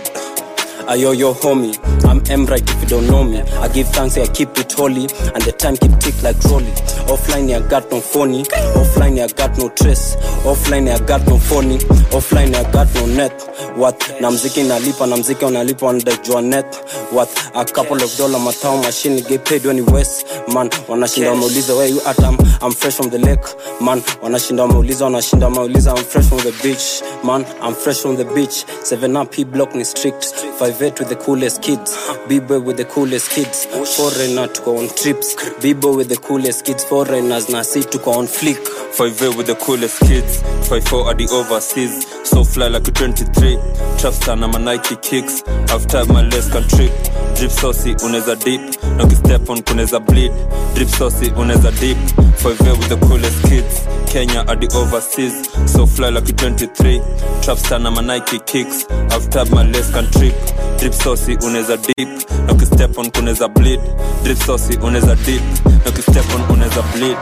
Ayo, 0.87 1.17
yo, 1.17 1.33
homie, 1.33 1.77
I'm 2.05 2.21
M 2.29 2.45
right 2.45 2.61
if 2.69 2.81
you 2.81 2.87
don't 2.87 3.07
know 3.07 3.23
me. 3.23 3.41
I 3.41 3.67
give 3.69 3.87
thanks, 3.89 4.17
I 4.17 4.27
keep 4.27 4.49
it 4.57 4.71
holy, 4.73 5.03
and 5.03 5.41
the 5.43 5.53
time 5.57 5.77
keep 5.77 5.97
tick 5.99 6.21
like 6.23 6.39
trolley. 6.41 6.71
Offline, 7.07 7.53
I 7.55 7.67
got 7.67 7.89
no 7.91 8.01
phony. 8.01 8.43
Offline, 8.75 9.21
I 9.21 9.27
got 9.33 9.57
no 9.57 9.69
trace. 9.69 10.15
Offline, 10.43 10.89
I 10.93 10.99
got 11.05 11.25
no 11.27 11.37
phony. 11.37 11.77
Offline, 12.11 12.53
I 12.55 12.69
got 12.71 12.93
no 12.95 13.05
net. 13.05 13.31
What? 13.77 13.99
Na 14.19 14.31
mziki 14.31 14.63
nalipa, 14.63 15.07
na 15.07 15.17
mziki 15.17 15.43
on 15.45 15.53
the 15.53 16.41
net. 16.41 16.75
What? 17.11 17.29
A 17.55 17.65
couple 17.65 17.97
of 18.01 18.15
dollar 18.17 18.39
matao 18.39 18.81
machine 18.83 19.21
get 19.23 19.45
paid 19.45 19.65
when 19.65 19.77
you 19.77 19.85
waste. 19.85 20.25
Man, 20.53 20.69
wanashinda 20.87 21.31
wameuliza 21.31 21.75
where 21.75 21.87
you 21.87 22.01
at, 22.05 22.19
I'm, 22.23 22.37
I'm 22.61 22.71
fresh 22.71 22.95
from 22.95 23.09
the 23.09 23.19
lake. 23.19 23.45
Man, 23.81 24.01
wanashinda 24.21 24.63
wameuliza, 24.63 25.05
wanashinda 25.05 25.47
wameuliza, 25.47 25.91
I'm 25.95 26.03
fresh 26.03 26.27
from 26.27 26.39
the 26.39 26.51
beach. 26.63 27.01
Man, 27.23 27.45
I'm 27.61 27.73
fresh 27.75 27.99
from 28.01 28.15
the 28.17 28.25
beach. 28.25 28.65
7 28.83 29.15
up, 29.15 29.33
he 29.33 29.43
block 29.43 29.73
ni 29.75 29.83
strict. 29.85 30.25
5 30.59 30.70
with 30.79 31.09
the 31.09 31.15
coolest 31.15 31.61
kids. 31.61 31.97
B-boy 32.27 32.59
with 32.59 32.77
the 32.77 32.85
coolest 32.85 33.31
kids. 33.31 33.65
Foreigner 33.65 34.47
tuko 34.47 34.77
on 34.79 34.87
trips. 34.95 35.35
B-boy 35.61 35.95
with 35.97 36.09
the 36.09 36.15
coolest 36.17 36.65
kids. 36.65 36.83
Foreigners 36.85 37.49
na 37.49 37.61
si 37.63 37.81
tuko 37.81 38.15
on 38.17 38.27
flick. 38.27 38.57
5 38.91 39.37
with 39.37 39.47
the 39.47 39.55
coolest 39.55 39.99
kids 40.01 40.41
54 40.67 41.07
are 41.07 41.13
the 41.13 41.23
overseas 41.31 42.05
so 42.27 42.43
fly 42.43 42.67
like 42.67 42.85
a 42.89 42.91
23 42.91 43.55
trapstar 43.97 44.35
na 44.37 44.47
manike 44.49 45.01
kicks 45.01 45.43
after 45.71 46.03
my 46.11 46.21
legs 46.21 46.49
can 46.51 46.67
trip 46.67 46.91
drip 47.37 47.51
saucy 47.51 47.95
uneza 48.03 48.35
dip 48.35 48.61
na 48.97 49.03
ukistep 49.05 49.49
on 49.49 49.61
kuneza 49.63 49.99
bleed 49.99 50.31
drip 50.75 50.89
saucy 50.89 51.31
uneza 51.37 51.71
dip 51.71 51.97
5 52.43 52.71
with 52.77 52.89
the 52.89 52.97
coolest 53.07 53.41
kids 53.47 53.81
kenya 54.11 54.43
adi 54.47 54.67
overseas. 54.75 55.33
So 55.65 55.85
fly 55.85 56.09
like 56.09 56.29
a 56.29 56.33
23 56.33 56.99
trapstar 57.41 57.79
na 57.81 57.91
manike 57.91 58.45
kicks. 58.45 58.85
After 59.11 59.45
my 59.55 59.63
less 59.63 59.91
can 59.91 60.05
trip 60.11 60.35
drip 60.79 60.93
saucy 60.93 61.35
unaweza 61.37 61.77
dip. 61.77 62.09
Na 62.47 62.53
ukistep 62.53 62.97
on 62.97 63.11
kunaweza 63.11 63.47
bleed. 63.47 63.79
Drip 64.23 64.37
saucy 64.37 64.77
unaweza 64.77 65.15
dip. 65.15 65.41
Na 65.65 65.89
ukistep 65.89 66.25
on 66.35 66.41
unaweza 66.55 66.81
bleed. 66.93 67.17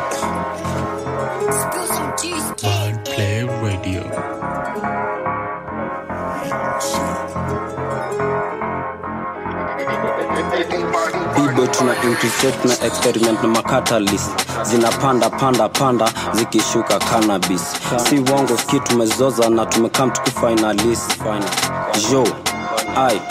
Spill 1.60 1.88
some 1.88 2.14
Play 2.58 2.89
bibo 11.48 11.68
tuna 11.68 11.96
infiltrate 12.04 12.68
na 12.68 12.74
experiment 12.88 13.42
na 13.42 13.48
macatalyst 13.48 14.30
zinapanda 14.64 15.30
panda 15.30 15.70
panda 15.70 16.12
zikishuka 16.34 17.00
cannabis. 17.00 17.62
Si 18.10 18.16
wongo 18.32 18.58
ski 18.58 18.80
tumezoza 18.80 19.50
na 19.50 19.66
tumekam 19.66 20.12
tukufinalist 20.12 21.12
jo 22.12 22.24
ai. 22.98 23.22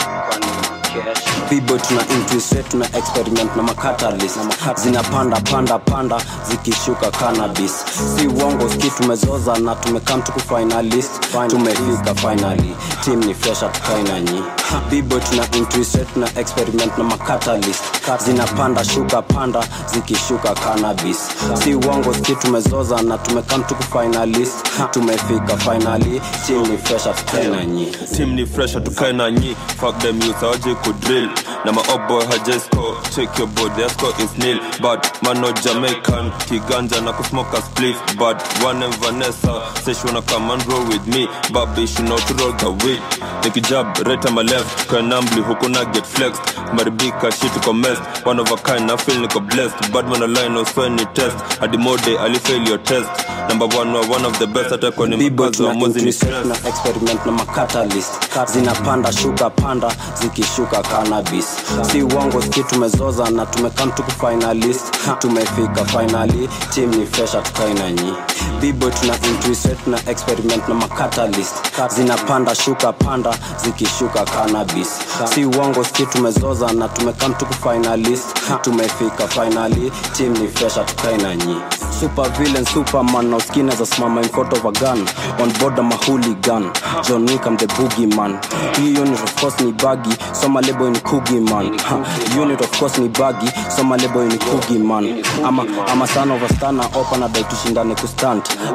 Bibo 1.49 1.77
tuna 1.77 2.01
infiltrate 2.01 2.69
tuna 2.69 2.85
experiment 2.97 3.55
na 3.55 3.63
macatalyst 3.63 4.37
zinapanda 4.83 5.41
panda 5.41 5.79
panda 5.79 6.17
zikishuka 6.49 7.11
cannabis. 7.11 7.73
Si 8.17 8.27
wongo 8.27 8.69
ski 8.69 8.89
tumezoza 8.89 9.57
na 9.59 9.75
tumekam 9.75 10.21
tukufinalist 10.21 11.11
tumefika 11.49 12.15
finally. 12.15 12.75
Team 13.05 13.19
ni 13.19 13.33
fresh 13.33 13.63
atukaina 13.63 14.19
nyi 14.19 14.43
bibo 14.89 15.19
tuna 15.19 15.43
infiltrate 15.57 16.05
tuna 16.13 16.27
experiment 16.35 16.97
na 16.97 17.03
macatalyst 17.03 17.83
zinapanda 18.25 18.83
shuka 18.85 19.21
panda 19.21 19.63
zikishuka 19.93 20.53
cannabis. 20.55 21.17
Si 21.63 21.73
uongo 21.75 22.13
ski 22.13 22.35
tumezoza 22.35 23.01
na 23.01 23.17
tumekam 23.17 23.63
tuku 23.63 23.83
finalist. 23.83 24.55
Tumefika 24.91 25.57
finally 25.57 26.21
team 26.47 26.63
ni 26.67 26.77
fresh 26.77 27.05
na 27.49 27.65
nyi 27.65 27.91
team 28.17 28.35
ni 28.35 28.45
fresh 28.45 28.73
tukae 28.73 29.13
na 29.13 29.31
nyi 29.31 29.55
fuck 29.77 29.97
them 29.99 30.19
youth 30.21 30.43
awaje 30.43 30.75
ku 30.83 30.93
drill? 30.93 31.29
Na 31.65 31.71
ma 31.71 31.81
up 31.81 32.07
boy 32.07 32.25
haja 32.25 32.59
score 32.59 32.97
check 33.11 33.37
your 33.37 33.47
board 33.47 33.71
their 33.75 33.89
is 34.19 34.37
nil. 34.37 34.59
But 34.81 35.05
man 35.23 35.41
no 35.41 35.51
jamaican 35.53 36.31
kiganja 36.47 37.01
na 37.03 37.13
kusmoke 37.13 37.53
a 37.53 37.61
spliff. 37.61 37.97
But 38.17 38.41
one 38.63 38.83
and 38.83 38.93
vanessa 38.95 39.61
say 39.83 39.93
she 39.93 40.07
come 40.27 40.51
and 40.51 40.65
roll 40.67 40.85
with 40.87 41.05
me. 41.07 41.27
Baby 41.53 41.85
she 41.87 42.01
know 42.03 42.17
to 42.17 42.33
roll 42.35 42.53
the 42.53 42.71
weed. 42.85 43.01
Nikijab 43.43 43.93
reta 44.05 44.31
my 44.33 44.41
left 44.59 44.87
kanambli 44.89 45.41
huku 45.41 45.69
na 45.69 45.85
get 45.85 46.05
flexed? 46.05 46.41
Maribika 46.73 47.31
shit 47.31 47.51
uko 47.57 47.73
messed 47.73 48.03
one 48.25 48.39
of 48.41 48.51
a 48.51 48.55
kind 48.57 48.87
na 48.87 48.97
feel 48.97 49.19
niko 49.21 49.39
blessed. 49.39 49.91
Bad 49.93 50.05
man 50.07 50.23
align 50.23 50.53
no 50.53 50.63
swear 50.65 50.89
ni 50.89 51.05
test. 51.13 51.37
Hadi 51.59 51.77
mode 51.77 52.17
ali 52.19 52.39
fail 52.39 52.67
your 52.67 52.77
test. 52.83 53.09
Number 53.49 53.67
one 53.67 53.93
wa 53.93 54.01
one 54.07 54.25
of 54.25 54.37
the 54.39 54.47
best 54.47 54.69
hata 54.69 54.91
kwa 54.91 55.07
ni 55.07 55.29
mkazo 55.29 55.67
wa 55.67 55.73
mozi 55.73 56.01
ni 56.01 56.13
stress. 56.13 56.45
na 56.45 56.55
experiment 56.69 57.25
na 57.25 57.31
makatalist 57.31 58.11
zinapanda 58.53 59.11
shuka 59.13 59.49
panda 59.49 59.91
zikishuka 60.21 60.81
cannabis. 60.81 61.45
Si 61.91 62.01
uongo 62.03 62.41
ski 62.41 62.63
tumezoza 62.63 63.29
na 63.29 63.45
tumekam 63.45 63.91
tuku 63.91 64.11
finalist. 64.11 64.85
Tumefika 65.19 65.85
finally 65.85 66.49
team 66.75 66.89
ni 66.95 67.05
fresh 67.05 67.35
atukaina 67.35 67.91
nyi. 67.91 68.13
Bibo 68.61 68.89
tuna 68.89 69.13
intuiset 69.27 69.87
na 69.87 69.99
experiment 70.09 70.67
na 70.67 70.75
makatalist 70.75 71.55
zinapanda 71.95 72.55
shuka 72.55 72.93
panda 72.93 73.37
zikishuka 73.63 74.25
cannabis 74.25 74.48
si 75.33 75.45
uongo 75.45 75.83
si 75.83 76.05
tumezoza 76.05 76.73
na 76.73 76.87
tumekam 76.87 77.33
tuku 77.33 77.53
finalist. 77.53 78.25
Tumefika 78.61 79.27
finally 79.27 79.91
team 80.17 80.33
ni 80.33 80.47
fresh 80.47 80.73
tukainanyi 80.85 81.55
super 81.99 82.29
villain 82.37 82.65
superman 82.65 83.29
na 83.29 83.37
uskina 83.37 83.75
za 83.75 83.85
simama 83.85 84.21
in 84.21 84.29
front 84.29 84.53
of 84.53 84.65
a 84.65 84.71
gun. 84.71 85.07
On 85.41 85.49
board 85.59 85.77
I'm 85.79 85.91
a 85.91 85.95
hooligan 85.95 86.71
john 87.07 87.25
wick 87.25 87.45
I'm 87.45 87.57
the 87.57 87.65
boogie 87.67 88.07
man 88.15 88.39
unit 88.95 89.21
of 89.21 89.35
course 89.35 89.59
ni 89.61 89.71
bagi 89.71 90.11
soma 90.33 90.61
lebo 90.61 90.89
ni 90.89 90.99
kugi 90.99 91.39
man 91.39 91.65
unit 92.41 92.61
of 92.61 92.71
course 92.79 92.97
ni 92.99 93.07
bagi 93.09 93.47
soma 93.75 93.97
lebo 93.97 94.23
ni 94.23 94.37
kugi 94.37 94.77
man 94.79 95.23
ama 95.45 95.65
ama 95.87 96.07
son 96.07 96.31
of 96.31 96.41
a 96.43 96.53
star 96.55 96.71
na 96.73 96.83
opa 96.93 97.17
na 97.19 97.27
dai 97.27 97.43
tushindane 97.43 97.95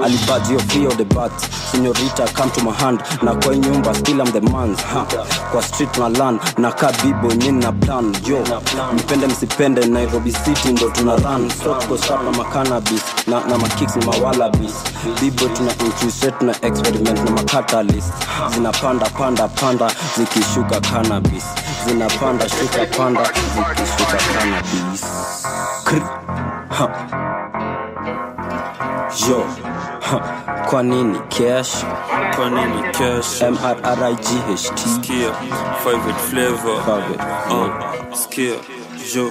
ali 0.05 0.17
bad 0.27 0.45
free 0.71 0.87
of 0.87 0.97
the 0.97 1.05
bat 1.05 1.33
senorita 1.73 2.27
come 2.35 2.51
to 2.53 2.63
my 2.65 2.73
hand. 2.73 3.01
Na 3.23 3.35
kwa 3.35 3.57
nyumba 3.57 3.95
still 3.95 4.21
I'm 4.21 4.31
the 4.33 4.41
man 4.41 4.75
ha, 4.77 5.05
kwa 5.53 5.63
street 5.65 5.99
na 5.99 6.09
land 6.09 6.41
na 6.59 6.71
ka 6.73 6.93
bibo 7.03 7.33
nyini 7.35 7.61
na 7.65 7.73
plan 7.73 8.13
yo. 8.27 8.45
Mpende 8.95 9.27
msipende 9.27 9.87
nairobi 9.87 10.33
city 10.33 10.73
ndo 10.73 10.89
tuna 10.91 11.17
run. 11.17 11.51
So 11.51 11.75
tuko 11.75 11.97
sharp 11.97 12.23
na 13.27 13.41
na, 13.49 13.59
makicks 13.59 13.97
ni 13.97 14.07
mawalabis 14.07 14.73
bibo 15.21 15.49
tuna 15.49 15.73
intuition 15.73 16.33
na 16.41 16.53
experiment 16.63 17.25
na 17.25 17.31
makatalist 17.31 18.13
zinapanda 18.55 19.07
panda 19.11 19.49
panda 19.49 19.91
zikishuka 20.17 20.81
cannabis. 20.81 21.45
Zinapanda 21.87 22.49
shuka 22.49 22.87
panda 22.97 23.23
zikishuka 23.55 24.17
cannabis. 24.35 25.03
Kr 25.85 26.01
ha. 26.71 26.89
yo 29.29 29.45
ha. 30.01 30.44
Kwa 30.71 30.83
nini 30.83 31.19
cash 31.29 31.85
kwa 32.37 32.51
nini 32.51 32.83
cash 32.93 33.43
mrright 33.43 34.29
skia 34.77 35.31
private 35.83 36.21
flavor. 36.31 36.77
Uh, 37.51 38.15
skia 38.17 38.55
yo 39.15 39.31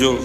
yo 0.00 0.18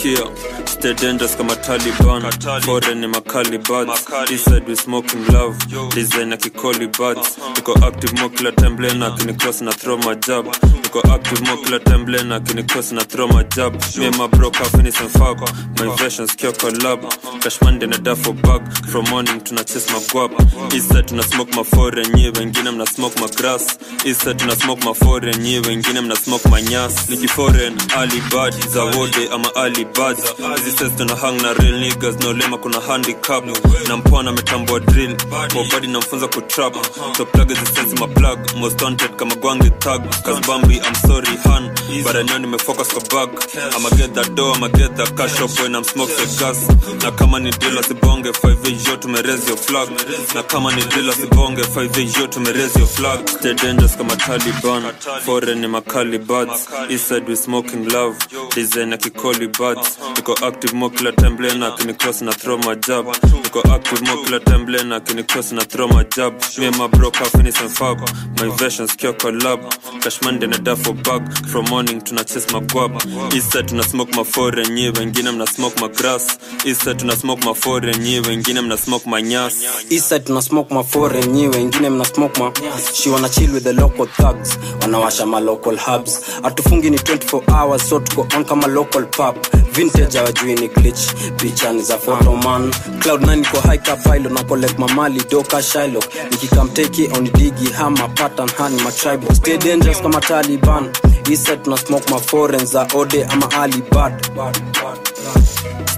skia 0.00 0.66
stay 0.66 0.94
dangerous 0.94 1.36
kama 1.36 1.56
taliban. 1.56 2.22
Foreign 2.62 3.00
ni 3.00 3.06
makali 3.06 3.58
buds 3.58 4.06
inside 4.30 4.66
we 4.66 4.74
smoking 4.74 5.24
love. 5.32 5.56
Design 5.94 6.30
ya 6.30 6.36
kikoli 6.36 6.86
buds 6.86 7.38
niko 7.56 7.74
active 7.86 8.12
mo 8.20 8.28
kila 8.28 8.52
time 8.52 8.76
blena 8.76 9.06
akini 9.06 9.38
cross 9.38 9.60
na 9.62 9.70
throw 9.72 9.96
my 9.98 10.14
jab. 10.14 10.46
Niko 10.46 11.00
active 11.14 11.42
mo 11.42 11.56
kila 11.56 11.78
time 11.80 12.04
blena 12.04 12.36
akini 12.40 12.62
cross 12.68 12.92
na 12.92 13.02
throw 13.02 13.28
my 13.28 13.42
jab. 13.44 13.72
Me 13.98 14.10
my 14.18 14.26
bro 14.28 14.50
ka 14.50 14.64
finish 14.64 15.00
and 15.00 15.10
fuck 15.10 15.38
my 15.78 15.94
version 15.96 16.26
skia 16.26 16.52
collab 16.52 17.02
cash 17.42 17.60
money 17.62 17.86
na 17.86 17.96
duffel 17.98 18.32
bag. 18.42 18.62
From 18.86 19.04
morning 19.10 19.40
tuna 19.40 19.64
chase 19.64 19.90
my 19.92 19.98
guap. 20.10 20.32
Inside 20.72 21.08
tuna 21.08 21.22
smoke 21.22 21.50
my 21.54 21.62
foreign 21.62 22.06
nyi 22.14 22.30
wengine 22.32 22.70
mna 22.70 22.86
smoke 22.86 23.18
my 23.20 23.28
grass. 23.36 23.76
Inside 24.06 24.38
tuna 24.38 24.56
smoke 24.56 24.82
my 24.84 24.94
foreign 24.94 25.34
nyi 25.42 25.60
wengine 25.60 26.00
mna 26.00 26.16
smoke 26.16 26.48
my 26.50 26.62
nyas 26.62 27.08
niki 27.10 27.28
foreign 27.28 27.76
ali 27.96 28.20
bad 28.32 28.54
za 28.68 28.84
wode 28.84 29.28
ama 29.32 29.54
ali 29.54 29.84
bad 29.94 30.16
sets 30.16 30.96
tuna 30.96 31.14
hang 31.16 31.36
na 31.42 31.52
real 31.54 31.78
niggas 31.80 32.16
no 32.22 32.32
lema 32.32 32.58
kuna 32.58 32.80
handicap. 32.80 33.44
Na 33.88 33.96
mpona 33.96 34.30
ametambua 34.30 34.80
drill. 34.80 35.16
Mobadi 35.54 35.86
namfunza 35.86 36.28
kutrap. 36.28 36.74
So 37.16 37.24
plug 37.26 37.50
is 37.50 37.62
a 37.62 37.66
sense 37.66 37.94
ma 38.00 38.06
plug. 38.06 38.38
Most 38.56 38.82
wanted 38.82 39.16
kama 39.16 39.34
gwangi 39.34 39.70
tag. 39.80 40.02
Cause 40.24 40.40
bambi 40.46 40.80
I'm 40.80 40.94
sorry 40.94 41.36
han. 41.44 41.74
But 42.04 42.16
I 42.16 42.22
know 42.22 42.38
nimefocus 42.38 42.88
kwa 42.92 43.02
bag 43.26 43.30
I'ma 43.76 43.90
get 43.96 44.14
that 44.14 44.34
dough 44.34 44.52
I'ma 44.54 44.68
get 44.68 44.96
that 44.96 45.16
cash 45.16 45.40
up 45.40 45.50
when 45.60 45.74
I'm 45.74 45.84
smoke 45.84 46.08
the 46.10 46.26
gas. 46.38 46.68
Na 47.04 47.10
kama 47.10 47.40
ni 47.40 47.50
deal 47.50 47.82
sibonge 47.82 48.30
5 48.32 48.88
yo 48.88 48.96
tumerezi 48.96 49.48
your 49.48 49.56
flag. 49.58 49.88
Na 50.34 50.42
kama 50.42 50.72
ni 50.72 50.82
deal 50.82 51.12
sibonge 51.12 51.62
5 51.62 52.20
yo 52.20 52.26
tumerezi 52.26 52.78
your 52.78 52.88
flag. 52.88 53.28
Stay 53.28 53.54
dangerous 53.54 53.96
kama 53.96 54.16
Taliban. 54.16 54.82
Foreign 55.24 55.58
ni 55.60 55.66
makali 55.66 56.18
buds 56.18 56.68
inside 56.88 57.26
we 57.28 57.36
smoking 57.36 57.88
love. 57.92 58.16
Design 58.54 58.90
ya 58.92 58.96
kikoli 58.96 59.48
buds 59.48 59.79
niko 60.16 60.34
active 60.46 60.74
mo 60.74 60.90
kila 60.90 61.12
time 61.12 61.36
blena 61.36 61.66
akini 61.74 61.94
cross 61.98 62.22
na 62.22 62.32
throw 62.32 62.56
my 62.58 62.74
jab. 62.76 63.06
Niko 63.06 63.60
active 63.74 64.02
mo 64.02 64.22
kila 64.24 64.40
time 64.40 64.66
blena 64.66 65.00
akini 65.00 65.26
cross 65.28 65.52
na 65.52 65.60
throw 65.62 65.88
my 65.88 66.04
jab. 66.04 66.34
Me 66.58 66.66
and 66.66 66.76
my 66.78 66.86
bro 66.88 67.10
ka 67.10 67.24
finish 67.24 67.60
and 67.60 67.70
fab 67.70 67.98
my 68.38 68.48
versions 68.56 68.92
kia 68.96 69.12
collab. 69.12 69.60
Cash 70.02 70.22
money 70.22 70.46
na 70.46 70.56
duffel 70.58 70.94
bag 71.02 71.22
from 71.46 71.64
morning 71.70 72.00
tuna 72.00 72.24
chase 72.24 72.50
my 72.52 72.60
guap. 72.60 72.92
East 73.34 73.52
tuna 73.68 73.82
smoke 73.82 74.10
my 74.14 74.24
foreign 74.24 74.66
nyi 74.76 74.90
wengine 74.92 75.30
mna 75.32 75.46
smoke 75.48 75.80
my 75.80 75.88
grass. 75.88 76.38
East 76.66 76.82
tuna 76.98 77.12
smoke 77.16 77.40
my 77.44 77.52
foreign 77.54 77.94
nyi 78.04 78.20
wengine 78.20 78.60
mna 78.60 78.76
smoke 78.76 79.06
my 79.06 79.20
nyas. 79.22 79.64
Eastside 79.90 80.26
tuna 80.26 80.42
smoke 80.42 80.70
my 80.70 80.82
foreign 80.82 81.32
nyi 81.32 81.48
wengine 81.48 81.90
mna 81.90 82.04
smoke 82.04 82.38
my 82.38 82.50
she 82.94 83.10
wanna 83.10 83.28
chill 83.28 83.52
with 83.52 83.64
the 83.64 83.72
local 83.72 84.06
thugs. 84.06 84.56
Wanawasha 84.80 85.26
ma 85.28 85.38
local 85.38 85.76
hubs. 85.76 86.20
Atufungi 86.42 86.90
ni 86.90 86.96
24 86.96 87.42
hours 87.50 87.88
so 87.88 88.00
tuko 88.00 88.26
on 88.36 88.44
kama 88.44 88.66
local 88.68 89.04
pub 89.06 89.36
vintage 89.72 90.18
awajui 90.18 90.54
ni 90.54 90.68
glitch. 90.68 91.14
Pichani 91.36 91.82
za 91.82 91.98
photoman 91.98 92.70
cloud 93.00 93.22
9 93.22 93.40
iko 93.40 93.60
high 93.60 93.78
cap 93.78 94.02
pilot 94.02 94.32
na 94.32 94.44
collect 94.44 94.78
mamali 94.78 95.22
doka 95.30 95.62
shilo 95.62 96.02
nikikamteki 96.30 97.08
on 97.16 97.24
digi 97.32 97.70
hama 97.72 98.08
pattern 98.08 98.48
hani 98.58 98.82
ma 98.82 98.90
tribe. 98.92 99.34
Stay 99.34 99.56
dangerous 99.58 100.02
kama 100.02 100.20
Taliban. 100.20 100.90
Iset 101.30 101.62
tuna 101.62 101.76
smoke 101.76 102.10
ma 102.10 102.18
foreign 102.18 102.66
za 102.66 102.86
ode 102.94 103.24
ama 103.24 103.50
alibad 103.50 104.12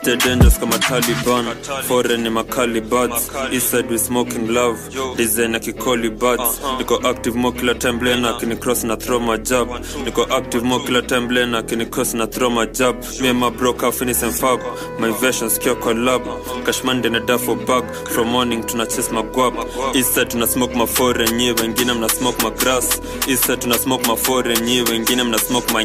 stay 0.03 0.17
dangerous 0.17 0.59
kama 0.59 0.79
Taliban 0.79 1.45
foreign 1.85 2.23
ni 2.23 2.31
makali 2.31 2.81
bats 2.81 3.29
eastside 3.53 3.89
we 3.89 3.99
smoking 3.99 4.49
love. 4.49 4.79
Design 5.17 5.53
kikoli 5.61 6.11
bats, 6.19 6.59
niko 6.79 7.05
active 7.05 7.37
mo 7.37 7.53
kila 7.53 7.75
time 7.75 7.99
blena 8.01 8.31
akini 8.37 8.61
cross 8.61 8.85
na 8.85 8.97
throw 8.97 9.21
my 9.21 9.37
jab 9.39 9.69
niko 10.05 10.29
active 10.31 10.65
mo 10.65 10.79
kila 10.81 11.03
time 11.03 11.29
blena 11.29 11.63
akini 11.63 11.89
cross 11.91 12.15
na 12.15 12.27
throw 12.27 12.51
my 12.51 12.67
jab 12.67 12.97
me 13.21 13.29
and 13.29 13.39
my 13.39 13.51
bro 13.51 13.73
ka 13.73 13.91
finish 13.91 14.23
and 14.23 14.35
fab. 14.35 14.61
My 14.99 15.11
version 15.21 15.49
skia 15.49 15.75
collab. 15.81 16.25
Cash 16.67 16.83
money 16.85 17.09
na 17.09 17.21
duffel 17.21 17.55
bag. 17.67 17.85
From 18.09 18.29
morning 18.29 18.67
tuna 18.67 18.87
chase 18.87 19.11
my 19.13 19.23
guap. 19.23 19.55
Eastside 19.95 20.31
tuna 20.31 20.47
smoke 20.47 20.75
my 20.75 20.87
foreign 20.87 21.29
nyi 21.39 21.53
wengine 21.55 21.95
mna 21.95 22.09
smoke 22.11 22.43
my 22.43 22.51
grass. 22.51 22.99
Eastside 23.29 23.61
tuna 23.61 23.75
smoke 23.79 24.07
my 24.09 24.17
foreign 24.17 24.59
nyi 24.67 24.83
wengine 24.83 25.23
mna 25.25 25.39
smoke 25.39 25.73
my 25.73 25.85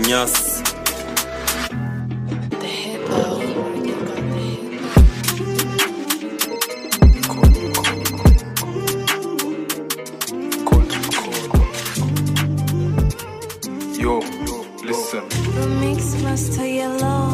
Mix 15.88 16.22
master 16.22 16.66
yellow. 16.66 17.30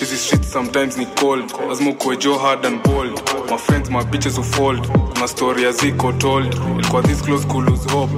Hizi 0.00 0.16
streets 0.16 0.52
sometimes 0.52 0.96
ni 0.98 1.06
cold. 1.06 1.52
Lazima 1.68 1.90
ukuwe 1.90 2.16
jo 2.16 2.38
hard 2.38 2.66
and 2.66 2.82
bold. 2.82 3.12
My 3.50 3.56
friends 3.58 3.90
my 3.90 4.04
bitches 4.04 4.38
ufold 4.38 4.88
kuna 5.14 5.28
story 5.28 5.72
ziko 5.72 6.12
told. 6.12 6.54
Ilikuwa 6.78 7.02
this 7.02 7.22
close 7.22 7.46
cool 7.46 7.64
lose 7.64 7.88
hope. 7.90 8.12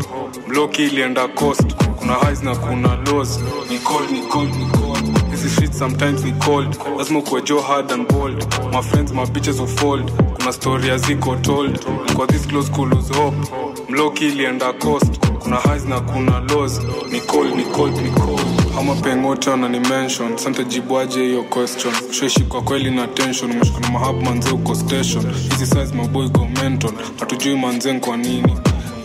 Bloki 0.48 0.82
ilienda 0.86 1.28
cost. 1.28 1.74
kuna 1.98 2.14
highs 2.14 2.42
na 2.42 2.56
kuna 2.56 2.96
lows. 2.96 3.40
Ni 3.70 3.78
cold 3.78 4.10
ni 4.10 4.20
cold 4.22 4.54
ni 4.56 4.66
cold. 4.66 5.30
Hizi 5.30 5.50
streets 5.50 5.78
sometimes 5.78 6.24
ni 6.24 6.32
cold. 6.32 6.76
Lazima 6.98 7.18
ukuwe 7.18 7.42
jo 7.42 7.60
hard 7.60 7.92
and 7.92 8.12
bold. 8.12 8.46
My 8.72 8.82
friends 8.82 9.12
my 9.12 9.26
bitches 9.26 9.60
ufold 9.60 10.12
kuna 10.36 10.52
story 10.52 10.98
ziko 10.98 11.36
told. 11.36 11.86
Ilikuwa 12.06 12.26
this 12.26 12.46
close 12.46 12.70
cool 12.72 12.88
lose 12.88 13.14
hope. 13.14 13.36
Mloki 13.88 14.26
ilienda 14.26 14.72
cost. 14.72 15.18
kuna 15.42 15.56
highs 15.56 15.84
na 15.84 16.00
kuna 16.00 16.40
lows. 16.40 16.80
Ni 17.12 17.20
cold 17.20 17.54
ni 17.56 17.64
cold 17.64 17.96
ni 18.02 18.10
cold 18.10 18.55
ama 18.78 18.94
pengote 18.94 19.56
na 19.56 19.68
ni 19.68 19.80
mention. 19.80 20.36
Sante 20.38 20.64
jibwaje 20.64 21.20
hiyo 21.24 21.42
question. 21.42 21.94
Sheshi 22.10 22.40
kwa 22.40 22.62
kweli 22.62 22.90
na 22.90 23.06
tension 23.06 23.50
umeshikana 23.50 23.90
mahab 23.90 24.22
manze 24.22 24.50
uko 24.50 24.74
station. 24.74 25.24
Hizi 25.50 25.66
size 25.66 25.94
maboy 25.94 26.28
go 26.28 26.48
mental. 26.62 26.90
Hatujui 27.20 27.56
manze 27.56 27.92
kwa 27.98 28.16
nini. 28.16 28.56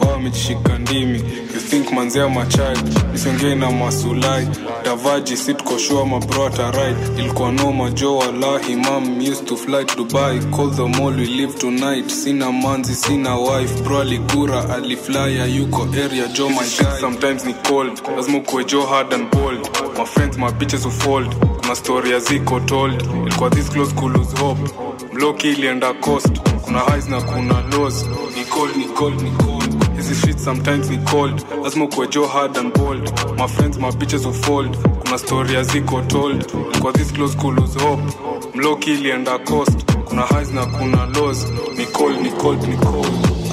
Wao 0.01 0.11
wamejishika 0.11 0.77
ndimi. 0.77 1.17
You 1.53 1.59
think 1.69 1.91
manzea 1.91 2.29
machai? 2.29 2.77
Nisongei 3.11 3.55
na 3.55 3.71
masulai. 3.71 4.47
Davaji 4.85 5.37
sitkoshua 5.37 6.05
mabro 6.05 6.45
atarai 6.45 6.95
ilikuwa 7.19 7.51
noma 7.51 7.89
jo 7.89 8.17
walahi 8.17 8.75
mam 8.75 9.19
used 9.19 9.45
to 9.45 9.55
fly 9.57 9.85
to 9.85 9.95
dubai. 9.95 10.39
Call 10.39 10.71
the 10.71 10.87
mall 10.99 11.15
we 11.15 11.25
live 11.25 11.53
tonight. 11.59 12.09
Sina 12.09 12.51
manzi 12.51 12.95
sina 12.95 13.37
wife. 13.39 13.83
Bro 13.83 13.99
aligura 14.01 14.69
aliflya 14.75 15.45
yuko 15.45 15.87
area 16.05 16.27
jo 16.27 16.49
my 16.49 16.55
guy. 16.57 16.99
Sometimes 16.99 17.45
ni 17.45 17.53
cold. 17.53 18.01
Lazima 18.15 18.37
ukuwe 18.37 18.63
jo 18.63 18.81
hard 18.85 19.13
and 19.13 19.29
bold 19.31 19.60
my 19.97 20.05
friends 20.05 20.37
my 20.37 20.51
bitches 20.51 20.85
ufold 20.85 21.35
kuna 21.61 21.75
story 21.75 22.19
ziko 22.19 22.59
told. 22.59 23.01
Ilikuwa 23.27 23.49
this 23.49 23.69
close 23.69 23.95
cool 23.95 24.11
lose 24.11 24.37
hope. 24.37 24.61
Mloki 25.13 25.49
ilienda 25.51 25.93
cost 25.93 26.39
kuna 26.61 26.79
highs 26.79 27.07
na 27.09 27.21
kuna 27.21 27.61
lows. 27.61 28.05
Ni 28.37 28.45
cold 28.45 28.75
ni 28.75 28.85
cold 28.85 29.21
ni 29.21 29.31
cold. 29.31 29.95
Hizi 29.95 30.15
shit 30.15 30.37
sometimes 30.37 30.89
ni 30.89 30.97
cold. 30.97 31.45
Lazima 31.63 31.85
ukuwe 31.85 32.07
jo 32.07 32.27
hard 32.27 32.57
and 32.57 32.77
bold. 32.77 33.11
My 33.37 33.47
friends 33.47 33.77
my 33.77 33.91
bitches 33.91 34.25
ufold 34.25 34.77
kuna 35.03 35.17
story 35.17 35.63
ziko 35.63 36.01
told. 36.01 36.45
Ilikuwa 36.71 36.93
this 36.93 37.13
close 37.13 37.37
cool 37.37 37.55
lose 37.55 37.79
hope. 37.79 38.03
Mloki 38.55 38.91
ilienda 38.91 39.39
cost 39.39 39.85
kuna 40.05 40.21
highs 40.21 40.51
na 40.51 40.65
kuna 40.65 41.05
lows. 41.05 41.47
Ni 41.77 41.85
cold 41.85 42.21
ni 42.21 42.29
cold 42.31 42.67
ni 42.67 42.77
cold. 42.77 43.07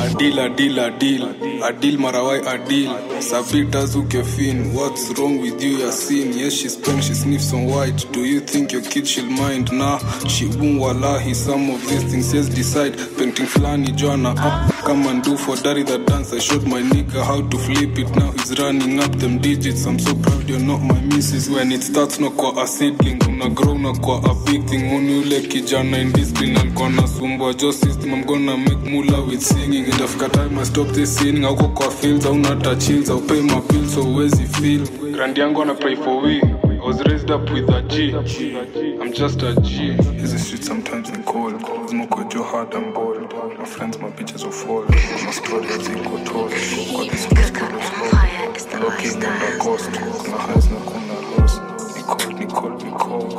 Adil 0.05 0.39
adil 0.39 0.79
adil 0.79 1.23
adil 1.25 1.58
marawai 1.63 2.41
adil. 2.47 2.91
Sabita 3.21 3.87
zukefin 3.87 4.73
what's 4.75 5.11
wrong 5.19 5.41
with 5.41 5.61
you 5.63 5.79
yasin? 5.79 6.33
Yes 6.35 6.53
she 6.55 6.69
spent 6.69 7.03
she 7.05 7.15
sniffs 7.15 7.53
on 7.53 7.67
white. 7.67 8.07
Do 8.13 8.21
you 8.25 8.41
think 8.41 8.73
your 8.73 8.83
kid 8.83 9.07
she'll 9.07 9.27
mind? 9.27 9.73
Nah 9.73 9.99
she 10.29 10.47
won't 10.47 10.81
wallahi. 10.81 11.35
Some 11.35 11.71
of 11.71 11.81
these 11.89 12.05
things 12.05 12.33
yes 12.33 12.49
decide. 12.49 12.97
Painting 13.19 13.47
flani 13.47 13.95
joanna 13.97 14.31
up 14.39 14.73
come 14.85 15.07
and 15.09 15.23
do 15.23 15.37
for 15.37 15.57
daddy 15.57 15.83
the 15.83 15.99
dance. 15.99 16.33
I 16.33 16.39
showed 16.39 16.65
my 16.67 16.81
nigga 16.81 17.25
how 17.25 17.43
to 17.43 17.59
flip 17.59 17.99
it. 17.99 18.15
Now 18.17 18.31
he's 18.33 18.59
running 18.59 19.01
up 19.01 19.13
them 19.19 19.39
digits. 19.39 19.85
I'm 19.87 19.99
so 19.99 20.15
proud 20.15 20.49
you're 20.49 20.61
not 20.61 20.81
my 20.81 21.01
missus. 21.01 21.51
When 21.51 21.73
it 21.73 21.83
starts 21.83 22.21
no 22.21 22.31
kwa 22.31 22.63
a 22.63 22.67
seedling. 22.67 23.21
Una 23.29 23.49
grow 23.51 23.75
na 23.75 23.93
kwa 23.95 24.19
a 24.19 24.35
big 24.45 24.65
thing. 24.69 24.89
Uni 24.95 25.19
ule 25.21 25.41
kijana 25.41 25.99
in 25.99 26.13
discipline 26.13 26.57
alikuwa 26.61 26.89
nasumbua 26.91 27.55
jo 27.55 27.73
system 27.73 28.13
i'm 28.15 28.25
gonna 28.25 28.57
make 28.57 28.91
mula 28.91 29.21
with 29.21 29.41
singing. 29.43 29.85
Itafika 29.89 30.29
time 30.29 30.59
i 30.61 30.65
stop 30.65 30.89
this 30.93 31.17
sinning 31.49 31.65
uko 31.65 31.69
kwa 31.69 31.91
fields 31.91 32.27
auna 32.27 32.57
touch 32.57 32.79
chills 32.87 33.11
au 33.11 33.21
pay 33.21 33.41
my 33.41 33.61
bills 33.61 33.95
so 33.95 34.03
uwezi 34.03 34.47
feel 34.47 34.89
grand 35.13 35.39
yangu 35.39 35.63
ana 35.63 35.75
pray 35.75 35.97
for 35.97 36.23
we 36.23 36.41
I 36.41 36.91
was 36.91 37.01
raised 37.01 37.31
up 37.31 37.51
with 37.51 37.69
a 37.71 37.83
G. 37.83 38.15
I'm 38.15 39.13
just 39.13 39.43
a 39.43 39.55
G. 39.61 39.97
is 40.17 40.33
it 40.33 40.39
sweet 40.39 40.65
sometimes 40.65 41.11
in 41.11 41.23
cold. 41.25 41.55
Zimoko 41.89 42.25
jo 42.33 42.43
hard 42.45 42.73
and 42.73 42.95
bold. 42.95 43.33
My 43.59 43.65
friends, 43.65 43.99
my 43.99 44.09
bitches 44.11 44.45
will 44.45 44.53
fall. 44.53 44.85
My 44.85 45.31
story 45.33 45.67
is 45.67 45.89
in 45.89 46.05
told. 46.25 46.51
Kwa 46.95 47.05
this 47.11 47.27
close, 47.27 47.51
close, 47.51 47.91
close. 47.91 48.67
Looking 48.81 49.25
on 49.25 49.39
the 49.41 49.59
coast. 49.61 49.91
Kuna 49.91 50.39
highs 50.39 50.71
na 50.71 50.79
kuna 50.79 51.15
lows. 51.37 51.61
Ni 51.97 52.03
cold, 52.03 52.39
ni 52.39 52.47
cold, 52.47 52.83
ni 52.85 52.91
cold. 52.91 53.35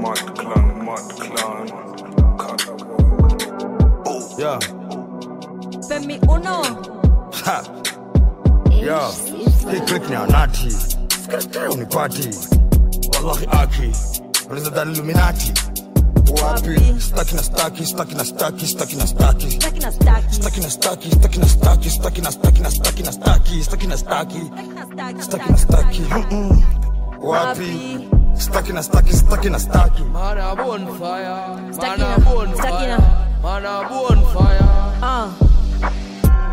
Mad 0.00 0.34
clan, 0.34 0.84
mad 0.84 1.06
clan. 1.20 1.68
Yeah. 4.38 4.58
Femi 5.88 6.18
Uno. 6.28 7.01
Ha. 7.44 7.62
Yo. 8.86 9.00
Hii 9.72 9.80
click 9.80 10.08
ni 10.10 10.16
anati. 10.16 10.70
Skate 10.70 11.58
unipati. 11.72 12.28
Wallahi 13.14 13.46
aki. 13.50 13.92
Unaweza 14.46 14.70
dhani 14.70 14.92
Illuminati. 14.92 15.52
Wapi? 16.42 17.00
Staki 17.00 17.34
na 17.34 17.42
staki, 17.42 17.86
staki 17.86 18.14
na 18.14 18.24
staki, 18.24 18.66
staki 18.66 18.96
na 18.96 19.06
staki. 19.06 19.50
Staki 19.50 19.78
na 19.80 19.92
staki. 19.92 20.34
Staki 20.34 20.60
na 20.60 20.70
staki, 20.70 21.10
staki 21.10 21.38
na 21.38 21.46
staki, 21.48 21.90
staki 21.90 22.20
na 22.22 22.30
staki 22.30 22.62
na 22.62 22.70
staki 22.70 23.02
na 23.02 23.12
staki, 23.12 23.62
staki 23.62 23.86
na 23.86 23.96
staki. 23.96 24.40
Wapi? 27.22 28.08
Staki 28.34 28.72
na 28.72 28.82
staki, 28.82 29.12
staki 29.16 29.50
na 29.50 29.58
staki. 29.58 30.02
Man 30.02 30.38
a 30.38 30.56
bonfire. 30.56 31.72
Staki 31.72 31.88
Man 31.88 31.98
na- 32.00 32.14
a 32.14 32.18
bonfire. 32.20 32.56
staki 32.56 32.86
na. 32.86 32.98
Man 33.42 33.66
a 33.66 33.88
bonfire. 33.88 34.68
Ah. 35.02 35.28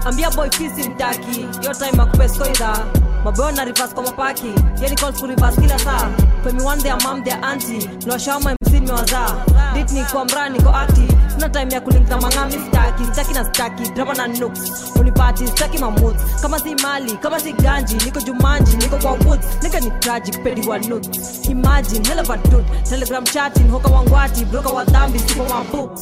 Ambia 0.06 0.30
boy 0.32 0.50
fisi 0.50 0.90
mtaki. 0.90 1.42
Yo 1.62 1.74
time 1.74 2.02
akupeskoidha 2.04 2.86
maboyo 3.24 3.52
na 3.52 3.66
rivas 3.66 3.94
kwa 3.94 4.04
mapaki. 4.04 4.54
Yeni 4.82 4.96
calls 4.96 5.20
ku 5.20 5.28
reverse 5.28 5.62
kila 5.62 5.80
saa. 5.80 6.10
Femi 6.44 6.64
one 6.64 6.82
their 6.82 6.98
mom 7.04 7.24
their 7.24 7.40
auntie. 7.46 7.88
Niwashawama 8.06 8.52
mc 8.62 8.74
nimewazaa 8.74 9.36
dit 9.74 9.92
ni 9.92 10.04
kwa 10.04 10.26
mraa 10.26 10.50
niko 10.50 10.70
akti 10.70 11.08
sina 11.28 11.50
time 11.50 11.74
ya 11.74 11.82
kulinkna 11.82 12.18
mang'ami 12.22 12.54
staki. 12.68 13.04
Staki 13.14 13.34
na 13.34 13.46
staki 13.46 13.90
drama 13.90 14.14
na 14.14 14.28
nuks 14.28 14.60
unipati 15.00 15.48
staki 15.48 15.78
mamut 15.78 16.16
kama 16.42 16.60
si 16.60 16.76
mali 16.76 17.18
kama 17.18 17.40
si 17.40 17.54
ganji 17.54 17.96
niko 18.06 18.22
jumanji 18.22 18.78
niko 18.78 18.98
kwa 18.98 19.12
woods. 19.12 19.46
Nika 19.64 19.80
ni 19.80 19.92
tragic 19.92 20.44
pedi 20.44 20.68
wa 20.70 20.78
nut 20.80 21.08
imagine 21.50 22.06
hell 22.08 22.20
of 22.20 22.30
a 22.30 22.38
dude. 22.38 22.66
Telegram 22.90 23.26
chatting 23.26 23.70
hoka 23.72 23.88
wangwati 23.90 24.46
broka 24.46 24.70
wa 24.70 24.84
dhambi 24.86 25.20
sipo 25.20 25.44
mabooks 25.46 26.02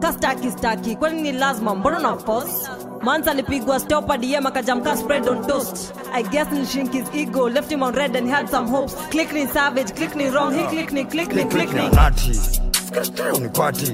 kastaki 0.00 0.50
staki 0.50 0.96
kwani 0.96 1.22
ni 1.22 1.32
lazima? 1.32 1.74
Mbona 1.74 1.98
na 1.98 2.16
force 2.16 2.68
Mans 3.04 3.26
alipigwa 3.28 3.80
stopa, 3.80 4.16
DM 4.18 4.46
akajamka 4.46 4.96
spread 4.96 5.28
on 5.28 5.46
toast 5.46 5.92
I 6.12 6.22
guess 6.22 6.46
nilishink 6.48 6.92
his 6.92 7.08
ego 7.14 7.48
left 7.50 7.70
him 7.70 7.82
on 7.82 7.94
red 7.94 8.16
and 8.16 8.28
had 8.28 8.48
some 8.48 8.66
hopes 8.66 8.94
click 9.10 9.32
ni 9.32 9.46
savage 9.46 9.94
click 9.94 10.16
ni 10.16 10.28
wrong 10.28 10.54
he 10.54 10.64
click 10.66 10.90
ni 10.92 11.04
click 11.04 11.28
ni 11.34 11.44
click 11.44 11.70
ni 11.72 11.88
Nati. 11.90 12.30
anati. 12.32 13.40
ni 13.42 13.48
party. 13.48 13.92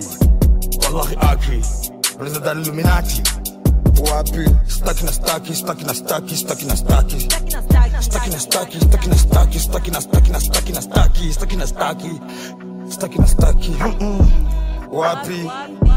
Wallahi 0.92 1.16
aki. 1.16 1.62
Brother 2.18 2.40
dhani 2.40 2.62
Illuminati. 2.62 3.22
Wapi? 4.00 4.44
Staki 4.66 5.04
na 5.04 5.12
staki, 5.12 5.54
staki 5.54 5.84
na 5.84 5.92
staki, 5.94 6.36
staki 6.36 6.64
na 6.66 6.74
staki. 6.76 7.20
Staki 8.00 8.30
na 8.30 8.38
staki, 8.38 8.78
staki 8.80 9.08
na 9.08 9.16
staki, 9.16 9.58
staki 9.58 9.90
na 9.90 10.00
staki, 10.00 10.40
staki 10.40 10.72
na 10.72 10.80
staki, 10.80 11.32
staki 11.32 11.56
na 11.56 11.66
staki. 11.66 12.10
Staki 12.88 13.18
na 13.18 13.26
staki. 13.26 13.70
Mm-mm. 13.70 14.59
Wapi? 14.90 15.50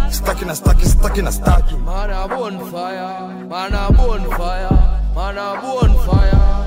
Staki 0.10 0.46
na 0.46 0.56
staki, 0.56 0.86
staki 0.86 1.22
na 1.22 1.32
staki. 1.32 1.76
Man 1.78 2.10
a 2.12 2.28
bonfire. 2.28 3.46
Man 3.50 3.74
a 3.74 3.92
bonfire. 3.92 4.70
Man 5.16 5.38
a 5.38 5.60
bonfire. 5.62 6.63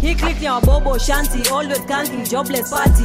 Hii 0.00 0.14
click 0.14 0.42
ya 0.42 0.54
wabobo 0.54 0.98
shanti 0.98 1.48
always 1.50 1.80
counting 1.86 2.22
jobless 2.30 2.70
party. 2.70 3.04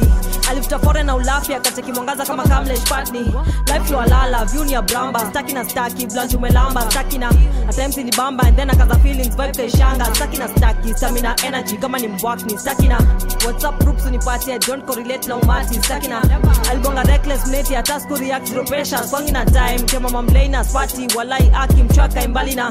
Alifuta 0.50 0.78
foreign 0.78 1.06
na 1.06 1.14
ulafi 1.14 1.54
akacheki 1.54 1.92
mwangaza 1.92 2.26
kama 2.26 2.42
kamlesh 2.48 2.84
patni 2.88 3.20
life 3.66 3.92
lwalala 3.92 4.44
view 4.44 4.64
ni 4.64 4.72
ya 4.72 4.82
bramba. 4.82 5.20
Staki 5.30 5.52
na 5.54 5.64
staki 5.68 6.06
blunt 6.06 6.34
umelamba. 6.34 6.90
Staki 6.90 7.18
na 7.18 7.28
attempts 7.68 7.96
ni 7.96 8.10
bamba 8.10 8.44
and 8.46 8.56
then 8.56 8.70
akaza 8.70 8.98
feelings 9.02 9.36
vibe 9.36 9.52
kaishanga 9.52 10.14
staki 10.14 10.36
na 10.38 10.48
staki 10.48 10.94
stamina 10.94 11.36
energy 11.46 11.76
kama 11.76 11.98
ni 11.98 12.08
mbwakni 12.08 12.58
staki 12.58 12.88
na 12.88 12.98
whatsapp 13.46 13.78
groups 13.84 14.06
unipatia 14.06 14.58
don't 14.58 14.84
correlate 14.86 15.28
na 15.28 15.36
umati. 15.36 15.74
Staki 15.82 16.08
na 16.08 16.22
alibonga 16.70 17.02
reckless 17.02 17.46
mate 17.46 17.74
hata 17.74 17.92
task 17.92 18.10
react 18.10 18.48
zero 18.48 18.64
pressure. 18.64 19.02
Swangi 19.08 19.32
na 19.32 19.44
time 19.44 19.78
kema 19.86 20.08
mamlaina 20.08 20.64
swati. 20.64 21.08
Walai 21.16 21.50
aki 21.54 21.82
mchwaka 21.82 22.24
imbali 22.24 22.54
na 22.54 22.66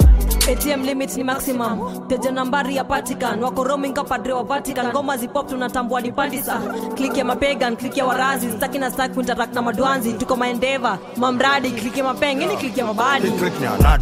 atm 0.51 0.83
limit 0.83 1.17
ni 1.17 1.23
maximum. 1.23 2.07
Teja 2.07 2.31
nambari 2.31 2.75
ya 2.75 2.83
patikan 2.83 3.43
wako 3.43 3.63
roaming 3.63 3.93
kapadre 4.15 4.33
wa 4.33 4.43
vatican 4.43 4.87
ngoma 4.87 5.17
zipop 5.17 5.49
tunatambua 5.49 6.01
ni 6.01 6.11
pandisa 6.11 6.61
kliki 6.95 7.19
ya 7.19 7.25
mapegan 7.25 7.77
kliki 7.77 7.99
ya 7.99 8.05
warazi 8.05 8.51
staki 8.51 8.79
na 8.79 8.91
staki 8.91 9.13
kuintarak 9.13 9.53
na 9.53 9.61
madwanzi 9.61 10.13
tuko 10.13 10.35
maendeva 10.35 10.97
mamradi 11.17 11.71
kliki 11.71 11.99
ya 11.99 12.05
mapeng 12.05 12.41
ini 12.41 12.57
kliki 12.57 12.79
ya 12.79 12.85
mabadi 12.85 13.29
Hii 13.29 13.63
ya. 13.63 13.99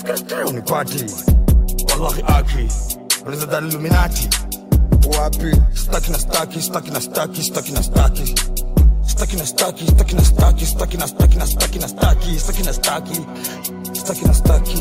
Skate 0.00 0.34
unipati. 0.44 1.04
Wallahi 1.90 2.22
aki. 2.26 2.68
Dhani 3.46 3.68
Illuminati. 3.68 4.28
Wapi? 5.18 5.56
Staki 5.74 6.10
na 6.10 6.18
staki, 6.18 6.62
staki 6.62 6.90
na 6.90 7.00
staki, 7.00 7.42
staki 7.42 7.72
na 7.72 7.82
staki. 7.82 8.34
Staki 9.06 9.36
na 9.36 9.46
staki, 9.46 9.86
staki 9.86 10.14
na 10.14 10.24
staki, 10.24 10.66
staki 10.66 10.96
na 10.96 11.06
staki 11.06 11.36
na 11.38 11.46
staki 11.46 11.78
na 11.78 11.88
staki, 11.88 12.38
staki 12.38 12.62
na 12.62 12.72
staki. 12.72 13.20
Staki 13.92 14.24
na 14.24 14.34
staki. 14.34 14.76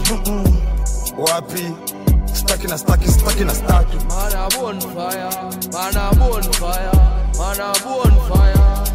Mm-mm. 2.29 2.35
Wapi? 2.35 2.35
Staki 2.35 2.67
na 2.67 2.77
staki, 2.77 3.07
staki 3.07 3.43
na 3.45 3.53
staki. 3.53 3.97
Man 4.07 4.33
a 4.33 4.49
bonfire. 4.49 5.29
Man 5.71 5.95
a 5.95 6.15
bonfire. 6.15 6.91
Man 7.37 7.59
a 7.59 7.73
bonfire. 7.83 8.89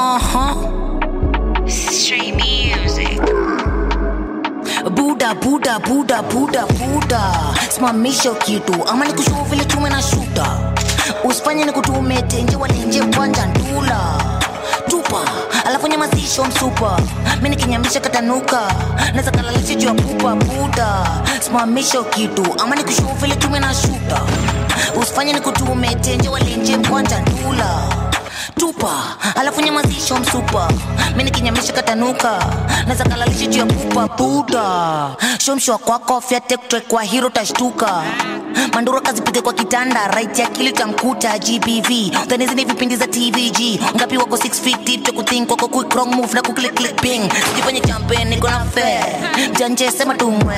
Uh-huh. 0.00 0.54
Straight 1.68 2.34
music. 2.36 3.18
Buda, 4.96 5.34
Buda, 5.34 5.78
Buda, 5.80 6.22
Buda, 6.30 6.66
Buda. 6.78 7.54
Simamisha 7.70 8.34
kitu 8.34 8.74
ama 8.88 9.04
nikushuhu 9.04 9.44
vile 9.44 9.64
tume 9.64 9.90
na 9.90 10.02
shuta. 10.02 10.69
Usifanye 11.24 11.64
ni 11.64 11.72
kutume 11.72 12.22
tenje 12.22 12.56
walenje 12.56 13.02
kwanja 13.02 13.46
ndula. 13.46 14.00
Tupa, 14.88 15.20
alafu 15.66 15.86
nyamazisho 15.88 16.44
msupa. 16.44 17.00
minikinyamisha 17.42 17.48
nikinyamisha 17.48 18.00
katanuka. 18.00 18.60
naza 19.14 19.30
kalalisha 19.30 19.74
juu 19.74 19.86
ya 19.88 19.94
pupa 19.94 20.34
Buda. 20.36 21.06
Simamisha 21.40 22.02
kitu 22.02 22.46
ama 22.62 22.76
ni 22.76 22.84
kushufile 22.84 23.36
tume 23.36 23.60
na 23.60 23.74
shuta. 23.74 24.20
Usifanye 25.00 25.32
ni 25.32 25.40
kutume 25.40 25.94
tenje 25.94 26.28
walenje 26.28 26.76
kwanja 26.78 27.20
ndula 27.20 27.82
tupa. 28.56 28.90
Alafu 29.36 29.60
nyamazisho 29.60 30.16
msupa. 30.16 30.68
Mi 31.16 31.24
nikinyamisha 31.24 31.72
katanuka. 31.72 32.44
Naza 32.86 33.04
kalalisha 33.04 33.46
juu 33.46 33.58
ya 33.58 33.66
pupa 33.66 34.08
buda. 34.16 35.08
Shomshwa 35.38 35.78
kwako 35.78 36.20
fyatektre 36.20 36.80
kwa 36.80 37.02
hiro 37.02 37.30
tashtuka 37.30 38.02
mandura 38.74 39.00
kazipige 39.00 39.40
kwa 39.42 39.52
kitanda 39.52 40.08
right 40.08 40.38
ya 40.38 40.46
kili 40.46 40.72
tamkuta 40.72 41.38
gbv 41.38 41.90
utanizini 42.24 42.64
vipindi 42.64 42.96
za 42.96 43.06
tvg 43.06 43.80
ngapi 43.96 44.16
wako 44.16 44.36
6 44.36 44.50
feet 44.50 44.84
deep 44.84 45.06
cha 45.06 45.12
kuthink 45.12 45.48
kwako 45.48 46.06
move 46.06 46.34
na 46.34 46.42
kuklik 46.42 46.74
click 46.74 47.00
ping. 47.00 47.30
Sijifanye 47.48 47.80
champagne 47.80 48.24
niko 48.24 48.48
na 48.50 48.64
fair. 48.64 49.04
Mjanje 49.50 49.90
sema 49.90 50.14
tumwe 50.14 50.56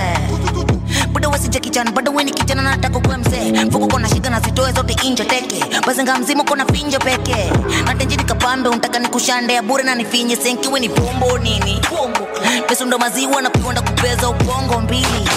bado 1.13 1.31
wasija 1.31 1.61
kijana 1.61 1.91
bado 1.91 2.13
weni 2.13 2.31
kijana 2.33 2.63
nataka 2.63 3.01
kuwa 3.01 3.19
mzee. 3.19 3.53
Mfuko 3.65 3.87
kona 3.87 4.09
shida 4.09 4.31
na 4.31 4.41
zitoe 4.41 4.73
zote 4.73 4.97
inje 5.07 5.25
teke. 5.25 5.65
Bazinga 5.87 6.19
mzima 6.19 6.45
kona 6.45 6.67
finjo 6.67 6.99
peke. 6.99 7.53
Natenji 7.85 8.17
nikapambe 8.17 8.69
untaka 8.69 8.99
nikushande 8.99 9.55
ya 9.55 9.63
bure 9.63 9.85
na 9.85 9.95
nifinye. 9.95 10.37
Senkiwe 10.37 10.81
ni 10.81 10.89
pombo 10.89 11.39
nini? 11.39 11.81
Pesa 12.69 12.85
ndo 12.85 12.99
maziwa 12.99 13.43
na 13.43 13.51
kuonda 13.51 13.83
kupeza 13.83 14.29
ubongo 14.29 14.81
mbili. 14.81 15.29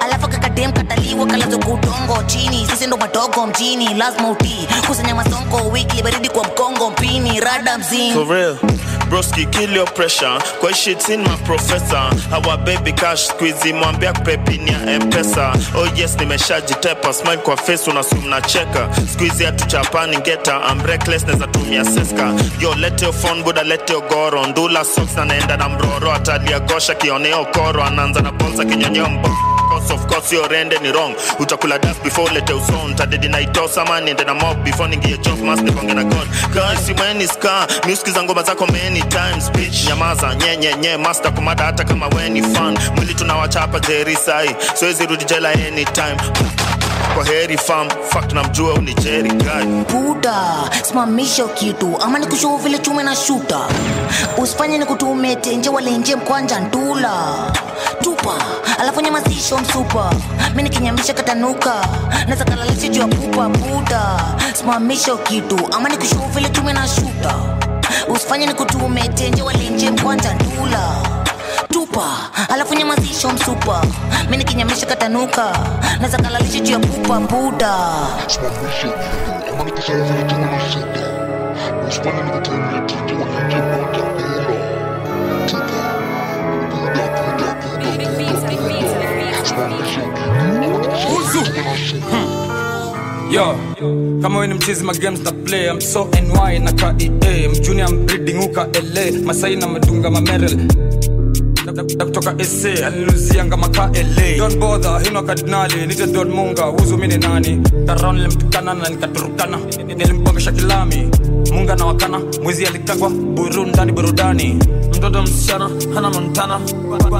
Alafu 0.00 0.28
kakadem 0.28 0.72
kataliwa 0.72 1.26
kalazo 1.26 1.58
kutongo 1.58 2.22
chini. 2.26 2.66
Sisi 2.70 2.86
ndo 2.86 2.96
madogo 2.96 3.46
mjini 3.46 3.94
lazima 3.94 4.30
utii. 4.30 4.68
Kusanya 4.86 5.14
masonko 5.14 5.56
wiki 5.68 6.02
baridi 6.02 6.28
kwa 6.28 6.44
mkongo 6.44 6.90
mpini 6.90 7.40
rada 7.40 7.78
real. 8.30 8.56
Broski, 9.12 9.44
kill 9.52 9.70
your 9.70 9.84
pressure. 9.86 10.38
Kwa 10.60 10.72
shit 10.72 11.08
in 11.10 11.20
my 11.22 11.36
professor. 11.44 12.08
Our 12.32 12.56
baby 12.64 12.92
cash 12.92 13.26
squeezy 13.28 13.72
mwambia 13.72 14.12
kupepini 14.12 14.70
ya 14.72 15.00
mpesa. 15.00 15.52
Oh 15.76 15.86
yes, 15.96 16.16
nimeshajitepa. 16.20 17.12
Smile 17.12 17.36
kwa 17.36 17.56
face 17.56 17.90
unasum 17.90 18.28
na 18.28 18.40
cheka. 18.40 18.88
Squeezy 19.12 19.44
hatuchapani 19.44 20.16
ngeta. 20.18 20.60
I'm 20.72 20.82
reckless 20.86 21.26
neza 21.26 21.46
tumia 21.46 21.84
seska. 21.84 22.34
Yo, 22.60 22.74
let 22.74 23.02
your 23.02 23.12
phone 23.12 23.42
buda 23.42 23.62
let 23.64 23.90
your 23.90 24.08
goro. 24.08 24.46
Ndula 24.46 24.84
socks 24.84 25.16
na 25.16 25.24
naenda 25.24 25.56
na 25.56 25.68
mroro. 25.68 26.12
Atalia 26.12 26.60
gosha 26.60 26.94
kioneo 26.94 27.44
koro. 27.44 27.84
Anaanza 27.84 28.20
na 28.20 28.32
bonza 28.32 28.64
kinyonyo 28.64 29.08
mbo 29.08 29.28
course 29.82 29.90
of 30.02 30.06
course 30.08 30.32
your 30.32 30.52
end 30.52 30.72
ni 30.82 30.90
wrong. 30.92 31.14
Utakula 31.38 31.78
dust 31.80 32.02
before 32.02 32.28
lete 32.30 32.52
uson 32.52 32.92
or 32.92 33.40
itosa 33.40 33.84
man 33.88 34.04
niende 34.04 34.24
na 34.26 34.34
mob 34.34 34.64
before 34.64 34.88
ningie 34.88 35.18
job 35.22 35.38
mas 35.40 35.60
nipange 35.62 35.94
na 35.94 36.04
god 36.04 37.20
is 37.20 37.30
ska 37.32 37.66
music 37.86 38.08
za 38.14 38.22
ngoma 38.22 38.42
zako 38.42 38.66
many 38.72 39.00
times 39.02 39.50
bitch. 39.50 39.86
Nyamaza 39.88 40.34
nye 40.34 40.56
nye 40.76 40.96
master 40.96 41.32
kumada 41.34 41.64
hata 41.64 41.84
kama 41.84 42.08
when 42.14 42.36
you 42.36 42.44
fan 42.54 42.78
mwili 42.96 43.14
tunawachapa 43.14 43.80
jerisai 43.80 44.48
sai. 44.48 44.56
Siwezi 44.74 45.06
rudi 45.06 45.24
jela 45.24 45.50
anytime 45.50 46.16
kwa 47.14 47.24
heri 47.24 47.58
fam. 47.58 47.88
Fuck 48.08 48.32
namjua 48.32 48.74
uni 48.74 48.94
jeri 48.94 49.30
gani 49.30 49.84
buda 49.84 50.34
simamisha 50.82 51.44
kitu. 51.48 51.96
Ama 52.02 52.18
ni 52.18 52.24
nikushuu 52.24 52.56
vile 52.56 52.78
chume 52.78 53.02
na 53.02 53.16
shuta. 53.16 53.60
Usifanye 54.38 54.78
nikutume 54.78 55.36
tenje 55.36 55.68
walenje 55.68 56.16
mkwanja 56.16 56.60
ndula. 56.60 57.12
Tupa 58.02 58.34
alafu 58.78 59.00
nyamazisho 59.00 59.58
msupa. 59.58 60.12
Mi 60.54 60.62
nikinyamisha 60.62 61.14
katanuka. 61.14 61.74
Naweza 62.24 62.44
kalalisha 62.44 62.88
juu 62.88 63.00
ya 63.00 63.06
pupa 63.06 63.48
buda 63.48 64.20
simamisha 64.54 65.16
kitu. 65.16 65.58
Ama 65.72 65.88
nikushuu 65.88 66.26
vile 66.34 66.48
chume 66.48 66.72
na 66.72 66.88
shuta. 66.88 67.34
Usifanye 68.08 68.46
nikutume 68.46 69.08
tenje 69.08 69.42
walenje 69.42 69.90
mkwanja 69.90 70.34
ndula 70.34 70.96
tupa 71.92 72.30
alafu 72.48 72.74
nyamazisho 72.74 73.30
msupa 73.30 73.84
mi 74.30 74.36
nikinyamisha 74.36 74.86
katanuka. 74.86 75.52
Naza 76.00 76.18
kalalisha 76.18 76.60
juu 76.60 76.72
ya 76.72 76.78
pupa 76.78 77.20
mbuda. 77.20 77.76
Yo 93.30 93.56
kama 94.22 94.38
we 94.40 94.46
ni 94.46 94.54
mchizi 94.54 94.84
magames 94.84 95.20
na 95.24 95.32
play 95.32 95.68
I'm 95.70 95.80
so 95.80 96.04
ny 96.22 96.58
na 96.58 96.72
kaea 96.72 97.48
mjuni 97.48 97.80
I'm 97.82 98.06
breeding 98.06 98.38
uka 98.38 98.68
la 98.94 99.12
masai 99.24 99.56
na 99.56 99.66
madunga 99.68 100.10
mamerel 100.10 100.58
kutoka 101.80 102.44
sa 102.44 102.86
aliluzianga 102.86 103.56
maka 103.56 103.90
la 103.92 104.36
don 104.38 104.58
bother 104.60 105.00
hino 105.04 105.22
kardinali 105.22 105.86
nite 105.86 106.06
don 106.12 106.28
munga. 106.28 106.62
Huzu 106.64 106.96
mini 106.98 107.16
nani? 107.18 107.62
Taron 107.86 108.18
limtukana 108.18 108.74
na 108.74 108.88
nikaturukana. 108.88 109.58
Nilimbongesha 109.86 110.52
kilami 110.52 111.08
munga 111.52 111.76
na 111.76 111.84
wakana. 111.86 112.20
Mwizi 112.42 112.66
alikagwa 112.66 113.10
burundani 113.10 113.92
burudani. 113.92 114.58
Mtoto 114.96 115.22
msichana 115.22 115.70
hana 115.94 116.10
montana. 116.10 116.60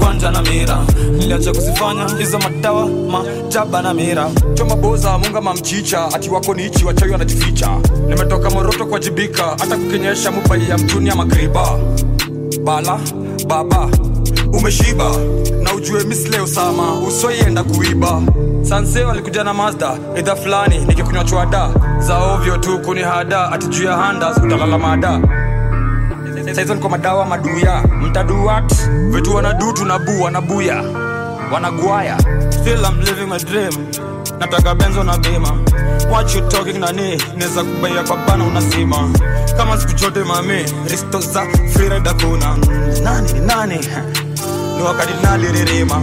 Kwanja 0.00 0.30
na 0.30 0.42
mira. 0.42 0.84
Niliacha 1.12 1.52
kuzifanya 1.52 2.08
hizo 2.18 2.38
madawa 2.38 2.86
majaba 2.86 3.82
na 3.82 3.94
mira. 3.94 4.30
Choma 4.54 4.76
boza 4.76 5.18
munga 5.18 5.40
mamchicha. 5.40 6.04
Ati 6.14 6.30
wako 6.30 6.54
nichi 6.54 6.68
ichi 6.76 6.84
wachawi 6.84 7.12
wanajificha. 7.12 7.68
Nimetoka 8.08 8.50
moroto 8.50 8.86
kwa 8.86 8.98
jibika. 8.98 9.42
Hata 9.44 9.76
kukenyesha 9.76 10.30
mubai 10.30 10.68
ya 10.70 10.78
mtuni 10.78 11.08
ya 11.08 11.14
magriba. 11.16 11.78
Bala 12.64 13.00
baba 13.46 13.88
umeshiba 14.52 15.10
na 15.62 15.74
ujue 15.74 16.04
misle 16.04 16.40
usama 16.40 16.98
usoienda 16.98 17.62
kuiba. 17.64 18.22
Sanse 18.62 19.04
walikuja 19.04 19.44
na 19.44 19.54
mazda 19.54 19.98
idha 20.18 20.36
fulani 20.36 20.78
nikikunywa 20.78 21.24
chwada. 21.24 21.68
Za 21.98 22.18
ovyo 22.18 22.56
tu 22.58 22.78
kuni 22.78 23.00
hada 23.02 23.36
ya 23.84 23.96
handas 23.96 24.36
utalala 24.36 24.78
mada. 24.78 25.20
Saizo 26.54 26.74
niko 26.74 26.88
madawa 26.88 27.24
maduya. 27.26 27.82
Mtaduat 28.02 28.74
vitu 29.10 29.34
wanadutu 29.34 29.84
nabu 29.84 30.22
wanabuya. 30.22 30.84
Wanagwaya 31.52 32.16
still 32.62 32.84
I'm 32.86 33.00
living 33.00 33.28
my 33.28 33.38
dream. 33.38 33.72
Nataka 34.38 34.74
benzo 34.74 35.02
na 35.04 35.18
bima. 35.18 35.52
What 36.10 36.34
you 36.34 36.40
talking 36.48 36.80
nani 36.80 37.16
neza 37.36 37.64
kubaya 37.64 38.02
kwa 38.02 38.16
bana 38.16 38.44
unasima. 38.44 39.10
Kama 39.56 39.80
siku 39.80 39.94
mami 40.24 40.64
risto 40.90 41.20
za 41.20 41.46
freeride 41.72 42.10
kuna. 42.10 42.56
Nani 43.02 43.32
nani 43.40 43.78
ni 44.76 44.82
wakati 44.82 45.12
naliririma 45.22 46.00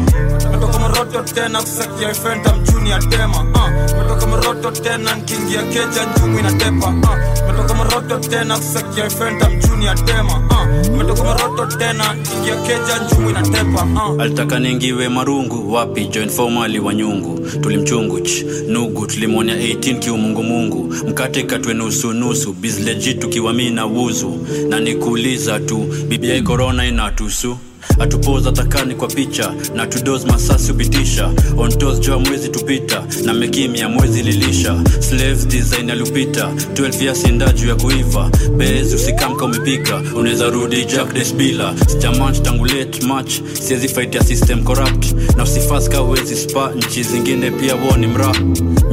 metoka 0.52 0.80
moroto 0.80 1.22
tena 1.34 1.62
kusakia 1.62 2.12
ifenta 2.12 2.56
mjuni 2.56 2.90
ya 2.90 3.00
tema 3.00 3.38
uh. 3.42 3.98
metoka 3.98 4.28
moroto 4.28 4.72
tena 4.72 5.16
nkiingia 5.16 5.64
keja 5.64 6.06
njumu 6.18 6.40
inatepa 6.40 6.88
uh. 6.88 7.48
metoka 7.48 7.74
moroto 7.74 8.18
tena 8.30 8.58
kusakia 8.58 9.06
ifenta 9.08 9.50
mjuni 9.50 9.86
ya 9.86 9.96
tema 9.96 10.38
uh. 10.50 10.98
metoka 10.98 11.24
moroto 11.24 11.66
tena 11.78 12.14
nkiingia 12.14 12.56
keja 12.56 13.04
njumu 13.06 13.30
inatepa 13.30 13.88
uh. 14.14 14.22
alitaka 14.22 14.60
ningiwe 14.60 15.10
marungu 15.10 15.74
wapi 15.74 16.06
join 16.06 16.30
formali 16.30 16.80
wa 16.80 16.94
nyungu 16.94 17.40
tulimchunguch 17.62 18.30
nugu 18.68 19.06
tulimwonya 19.08 19.56
18 19.56 20.00
kiumungumungu 20.00 20.94
mkate 21.08 21.44
katwe 21.44 21.74
nusunusu 21.74 22.54
bizleji 22.54 23.14
tukiwa 23.14 23.54
mi 23.54 23.70
na 23.70 23.86
wuzu 23.86 24.48
na 24.70 24.80
nikuuliza 24.80 25.60
tu 25.60 25.78
bibia 26.08 26.42
korona 26.42 26.86
inatusu 26.86 27.58
atupoza 28.00 28.52
takani 28.52 28.96
kwa 28.96 29.08
picha 29.08 29.54
na 29.76 29.88
tudos 29.88 30.26
masasi 30.26 30.72
upitisha 30.72 31.32
ontos 31.58 32.00
joa 32.00 32.20
mwezi 32.20 32.50
tupita 32.50 33.04
na 33.26 33.34
mekimya 33.34 33.90
mwezi 33.90 34.24
lilisha. 34.24 34.76
Slaves 35.00 35.48
design 35.48 35.90
aliupita 35.90 36.50
12 36.74 37.06
ya 37.06 37.16
sinda 37.16 37.52
juu 37.54 37.68
ya 37.68 37.76
kuiva. 37.76 38.30
Bezi 38.58 38.96
usikamka 38.96 39.46
umepika 39.46 40.02
unaweza 40.16 40.50
rudi 40.50 40.86
jack 40.86 41.14
desbila 41.14 41.74
sijamanch 41.88 42.42
tangu 42.42 42.66
late 42.66 43.06
match 43.06 43.32
siwezi 43.62 43.88
fight 43.88 44.16
ya 44.16 44.24
system 44.24 44.64
corrupt. 44.64 45.06
Na 45.38 45.44
usifaska 45.44 46.02
uwezi 46.02 46.36
spa 46.36 46.72
nchi 46.78 47.04
zingine 47.04 47.52
pia 47.52 47.76
woni 47.76 48.08
mra. 48.08 48.36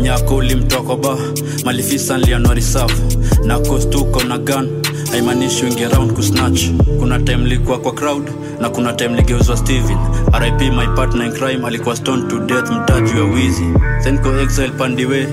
Nyako 0.02 0.36
ulimtoka 0.36 0.96
ba 0.96 1.18
malifisa 1.64 2.18
nlianuari 2.18 2.62
safu 2.62 3.02
na 3.44 3.58
kostuko 3.58 4.22
na 4.24 4.38
gun 4.38 4.68
haimaanishi 5.10 5.64
wingi 5.64 5.84
around 5.84 6.12
kusnatch. 6.12 6.60
Kuna 6.98 7.18
time 7.18 7.44
likuwa 7.48 7.78
kwa 7.78 7.92
crowd 7.92 8.30
na 8.60 8.70
kuna 8.70 8.92
time 8.92 9.16
ligeuzwa 9.16 9.56
steven. 9.56 9.98
Rip 10.40 10.60
my 10.74 10.86
partner 10.96 11.26
in 11.26 11.32
crime 11.32 11.66
alikuwa 11.66 11.96
stone 11.96 12.28
to 12.28 12.38
death 12.38 12.70
mtaji 12.70 13.20
wa 13.20 13.24
wizi. 13.26 13.64
Senko 14.04 14.28
exile 14.40 14.68
pandiwe 14.70 15.26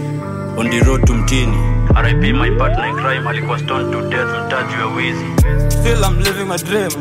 on 0.58 0.70
the 0.70 0.80
road 0.80 1.06
to 1.06 1.14
mtini. 1.14 1.58
Rip 2.04 2.36
my 2.36 2.52
partner 2.58 2.88
in 2.90 2.96
crime 2.96 3.30
alikuwa 3.30 3.60
stone 3.60 3.92
to 3.92 4.02
death 4.02 4.30
mtaji 4.46 4.74
wa 4.82 4.96
wizi. 4.96 5.26
Still 5.70 6.04
I'm 6.04 6.18
living 6.20 6.46
my 6.50 6.58
dream. 6.58 6.92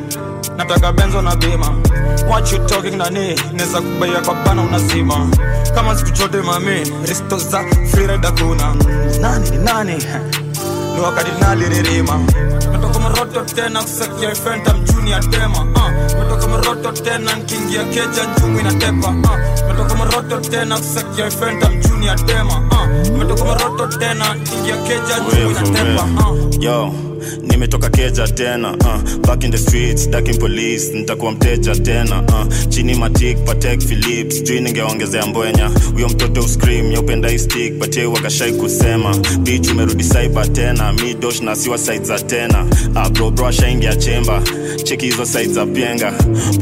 Nataka 0.57 0.93
benzo 0.93 1.23
na 1.23 1.37
bima. 1.37 1.75
What 2.29 2.53
you 2.53 2.59
talking 2.59 2.97
nani 2.99 3.41
neza 3.53 3.81
kubaia 3.81 4.20
kwa 4.20 4.35
bana 4.35 4.62
unazima. 4.62 5.29
Kama 5.75 5.97
siku 5.97 6.11
chote 6.11 6.37
mami 6.43 6.81
risto 7.09 7.39
za 7.39 7.64
freeride 7.91 8.29
kuna. 8.31 8.75
Nani 9.20 9.51
nani? 9.64 10.05
Ni 10.95 11.01
wakati 11.01 11.31
naliririma 11.41 12.20
moroto 13.25 13.55
tena 13.55 13.83
kusakia 13.83 14.35
fenta 14.35 14.75
mjuni 14.75 15.11
ya 15.11 15.20
tema 15.20 15.59
uh. 15.62 15.91
metoka 16.18 16.47
moroto 16.47 16.93
tena 16.93 17.37
nkiingia 17.37 17.85
keja 17.85 18.25
njungu 18.39 18.61
inatepa 18.61 19.09
uh. 19.09 19.68
metoka 19.68 19.95
moroto 19.95 20.41
tena 20.41 20.77
kusakia 20.79 21.31
fenta 21.31 21.70
mjuni 21.70 22.07
ya 22.07 22.14
tema 22.14 22.55
uh. 22.70 23.18
metoka 23.18 23.45
moroto 23.45 23.87
tena 23.99 24.35
nkiingia 24.35 24.77
keja 24.77 25.18
njungu 25.18 25.51
inatepa 25.51 26.05
uh. 26.31 26.62
yo 26.64 26.93
nimetoka 27.43 27.91
keja 27.91 28.29
tena 28.29 28.70
uh, 28.73 29.16
back 29.27 29.45
in 29.45 29.51
the 29.51 29.59
streets 29.59 30.11
daking 30.11 30.39
police 30.39 30.93
nitakuwa 30.95 31.33
mteja 31.33 31.75
tena 31.77 32.23
uh, 32.23 32.68
chini 32.68 32.95
matik 32.95 33.39
patek 33.45 33.81
philips 33.81 34.43
jui 34.43 34.61
ningeongezea 34.61 35.27
mbwenya. 35.27 35.70
Huyo 35.93 36.09
mtoto 36.09 36.41
uscream 36.41 36.93
yaupenda 36.93 37.33
istik 37.33 37.79
patie 37.79 38.05
wakashai 38.05 38.53
kusema. 38.53 39.16
Bich 39.41 39.70
umerudi 39.70 40.05
saiba 40.05 40.47
tena 40.49 40.93
mi 40.93 41.14
dosh 41.14 41.41
na 41.41 41.57
siwa 41.57 41.79
side 41.79 42.05
za 42.05 42.18
tena. 42.18 42.64
Uh, 42.95 43.09
bro 43.09 43.31
bro 43.31 43.47
ashaingia 43.47 43.97
chemba 43.97 44.43
cheki 44.85 45.07
hizo 45.07 45.27
side 45.27 45.53
za 45.53 45.66
pyenga 45.66 46.12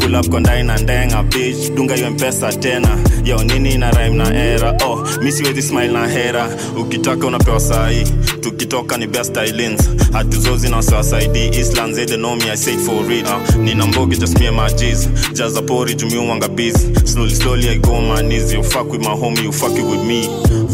pull 0.00 0.14
up 0.14 0.28
kondai 0.28 0.62
na 0.62 0.78
ndenga 0.78 1.22
bich 1.22 1.72
dunga 1.74 1.94
hiyo 1.94 2.10
mpesa 2.10 2.52
tena. 2.52 2.98
Yo 3.24 3.44
nini 3.44 3.78
na 3.78 3.90
rhyme 3.90 4.16
na 4.16 4.34
era? 4.44 4.76
Oh 4.86 5.06
mi 5.22 5.32
siwezi 5.32 5.62
smile 5.62 5.88
na 5.88 6.06
hera. 6.08 6.48
Ukitaka 6.80 7.26
unapewa 7.26 7.60
sahi. 7.60 8.04
Tukitoka 8.40 8.96
ni 8.96 9.06
best 9.06 9.36
ilins 9.48 9.80
hatuzo 10.12 10.49
majozi 10.50 10.68
na 10.68 10.82
sasaidi 10.82 11.48
islands 11.48 11.96
they 11.96 12.16
know 12.16 12.34
me 12.36 12.50
i 12.50 12.56
say 12.56 12.74
it 12.74 12.80
for 12.80 13.04
real. 13.04 13.26
Uh, 13.26 13.54
nina 13.56 13.86
mbogi 13.86 14.18
just 14.18 14.38
me 14.40 14.46
and 14.48 14.56
my 14.56 14.68
g's. 14.68 15.06
Jaza 15.32 15.62
pori 15.62 15.94
jumi 15.94 16.16
wanga 16.28 16.48
busy 16.48 16.94
slowly 17.06 17.30
slowly 17.34 17.68
i 17.68 17.78
go 17.78 17.94
on 17.94 18.08
my 18.08 18.22
knees. 18.22 18.52
You 18.52 18.62
fuck 18.62 18.90
with 18.90 19.00
my 19.00 19.10
homie 19.14 19.42
you 19.44 19.52
fuck 19.52 19.72
it 19.72 19.84
with 19.84 20.04
me. 20.04 20.24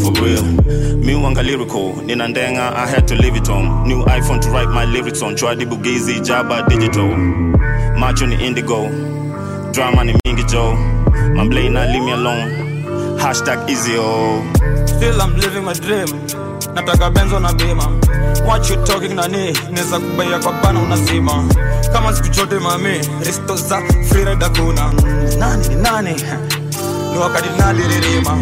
For 0.01 0.11
real. 0.23 0.43
Me 0.97 1.13
wanga 1.13 1.43
lyrical 1.43 1.93
nina 2.05 2.27
ndenga 2.27 2.75
i 2.75 2.87
had 2.87 3.07
to 3.07 3.15
leave 3.15 3.35
it 3.35 3.49
on. 3.49 3.87
New 3.87 4.03
iphone 4.05 4.39
to 4.41 4.49
write 4.49 4.69
my 4.69 4.85
lyrics 4.85 5.21
on. 5.21 5.35
Chwadi 5.35 5.65
bugizi 5.65 6.19
Jabba 6.21 6.67
digital. 6.69 7.15
March 7.97 8.21
on 8.23 8.29
the 8.29 8.37
indigo. 8.45 8.89
Drama 9.73 10.03
ni 10.03 10.13
mingi 10.25 10.43
jo 10.51 10.73
mamblay 11.35 11.69
na 11.69 11.85
leave 11.85 12.03
me 12.05 12.11
alone. 12.11 12.51
Hashtag 13.19 13.69
easy 13.69 13.95
oh 13.97 14.41
Still 14.87 15.21
I'm 15.21 15.35
living 15.37 15.63
my 15.65 15.73
dream. 15.73 16.07
Nataka 16.75 17.09
benzo 17.09 17.39
na 17.39 17.53
bima 17.53 17.87
what 18.45 18.69
you 18.69 18.75
talking 18.85 19.15
nani 19.15 19.53
neza 19.71 19.99
kubaya 19.99 20.39
kwa 20.39 20.51
bana 20.53 20.79
unazima 20.79 21.43
kama 21.93 22.15
siku 22.15 22.27
chote 22.29 22.59
mami. 22.59 22.99
Risto 23.25 23.55
za 23.55 23.81
freeride 24.09 24.49
kuna 24.49 24.91
nani 25.39 25.67
ni 25.67 25.75
nani? 25.75 26.15
Ni 27.11 27.17
wakati 27.23 27.49
nali 27.59 27.83
ririma 27.87 28.35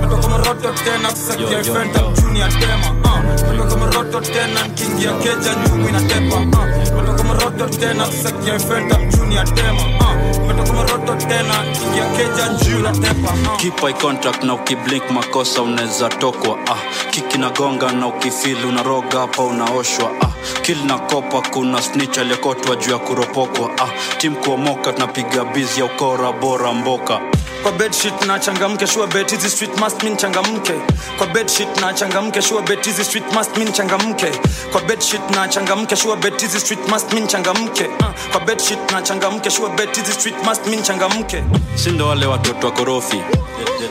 Mato 0.00 0.16
kama 0.16 0.36
roto 0.36 0.72
tena 0.84 1.08
kusakia 1.10 1.64
fenta 1.64 2.00
junior 2.22 2.48
tema 2.50 2.90
uh. 3.04 3.68
kama 3.68 3.86
roto 3.86 4.20
tena 4.20 4.66
nkingia 4.68 5.12
keja 5.12 5.54
nyumu 5.54 5.88
inatepa 5.88 6.36
uh. 6.36 7.14
kama 7.16 7.34
roto 7.34 7.66
tena 7.78 8.04
kusakia 8.06 8.58
fenta 8.58 8.96
junior 9.16 9.44
tema 9.54 9.80
uh. 10.00 10.47
Metoka 10.58 10.82
roto 10.92 11.14
tena 11.14 11.62
nkiingia 11.70 12.04
keja 12.04 12.48
juu 12.48 12.78
inatepa 12.78 13.32
uh. 13.32 13.56
keep 13.56 13.82
eye 13.84 13.92
contact 13.92 14.42
na 14.44 14.54
ukiblink 14.54 15.10
makosa 15.10 15.62
unaweza 15.62 16.08
tokwa 16.08 16.58
ah. 16.70 17.10
kiki 17.10 17.38
na 17.38 17.50
gonga 17.50 17.92
na 17.92 18.06
ukifili 18.06 18.64
unaroga 18.66 19.18
hapa 19.20 19.42
unaoshwa 19.42 20.10
ah. 20.20 20.28
kili 20.62 20.84
na 20.84 20.98
kopa 20.98 21.40
kuna 21.50 21.82
snitch 21.82 22.18
aliyekotwa 22.18 22.76
juu 22.76 22.90
ya 22.92 22.98
kuropokwa 22.98 23.70
ah. 23.78 23.88
tim 24.18 24.34
kuomoka 24.36 24.92
tunapiga 24.92 25.44
bizi 25.44 25.80
ya 25.80 25.86
ukora 25.86 26.32
bora 26.32 26.72
mboka 26.72 27.20
kwa 27.62 27.72
bedsheet 27.72 28.26
na 28.26 28.38
changamke 28.38 28.86
sure 28.86 29.06
bet 29.06 29.30
hizi 29.30 29.50
street 29.50 29.80
must 29.80 30.02
mean 30.02 30.16
changamke. 30.16 30.72
Kwa 31.18 31.26
bedsheet 31.26 31.80
na 31.80 31.92
changamke 31.92 32.42
sure 32.42 32.62
bet 32.62 32.84
hizi 32.86 33.04
street 33.04 33.32
must 33.32 33.56
mean 33.56 33.72
changamke. 33.72 34.30
Kwa 34.72 34.80
bedsheet 34.80 35.30
na 35.36 35.48
changamke 35.48 35.96
sure 35.96 36.16
bet 36.16 36.40
hizi 36.40 36.60
street 36.60 36.88
must 36.88 37.12
mean 37.12 37.26
changamke. 37.26 37.84
Uh, 38.00 38.06
kwa 38.32 38.40
bedsheet 38.40 38.92
na 38.92 39.02
changamke 39.02 39.50
sure 39.50 39.68
bet 39.76 39.96
hizi 39.96 40.12
street 40.12 40.36
must 40.44 40.66
mean 40.66 40.82
changamke. 40.82 41.44
Sindo 41.74 42.08
wale 42.08 42.26
watoto 42.26 42.66
wa 42.66 42.72
korofi 42.72 43.20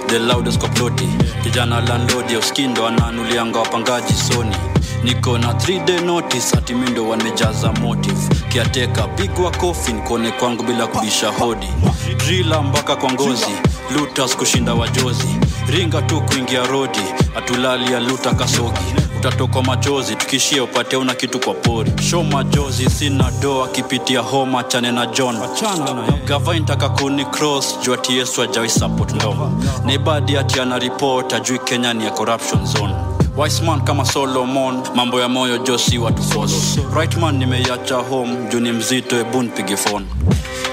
the 0.08 0.20
loudest 0.20 0.60
kwa 0.60 0.70
ploti. 0.70 1.08
Kijana 1.44 1.82
landlord 1.82 2.32
ya 2.32 2.40
uskindo 2.40 2.88
ananulianga 2.88 3.60
wapangaji 3.60 4.14
soni 4.14 4.56
niko 5.04 5.38
na 5.38 5.54
3d 5.54 6.06
notice 6.06 6.56
hati 6.56 6.74
mindo 6.74 7.10
wamejaza 7.10 7.72
motive 7.72 8.36
kiateka 8.50 9.08
pigwa 9.08 9.52
kofi 9.52 9.94
nikone 9.94 10.32
kwangu 10.32 10.64
bila 10.64 10.88
kubisha 10.88 11.30
hodi. 11.30 11.68
Drila 12.18 12.62
mpaka 12.62 12.96
kwa 12.96 13.12
ngozi 13.14 13.52
lutas 13.96 14.38
kushinda 14.38 14.74
wajozi. 14.74 15.28
Ringa 15.70 16.02
tu 16.02 16.22
kuingia 16.22 16.68
rodi 16.68 17.00
atulali 17.36 17.94
ya 17.94 18.00
luta 18.00 18.34
kasogi. 18.34 18.80
Utatokwa 19.20 19.64
machozi 19.64 20.16
tukishia 20.16 20.64
upate 20.64 20.96
una 20.98 21.14
kitu 21.16 21.40
kwa 21.40 21.54
pori. 21.54 21.92
Show 22.10 22.24
majozi 22.24 22.90
sina 22.90 23.32
do 23.42 23.64
akipitia 23.64 24.20
homa 24.20 24.64
chane 24.64 24.92
na 24.92 25.06
john. 25.06 25.38
Gava 26.26 26.56
intaka 26.56 26.90
kuni 26.90 27.26
cross 27.26 27.80
juu 27.84 27.94
ati 27.94 28.18
yesu 28.18 28.42
ajawai 28.42 28.70
support 28.70 29.14
ndoma 29.16 29.52
naibadi 29.86 30.38
ati 30.38 30.60
ana 30.60 30.80
report 30.80 31.34
ajui 31.34 31.60
kenya 31.60 31.94
ni 31.94 32.06
ya 32.06 32.12
corruption 32.12 32.66
zone 32.66 32.94
Wiseman 33.38 33.82
kama 33.86 34.06
Solomon, 34.06 34.84
mambo 34.96 35.20
ya 35.20 35.30
moyo 35.30 35.58
josi 35.58 35.98
watu 35.98 36.24
force. 36.24 36.80
Nimeiacha 37.32 37.96
home, 37.96 38.36
juu 38.50 38.60
ni 38.60 38.72
mzito, 38.72 39.20
ebu 39.20 39.44
nipige 39.44 39.78
phone. 39.78 40.06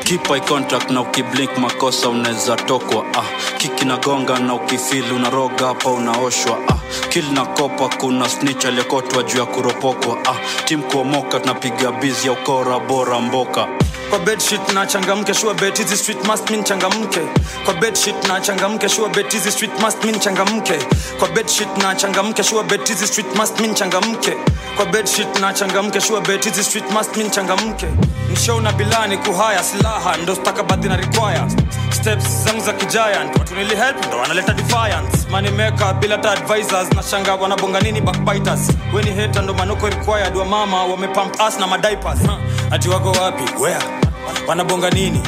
Keep 0.05 0.31
eye 0.31 0.41
contact 0.41 0.91
na 0.91 1.01
ukiblink 1.01 1.59
makosa 1.59 2.09
unaweza 2.09 2.57
tokwa 2.57 3.05
ah. 3.15 3.23
Kiki 3.59 3.85
na 3.85 3.97
gonga 3.97 4.39
na 4.39 4.55
ukifili 4.55 5.11
unaroga 5.17 5.67
hapa 5.67 5.91
unaoshwa 5.91 6.59
ah. 6.69 6.75
Kili 7.09 7.29
na 7.33 7.47
kopa 7.47 7.89
kuna 7.89 8.29
snitch 8.29 8.65
aliyekotwa 8.65 9.23
juu 9.23 9.39
ya 9.39 9.47
kuropokwa 9.47 10.19
ah. 10.25 10.37
Tim 10.65 10.83
kuomoka 10.83 11.41
tunapiga 11.41 11.93
bizi 11.93 12.27
ya 12.27 12.33
ukora 12.33 12.79
bora 12.81 13.21
mboka 13.21 13.69
kwa 14.15 14.25
bedsheet 14.25 14.73
na 14.75 14.87
changamke 14.87 15.35
sure 15.35 15.55
bet 15.55 15.79
hizi 15.79 15.97
street 15.97 16.25
must 16.27 16.51
mean 16.51 16.63
changamke. 16.65 17.21
Kwa 17.65 17.75
bedsheet 17.75 18.29
na 18.29 18.41
changamke 18.41 18.89
sure 18.89 19.09
bet 19.09 19.33
hizi 19.33 19.51
street 19.51 19.81
must 19.81 20.05
mean 20.05 20.21
changamke. 20.21 20.79
Kwa 21.19 21.29
bedsheet 21.29 21.69
na 21.83 21.95
changamke 21.95 22.43
sure 22.45 22.63
bet 22.63 22.89
hizi 22.89 23.07
street 23.07 23.37
must 23.37 23.61
mean 23.61 23.75
changamke. 23.75 24.37
Kwa 24.77 24.87
bedsheet 24.87 25.41
na 25.41 25.53
changamke 25.53 26.01
sure 26.01 26.21
bet 26.21 26.45
hizi 26.45 26.63
street 26.65 26.91
must 26.93 27.17
mean 27.17 27.31
changamke. 27.31 27.87
Mshow 28.33 28.61
na 28.61 28.73
bilani 28.73 29.17
kuhaya 29.19 29.63
silaha 29.63 30.17
ndo 30.17 30.35
stakabadhi 30.35 30.89
na 30.89 30.97
require. 30.97 31.43
Steps 31.91 32.45
zangu 32.45 32.61
za 32.61 32.73
kigiant 32.73 33.39
watu 33.39 33.55
nili 33.55 33.77
help 33.77 34.07
ndo 34.07 34.19
wanaleta 34.19 34.53
defiance. 34.53 35.29
Money 35.31 35.51
maker 35.51 35.95
bila 35.95 36.19
ta 36.19 36.31
advisors 36.31 36.93
na 36.97 37.03
shanga 37.03 37.35
wanabonga 37.35 37.81
nini 37.81 38.01
backbiters. 38.01 38.61
Weni 38.93 39.11
hater 39.11 39.43
ndo 39.43 39.55
manoko 39.55 39.89
required 39.89 40.37
wa 40.37 40.45
mama 40.45 40.85
wamepump 40.85 41.35
us 41.49 41.59
na 41.59 41.67
madiapers 41.67 42.19
huh? 42.27 42.39
ati 42.71 42.89
wako 42.89 43.11
wapi? 43.13 43.45
Where 43.63 44.04
wanabonga 44.47 44.91
nini? 44.91 45.21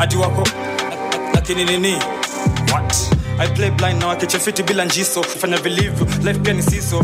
Ati 0.00 0.16
wako? 0.16 0.48
Lakini 1.34 1.64
nini? 1.64 1.92
What? 2.72 2.96
I 3.38 3.48
play 3.48 3.70
blind 3.70 4.00
na 4.00 4.06
wakichefiti 4.06 4.62
bila 4.62 4.84
njiso 4.84 5.22
fanya 5.22 5.56
vilivyo 5.56 6.06
life 6.22 6.38
pia 6.40 6.52
ni 6.52 6.62
siso. 6.62 6.96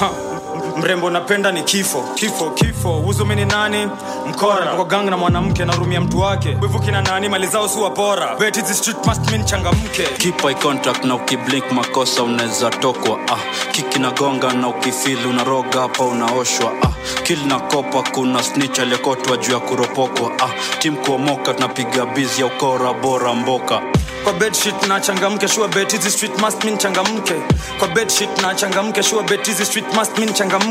Huh 0.00 0.37
mrembo 0.78 1.10
napenda 1.10 1.52
ni 1.52 1.62
kifo. 1.62 2.02
Kifo 2.14 2.50
kifo. 2.50 3.00
Uzumi 3.00 3.34
ni 3.34 3.44
nani? 3.44 3.88
Mkora. 4.26 4.66
Kwa 4.76 4.84
gang 4.84 5.02
na 5.10 5.16
mwanamke 5.16 5.64
narumia 5.64 6.00
mtu 6.00 6.18
wake. 6.20 6.56
Wivu 6.62 6.80
kina 6.80 7.02
nani? 7.02 7.28
Mali 7.28 7.46
zao 7.46 7.68
si 7.68 7.78
wapora 7.78 8.36
Bet 8.36 8.56
hizi 8.56 8.74
street 8.74 9.06
must 9.06 9.30
mean 9.30 9.44
changamke. 9.44 10.02
Keep 10.18 10.44
eye 10.44 10.54
contact 10.54 11.04
na 11.04 11.14
ukiblink 11.14 11.72
makosa 11.72 12.22
unaweza 12.22 12.70
tokwa. 12.70 13.18
Ah. 13.32 13.70
kiki 13.72 13.98
na 13.98 14.10
gonga 14.10 14.52
na 14.52 14.68
ukifili 14.68 15.24
unaroga 15.28 15.80
hapa 15.80 16.04
unaoshwa. 16.04 16.72
Ah. 16.82 16.88
kili 17.22 17.44
na 17.44 17.60
kopa 17.60 18.02
kuna 18.02 18.42
snitch 18.42 18.78
aliyekotwa 18.78 19.36
juu 19.36 19.52
ya 19.52 19.58
kuropokwa. 19.60 20.32
Ah. 20.42 20.78
tim 20.78 20.96
kuomoka 20.96 21.54
tunapiga 21.54 22.06
bizi 22.06 22.40
ya 22.40 22.46
ukora 22.46 22.92
bora 22.92 23.34
mboka. 23.34 23.80
Kwa 24.24 24.32
bedsheet 24.32 24.86
na 24.88 25.00
changamke 25.00 25.48
sure 25.48 25.68
bet 25.68 25.92
hizi 25.92 26.10
street 26.10 26.40
must 26.42 26.64
mean 26.64 26.78
changamke. 26.78 27.34
Kwa 27.78 27.88
bedsheet 27.88 28.42
na 28.42 28.54
changamke 28.54 29.02
sure 29.02 29.22
bet 29.22 29.46
hizi 29.46 29.64
street 29.64 29.94
must 29.94 30.18
mean 30.18 30.32
changamke 30.34 30.67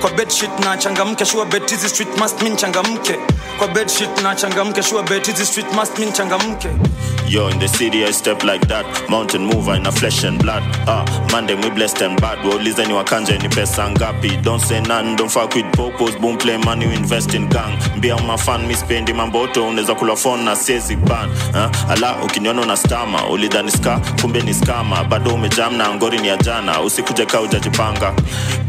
kwa 0.00 0.10
bedsheet 0.10 0.50
na 0.64 0.76
changamke 0.76 1.24
sure 1.24 1.44
bet 1.44 1.70
hizi 1.70 1.88
street 1.88 2.18
must 2.18 2.42
mean 2.42 2.56
changamke. 2.56 3.14
Kwa 3.58 3.68
bedsheet 3.68 4.22
na 4.22 4.34
changamke 4.34 4.82
sure 4.82 5.02
bet 5.02 5.26
hizi 5.26 5.46
street 5.46 5.72
must 5.72 5.98
mean 5.98 6.12
changamke. 6.12 6.68
Yo, 7.28 7.48
in 7.48 7.58
the 7.58 7.66
city 7.68 8.04
I 8.04 8.12
step 8.12 8.44
like 8.44 8.66
that. 8.68 8.86
Mountain 9.10 9.44
mover 9.46 9.74
in 9.74 9.86
a 9.86 9.92
flesh 9.92 10.22
and 10.24 10.38
blood. 10.40 10.62
Ah, 10.86 11.04
Monday 11.32 11.54
we 11.56 11.70
blessed 11.70 12.00
and 12.02 12.20
bad. 12.20 12.38
Waulize 12.44 12.86
ni 12.86 12.92
wakanja 12.94 13.38
ni 13.42 13.48
pesa 13.48 13.90
ngapi. 13.90 14.42
Don't 14.42 14.60
say 14.62 14.80
none, 14.80 15.16
don't 15.16 15.30
fuck 15.30 15.54
with 15.54 15.66
popos 15.72 16.16
Boom 16.20 16.38
play 16.38 16.56
money, 16.58 16.84
invest 16.94 17.34
in 17.34 17.48
gang. 17.48 17.76
Mbia 17.96 18.16
umafan, 18.16 18.66
mi 18.66 18.74
spendi 18.74 19.12
mamboto 19.12 19.68
Unaweza 19.68 19.94
kula 19.94 20.16
phone 20.16 20.44
na 20.44 20.56
siezi 20.56 20.96
ban 20.96 21.30
ah, 21.54 21.70
Ala, 21.90 22.16
ukiniona 22.24 22.62
una 22.62 22.76
stama. 22.76 23.26
Ulidhani 23.28 23.70
ska, 23.70 24.00
kumbe 24.20 24.40
ni 24.42 24.54
skama 24.54 25.04
Bado 25.04 25.34
umejam 25.34 25.76
na 25.76 25.94
ngori 25.94 26.18
ni 26.18 26.28
ya 26.28 26.36
jana. 26.36 26.80
Usikuje 26.80 27.26
ka 27.26 27.40
ujajipanga 27.40 28.12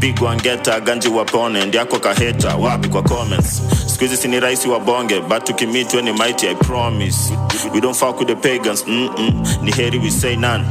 Pigwa 0.00 0.36
ngeta, 0.58 0.80
ganji 0.80 1.08
wapone 1.08 1.66
Ndiako 1.66 1.98
kaheta, 1.98 2.56
wapi 2.56 2.88
kwa 2.88 3.02
comments? 3.02 3.62
Squeezy 3.86 4.16
sini 4.16 4.40
raisi 4.40 4.68
wa 4.68 4.80
bonge 4.80 5.20
But 5.20 5.44
tukimitwe 5.44 6.02
ni 6.02 6.12
mighty, 6.12 6.48
I 6.48 6.54
promise. 6.54 7.32
We 7.72 7.80
don't 7.80 7.96
fuck 7.96 8.18
with 8.18 8.28
the 8.28 8.36
pagans, 8.36 8.84
mm-mm. 8.84 9.62
Ni 9.62 9.70
heri 9.72 9.98
we 9.98 10.10
say 10.10 10.36
none 10.36 10.64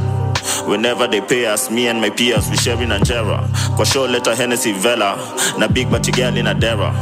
Whenever 0.66 1.06
they 1.06 1.20
pay 1.20 1.46
us, 1.46 1.70
me 1.70 1.88
and 1.88 2.00
my 2.00 2.10
peers, 2.10 2.48
we 2.50 2.56
sharing 2.56 2.90
Angera. 2.90 3.48
Kwa 3.76 3.84
show 3.86 4.06
letter 4.06 4.34
Hennessy 4.34 4.72
Vela, 4.72 5.16
na 5.58 5.68
big 5.68 5.90
but 5.90 6.10
girl 6.12 6.36
in 6.36 6.46
a 6.46 6.54
dera. 6.54 6.92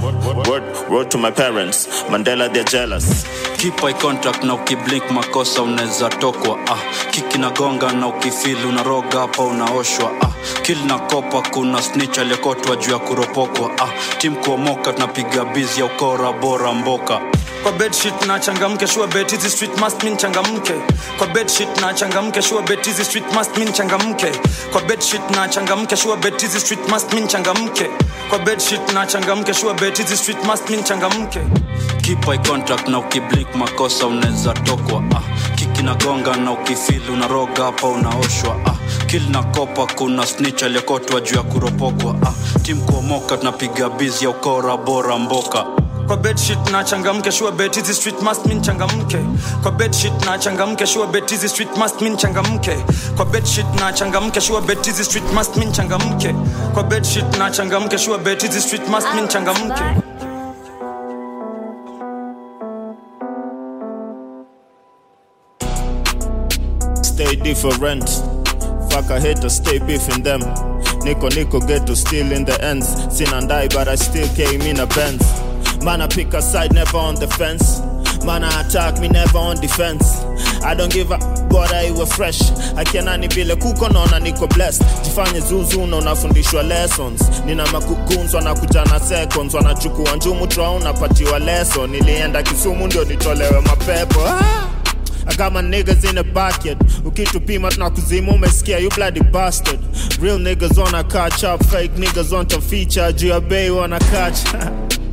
Word, 0.49 0.62
word 0.90 1.11
to 1.11 1.18
my 1.18 1.30
parents, 1.30 1.86
Mandela 2.09 2.53
they're 2.53 2.64
jealous. 2.64 3.24
keep 3.59 3.82
eye 3.84 3.92
contact 3.94 4.44
na 4.44 4.55
ukiblink 4.55 5.11
makosa 5.11 5.62
unaweza 5.62 6.09
tokwa 6.09 6.59
ah. 6.68 6.78
kiki 7.11 7.38
na 7.38 7.51
gonga 7.51 7.92
na 7.92 8.07
ukifili 8.07 8.64
unaroga 8.64 9.18
hapa 9.20 9.42
unaoshwa 9.42 10.11
ah. 10.20 10.28
kili 10.62 10.82
na 10.84 10.99
kopa 10.99 11.42
kuna 11.42 11.82
snitch 11.82 12.18
aliyekotwa 12.18 12.76
juu 12.76 12.92
ya 12.92 12.99
kuropokwa 12.99 13.70
ah. 13.78 13.88
tim 14.18 14.36
kuomoka 14.36 14.92
tunapiga 14.92 15.44
bizi 15.44 15.80
ya 15.80 15.86
ukora 15.86 16.32
bora 16.32 16.72
mboka 16.72 17.20
kwa 17.67 17.73
bedsheet 17.73 18.27
na 18.27 18.39
changamke 18.39 18.87
sure 18.87 19.07
bet 19.07 19.31
hizi 19.31 19.51
street 19.51 19.81
must 19.81 20.03
mean 20.05 20.17
changamke. 20.17 20.73
Kwa 21.19 21.27
bedsheet 21.27 21.81
na 21.81 21.93
changamke 21.95 22.43
sure 22.43 22.62
bet 22.62 22.87
hizi 22.87 23.05
street 23.05 23.25
must 23.35 23.57
mean 23.59 23.73
changamke. 23.73 24.31
Kwa 24.73 24.81
bedsheet 24.83 25.31
na 25.37 25.49
changamke 25.49 25.97
sure 25.97 26.17
bet 26.17 26.41
hizi 26.43 26.61
street 26.61 26.89
must 26.89 27.12
mean 27.12 27.27
changamke. 27.29 27.91
Kwa 28.31 28.39
bedsheet 28.39 28.93
na 28.95 29.07
changamke 29.07 29.53
sure 29.55 29.75
bet 29.75 29.99
hizi 29.99 30.17
street 30.17 30.45
must 30.45 30.71
mean 30.71 30.83
changamke. 30.85 31.41
Keep 32.03 32.29
eye 32.29 32.39
contact 32.39 32.89
na 32.89 32.99
ukiblink 32.99 33.55
makosa 33.55 34.07
unaweza 34.07 34.53
tokwa 34.53 35.03
ah. 35.17 35.23
kiki 35.57 35.67
kinagonga 35.73 36.37
na 36.37 36.53
ukifili 36.53 37.11
unaroga 37.12 37.64
hapa 37.64 37.87
unaoshwa 37.89 38.57
ah, 38.67 39.05
kill 39.07 39.23
na 39.31 39.43
kopa 39.43 39.87
kuna 39.87 40.27
snitch 40.27 40.62
aliyekotwa 40.62 41.21
juu 41.21 41.37
ya 41.37 41.43
kuropokwa 41.43 42.17
ah, 42.27 42.59
tim 42.62 42.81
kuomoka 42.81 43.37
tunapiga 43.37 43.89
bizi 43.89 44.25
ya 44.25 44.31
ukora 44.31 44.77
bora 44.77 45.19
mboka 45.19 45.67
kwa 46.07 46.17
bedsheet 46.17 46.71
na 46.73 46.85
changamke 46.85 47.33
sure 47.33 47.53
bet 47.53 47.77
hizi 47.77 47.95
street 47.95 48.23
must 48.23 48.47
mean 48.47 48.63
changamke 48.63 49.19
kwa 49.63 49.73
bedsheet 49.73 50.25
na 50.27 50.39
changamke 50.39 50.87
sure 50.87 51.07
bet 51.07 51.31
hizi 51.31 51.49
street 51.49 51.77
must 51.77 52.01
mean 52.01 52.17
changamke 52.17 52.77
kwa 53.17 53.25
bedsheet 53.25 53.67
na 53.81 53.93
changamke 53.93 54.41
sure 54.41 54.61
bet 54.67 54.87
hizi 54.87 55.05
street 55.05 55.33
must 55.33 55.57
mean 55.57 55.73
changamke 55.73 56.35
kwa 56.75 56.83
bedsheet 56.83 57.39
na 57.39 57.51
changamke 57.51 57.99
sure 57.99 58.19
bet 58.19 58.43
hizi 58.43 58.61
street 58.61 58.89
must 58.89 59.15
mean 59.15 59.29
changamke 59.29 60.03
stay 67.03 67.35
different. 67.37 68.09
Fuck 68.91 69.09
a 69.11 69.19
hater, 69.19 69.49
stay 69.49 69.79
beefing 69.79 70.23
them. 70.23 70.41
Nico 71.03 71.29
Nico 71.29 71.61
get 71.61 71.87
to 71.87 71.97
steal 71.97 72.31
in 72.31 72.45
the 72.45 72.63
ends. 72.63 72.89
Sin 73.17 73.31
but 73.49 73.89
I 73.89 73.95
still 73.95 74.29
came 74.37 74.61
in 74.61 74.81
a 74.81 74.87
Benz. 74.87 75.45
Man, 75.85 76.03
I 76.03 76.07
pick 76.09 76.35
a 76.35 76.43
side, 76.43 76.72
never 76.72 76.99
on 76.99 77.14
the 77.14 77.29
fence. 77.29 77.81
Man, 78.24 78.43
I 78.43 78.62
attack 78.62 78.99
me, 79.01 79.09
never 79.09 79.39
on 79.39 79.61
defense. 79.61 80.05
I 80.64 80.74
don't 80.74 80.93
give 80.93 81.11
a 81.12 81.18
bora 81.49 81.85
iwe 81.85 82.07
fresh 82.07 82.41
akianani 82.77 83.29
vile 83.29 83.57
kuko 83.57 83.89
naona 83.89 84.18
niko 84.18 84.47
blessed 84.47 84.87
jifanye 85.05 85.41
zuzu 85.41 85.87
na 85.87 85.97
unafundishwa 85.97 86.62
lessons 86.62 87.22
nina 87.47 87.66
makuguns 87.66 88.35
wanakuja 88.35 88.85
na 88.85 89.01
seconds 89.01 89.55
wanachukua 89.55 90.16
njumu 90.16 90.47
tra 90.47 90.70
unapatiwa 90.70 91.39
lesson 91.39 91.91
nilienda 91.91 92.43
kisumu 92.43 92.87
ndio 92.87 93.05
nitolewe 93.05 93.61
mapepo 93.61 94.20
ah! 94.20 94.66
I 95.29 95.35
got 95.37 95.53
my 95.53 95.61
niggas 95.61 96.05
in 96.05 96.14
the 96.14 96.22
bucket. 96.22 96.79
Ukitupima 97.05 97.70
tunakuzima 97.70 98.33
umesikia 98.33 98.79
you 98.79 98.91
bloody 98.91 99.20
bastard. 99.20 99.81
Real 100.22 100.39
niggas 100.39 100.79
wanna 100.79 101.05
catch 101.05 101.43
up, 101.45 101.64
fake 101.64 101.97
niggas 101.99 102.33
want 102.33 102.49
to 102.51 102.61
feature. 102.61 103.12
Juu 103.12 103.29
ya 103.29 103.72
wanna 103.72 103.99
catch. 103.99 104.39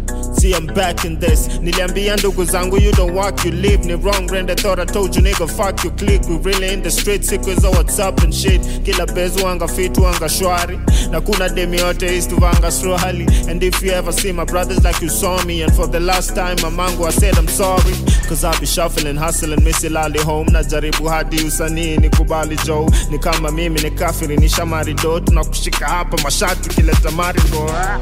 See 0.43 0.53
I'm 0.53 0.65
back 0.67 1.05
in 1.05 1.19
this. 1.19 1.47
Niliambia 1.61 2.15
ndugu 2.17 2.45
zangu 2.45 2.77
you 2.77 2.91
don't 2.91 3.13
walk, 3.15 3.45
you 3.45 3.51
live. 3.51 3.85
Ni 3.85 3.93
wrong 3.95 4.27
brand, 4.27 4.51
I 4.51 4.55
thought 4.55 4.77
I 4.79 4.85
told 4.85 5.15
you 5.15 5.21
nigga 5.21 5.47
fuck 5.47 5.83
you 5.85 5.91
click. 5.91 6.21
We 6.27 6.35
really 6.37 6.73
in 6.73 6.83
the 6.83 6.91
street, 6.91 7.21
siku 7.23 7.49
hizo 7.49 7.71
WhatsApp 7.71 8.23
and 8.23 8.33
shit. 8.35 8.61
Kila 8.83 9.05
bezu 9.05 9.45
wanga 9.45 9.67
fit 9.67 9.97
wanga 9.97 10.29
shwari. 10.29 10.79
Na 11.11 11.21
kuna 11.21 11.49
demi 11.49 11.77
yote 11.77 12.15
east 12.15 12.31
wanga 12.31 12.71
swahili. 12.71 13.25
And 13.49 13.63
if 13.63 13.81
you 13.81 13.91
ever 13.91 14.11
see 14.11 14.33
my 14.33 14.43
brothers 14.43 14.83
like 14.83 15.01
you 15.01 15.09
saw 15.09 15.41
me. 15.45 15.61
And 15.61 15.73
for 15.73 15.87
the 15.87 15.99
last 15.99 16.35
time 16.35 16.57
mamangu 16.57 17.05
I 17.07 17.11
said 17.11 17.37
I'm 17.37 17.47
sorry. 17.47 17.93
Cause 18.27 18.43
I 18.43 18.51
be 18.59 18.65
shuffling, 18.65 19.15
hustling, 19.15 19.59
misilali 19.61 20.19
home. 20.19 20.47
Najaribu 20.51 21.05
hadi 21.09 21.43
usanii 21.43 21.97
nikubali 21.97 22.57
Joe. 22.65 22.89
Ni 23.11 23.19
kama 23.19 23.51
mimi 23.51 23.81
ni 23.81 23.91
kafiri, 23.91 24.37
ni 24.37 24.49
shamari 24.49 24.93
do. 24.93 25.19
Tunakushika 25.19 25.87
hapa 25.87 26.17
mashati 26.23 26.69
kileta 26.69 27.11
maringo. 27.11 27.69
Ah. 27.77 27.99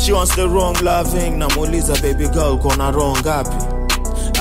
She 0.00 0.12
wants 0.12 0.34
the 0.36 0.48
wrong 0.48 0.74
loving. 0.82 1.38
Namuuliza 1.38 1.94
baby 2.02 2.28
girl 2.28 2.58
kona 2.58 2.90
wrong 2.92 3.16
ngapi? 3.18 3.56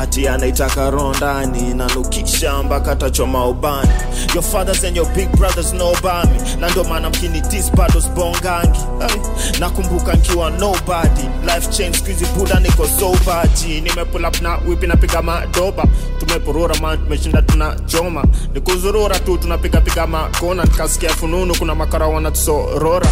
Ati 0.01 0.27
anaitaka 0.27 0.89
roho 0.89 1.13
ndani 1.15 1.73
nanukisha 1.73 2.63
mpaka 2.63 2.95
tachoma 2.95 3.45
ubani. 3.45 3.89
Your 4.33 4.43
fathers 4.43 4.83
and 4.83 4.95
your 4.95 5.05
big 5.15 5.31
brothers 5.37 5.71
know 5.73 5.93
about 5.97 6.25
me. 6.31 6.55
Na 6.59 6.69
ndo 6.69 6.83
maana 6.83 7.09
mkinitis 7.09 7.71
bado 7.71 8.01
sbongangi 8.01 8.79
hey. 8.99 9.59
nakumbuka 9.59 10.13
nkiwa 10.13 10.49
nobody. 10.49 11.21
Life 11.45 11.67
change 11.69 11.97
squeezy 11.97 12.25
buda 12.25 12.59
niko 12.59 12.87
sobaji 12.99 13.81
nimepull 13.81 14.25
up 14.25 14.41
na 14.41 14.57
wipi 14.67 14.87
napiga 14.87 15.21
madoba. 15.21 15.83
Tumeporora 16.19 16.75
man 16.75 16.97
tumeshinda 16.97 17.41
tuna 17.41 17.75
joma 17.85 18.23
nikuzurura 18.53 19.19
tu 19.19 19.37
tunapigapiga 19.37 20.07
makona 20.07 20.63
nikasikia 20.63 21.09
fununu 21.09 21.55
kuna 21.57 21.75
makara 21.75 22.07
wanatusorora 22.07 23.07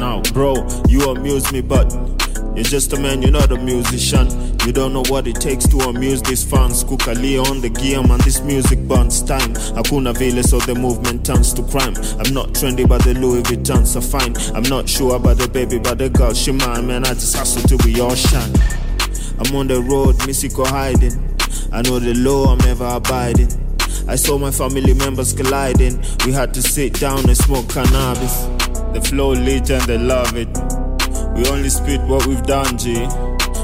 Now, 0.00 0.22
bro, 0.32 0.66
you 0.88 1.10
amuse 1.10 1.52
me, 1.52 1.60
but 1.60 1.92
you're 2.54 2.64
just 2.64 2.94
a 2.94 2.98
man, 2.98 3.20
you're 3.20 3.30
not 3.30 3.52
a 3.52 3.56
musician. 3.56 4.28
You 4.64 4.72
don't 4.72 4.94
know 4.94 5.02
what 5.08 5.28
it 5.28 5.36
takes 5.36 5.68
to 5.68 5.78
amuse 5.90 6.22
these 6.22 6.42
fans. 6.42 6.82
Kukalia 6.82 7.44
on 7.44 7.60
the 7.60 7.68
game 7.68 8.08
man, 8.08 8.18
this 8.24 8.40
music 8.40 8.78
burns 8.88 9.22
time. 9.22 9.52
Hakuna 9.76 10.16
vile, 10.16 10.42
so 10.42 10.58
the 10.60 10.74
movement 10.74 11.26
turns 11.26 11.52
to 11.52 11.62
crime. 11.64 11.94
I'm 12.18 12.32
not 12.32 12.54
trendy, 12.54 12.88
but 12.88 13.04
the 13.04 13.12
Louis 13.12 13.42
Vuittons 13.42 13.94
are 13.94 14.00
fine. 14.00 14.34
I'm 14.56 14.62
not 14.70 14.88
sure 14.88 15.16
about 15.16 15.36
the 15.36 15.48
baby, 15.48 15.78
but 15.78 15.98
the 15.98 16.08
girl, 16.08 16.32
she 16.32 16.52
mine, 16.52 16.86
man. 16.86 17.04
I 17.04 17.12
just 17.12 17.36
hustle 17.36 17.60
till 17.68 17.78
we 17.84 18.00
all 18.00 18.14
shine. 18.14 18.54
I'm 19.38 19.54
on 19.54 19.66
the 19.66 19.82
road, 19.82 20.16
Missiko 20.20 20.66
hiding. 20.66 21.12
I 21.74 21.82
know 21.82 21.98
the 21.98 22.14
law, 22.14 22.52
I'm 22.52 22.58
never 22.58 22.86
abiding. 22.86 23.52
I 24.08 24.16
saw 24.16 24.38
my 24.38 24.50
family 24.50 24.94
members 24.94 25.34
colliding. 25.34 26.02
We 26.24 26.32
had 26.32 26.54
to 26.54 26.62
sit 26.62 26.94
down 26.98 27.28
and 27.28 27.36
smoke 27.36 27.68
cannabis. 27.68 28.59
The 28.92 29.00
flow 29.00 29.30
lit 29.32 29.70
and 29.70 29.82
they 29.82 29.98
love 29.98 30.36
it. 30.36 30.48
We 31.36 31.46
only 31.48 31.70
spit 31.70 32.00
what 32.02 32.26
we've 32.26 32.42
done, 32.42 32.76
G. 32.78 32.94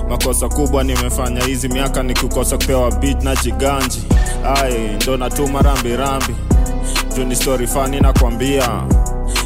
Makosa 0.09 0.49
kubwa 0.49 0.85
nimefanya 0.85 1.45
hizi 1.45 1.69
miaka 1.69 2.03
ni 2.03 2.15
kukosa 2.15 2.57
kupewa 2.59 2.91
beat 2.93 3.23
na 3.25 3.37
jiganji. 3.37 4.03
Ai, 4.57 4.75
ndo 5.03 5.17
natuma 5.17 5.63
rambi 5.63 5.97
rambi. 5.97 6.35
Juu 7.17 7.25
ni 7.25 7.37
story 7.37 7.67
fani 7.67 8.01
nakwambia. 8.01 8.69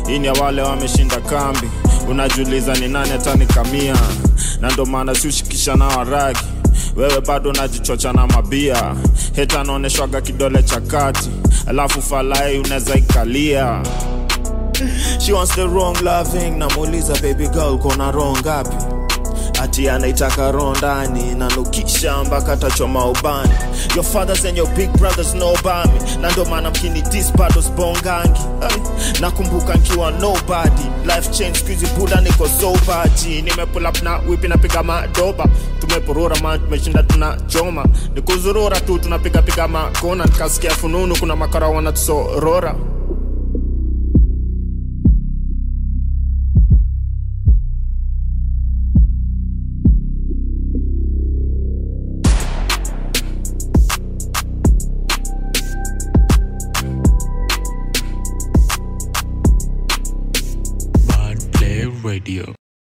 Hii 0.07 0.19
ni 0.19 0.27
ya 0.27 0.33
wale 0.33 0.63
wameshinda 0.63 1.17
kambi. 1.21 1.71
Unajiuliza 2.11 2.75
ni 2.75 2.89
nani 2.89 3.11
atanikamia. 3.11 3.97
Na 4.61 4.71
ndo 4.71 4.87
maana 4.87 5.15
siushikisha 5.15 5.75
na 5.77 5.85
waragi. 5.87 6.41
Wewe 6.97 7.21
bado 7.21 7.51
unajichocha 7.51 8.13
na 8.13 8.27
mabia. 8.27 8.95
Heta 9.37 9.61
anaoneshwaga 9.61 10.21
kidole 10.21 10.63
cha 10.63 10.81
kati. 10.81 11.31
Alafu 11.67 12.03
falai 12.03 12.59
unaweza 12.59 12.95
ikalia. 12.95 13.83
She 15.21 15.33
wants 15.33 15.55
the 15.55 15.69
wrong 15.69 15.95
loving. 16.03 16.59
Namuuliza 16.59 17.15
baby 17.23 17.47
girl 17.49 17.79
kona 17.79 18.11
roho 18.13 18.37
ngapi? 18.37 18.77
Ati 19.63 19.89
anaitaka 19.89 20.53
roho 20.53 20.75
ndani 20.77 21.35
nanukisha 21.35 22.25
mpaka 22.25 22.57
tachoma 22.57 23.07
ubani. 23.07 23.51
Your 23.95 24.05
fathers 24.05 24.45
and 24.45 24.57
your 24.57 24.69
big 24.75 24.93
brothers 24.99 25.35
about 25.35 25.87
me. 25.87 26.17
Na 26.23 26.31
ndo 26.31 26.45
maana 26.45 26.71
mkinitis 26.71 27.33
bado 27.37 27.63
sbongangi 27.63 28.41
nakumbuka 29.21 29.75
nkiwa 29.75 30.11
nobody. 30.11 30.83
Life 31.07 31.31
change 31.31 31.59
skuizi 31.59 31.87
buda 31.87 32.21
niko 32.21 32.49
sobaji 32.49 33.43
nimepull 33.43 33.87
up 33.87 34.03
na 34.03 34.19
wipi 34.29 34.49
napiga 34.49 34.83
madoba. 34.83 35.47
Tumeporora 35.81 36.37
man 36.43 36.61
tumeshinda 36.61 37.03
tuna 37.03 37.37
choma 37.47 37.85
nikuzurura 38.15 38.81
tu 38.81 38.99
tunapigapiga 38.99 39.69
makona 39.69 40.25
nikasikia 40.25 40.71
fununu 40.71 41.17
kuna 41.21 41.37
makara 41.37 41.69
wanatusorora 41.69 42.75
Play 62.21 62.39
Radio. 62.41 62.60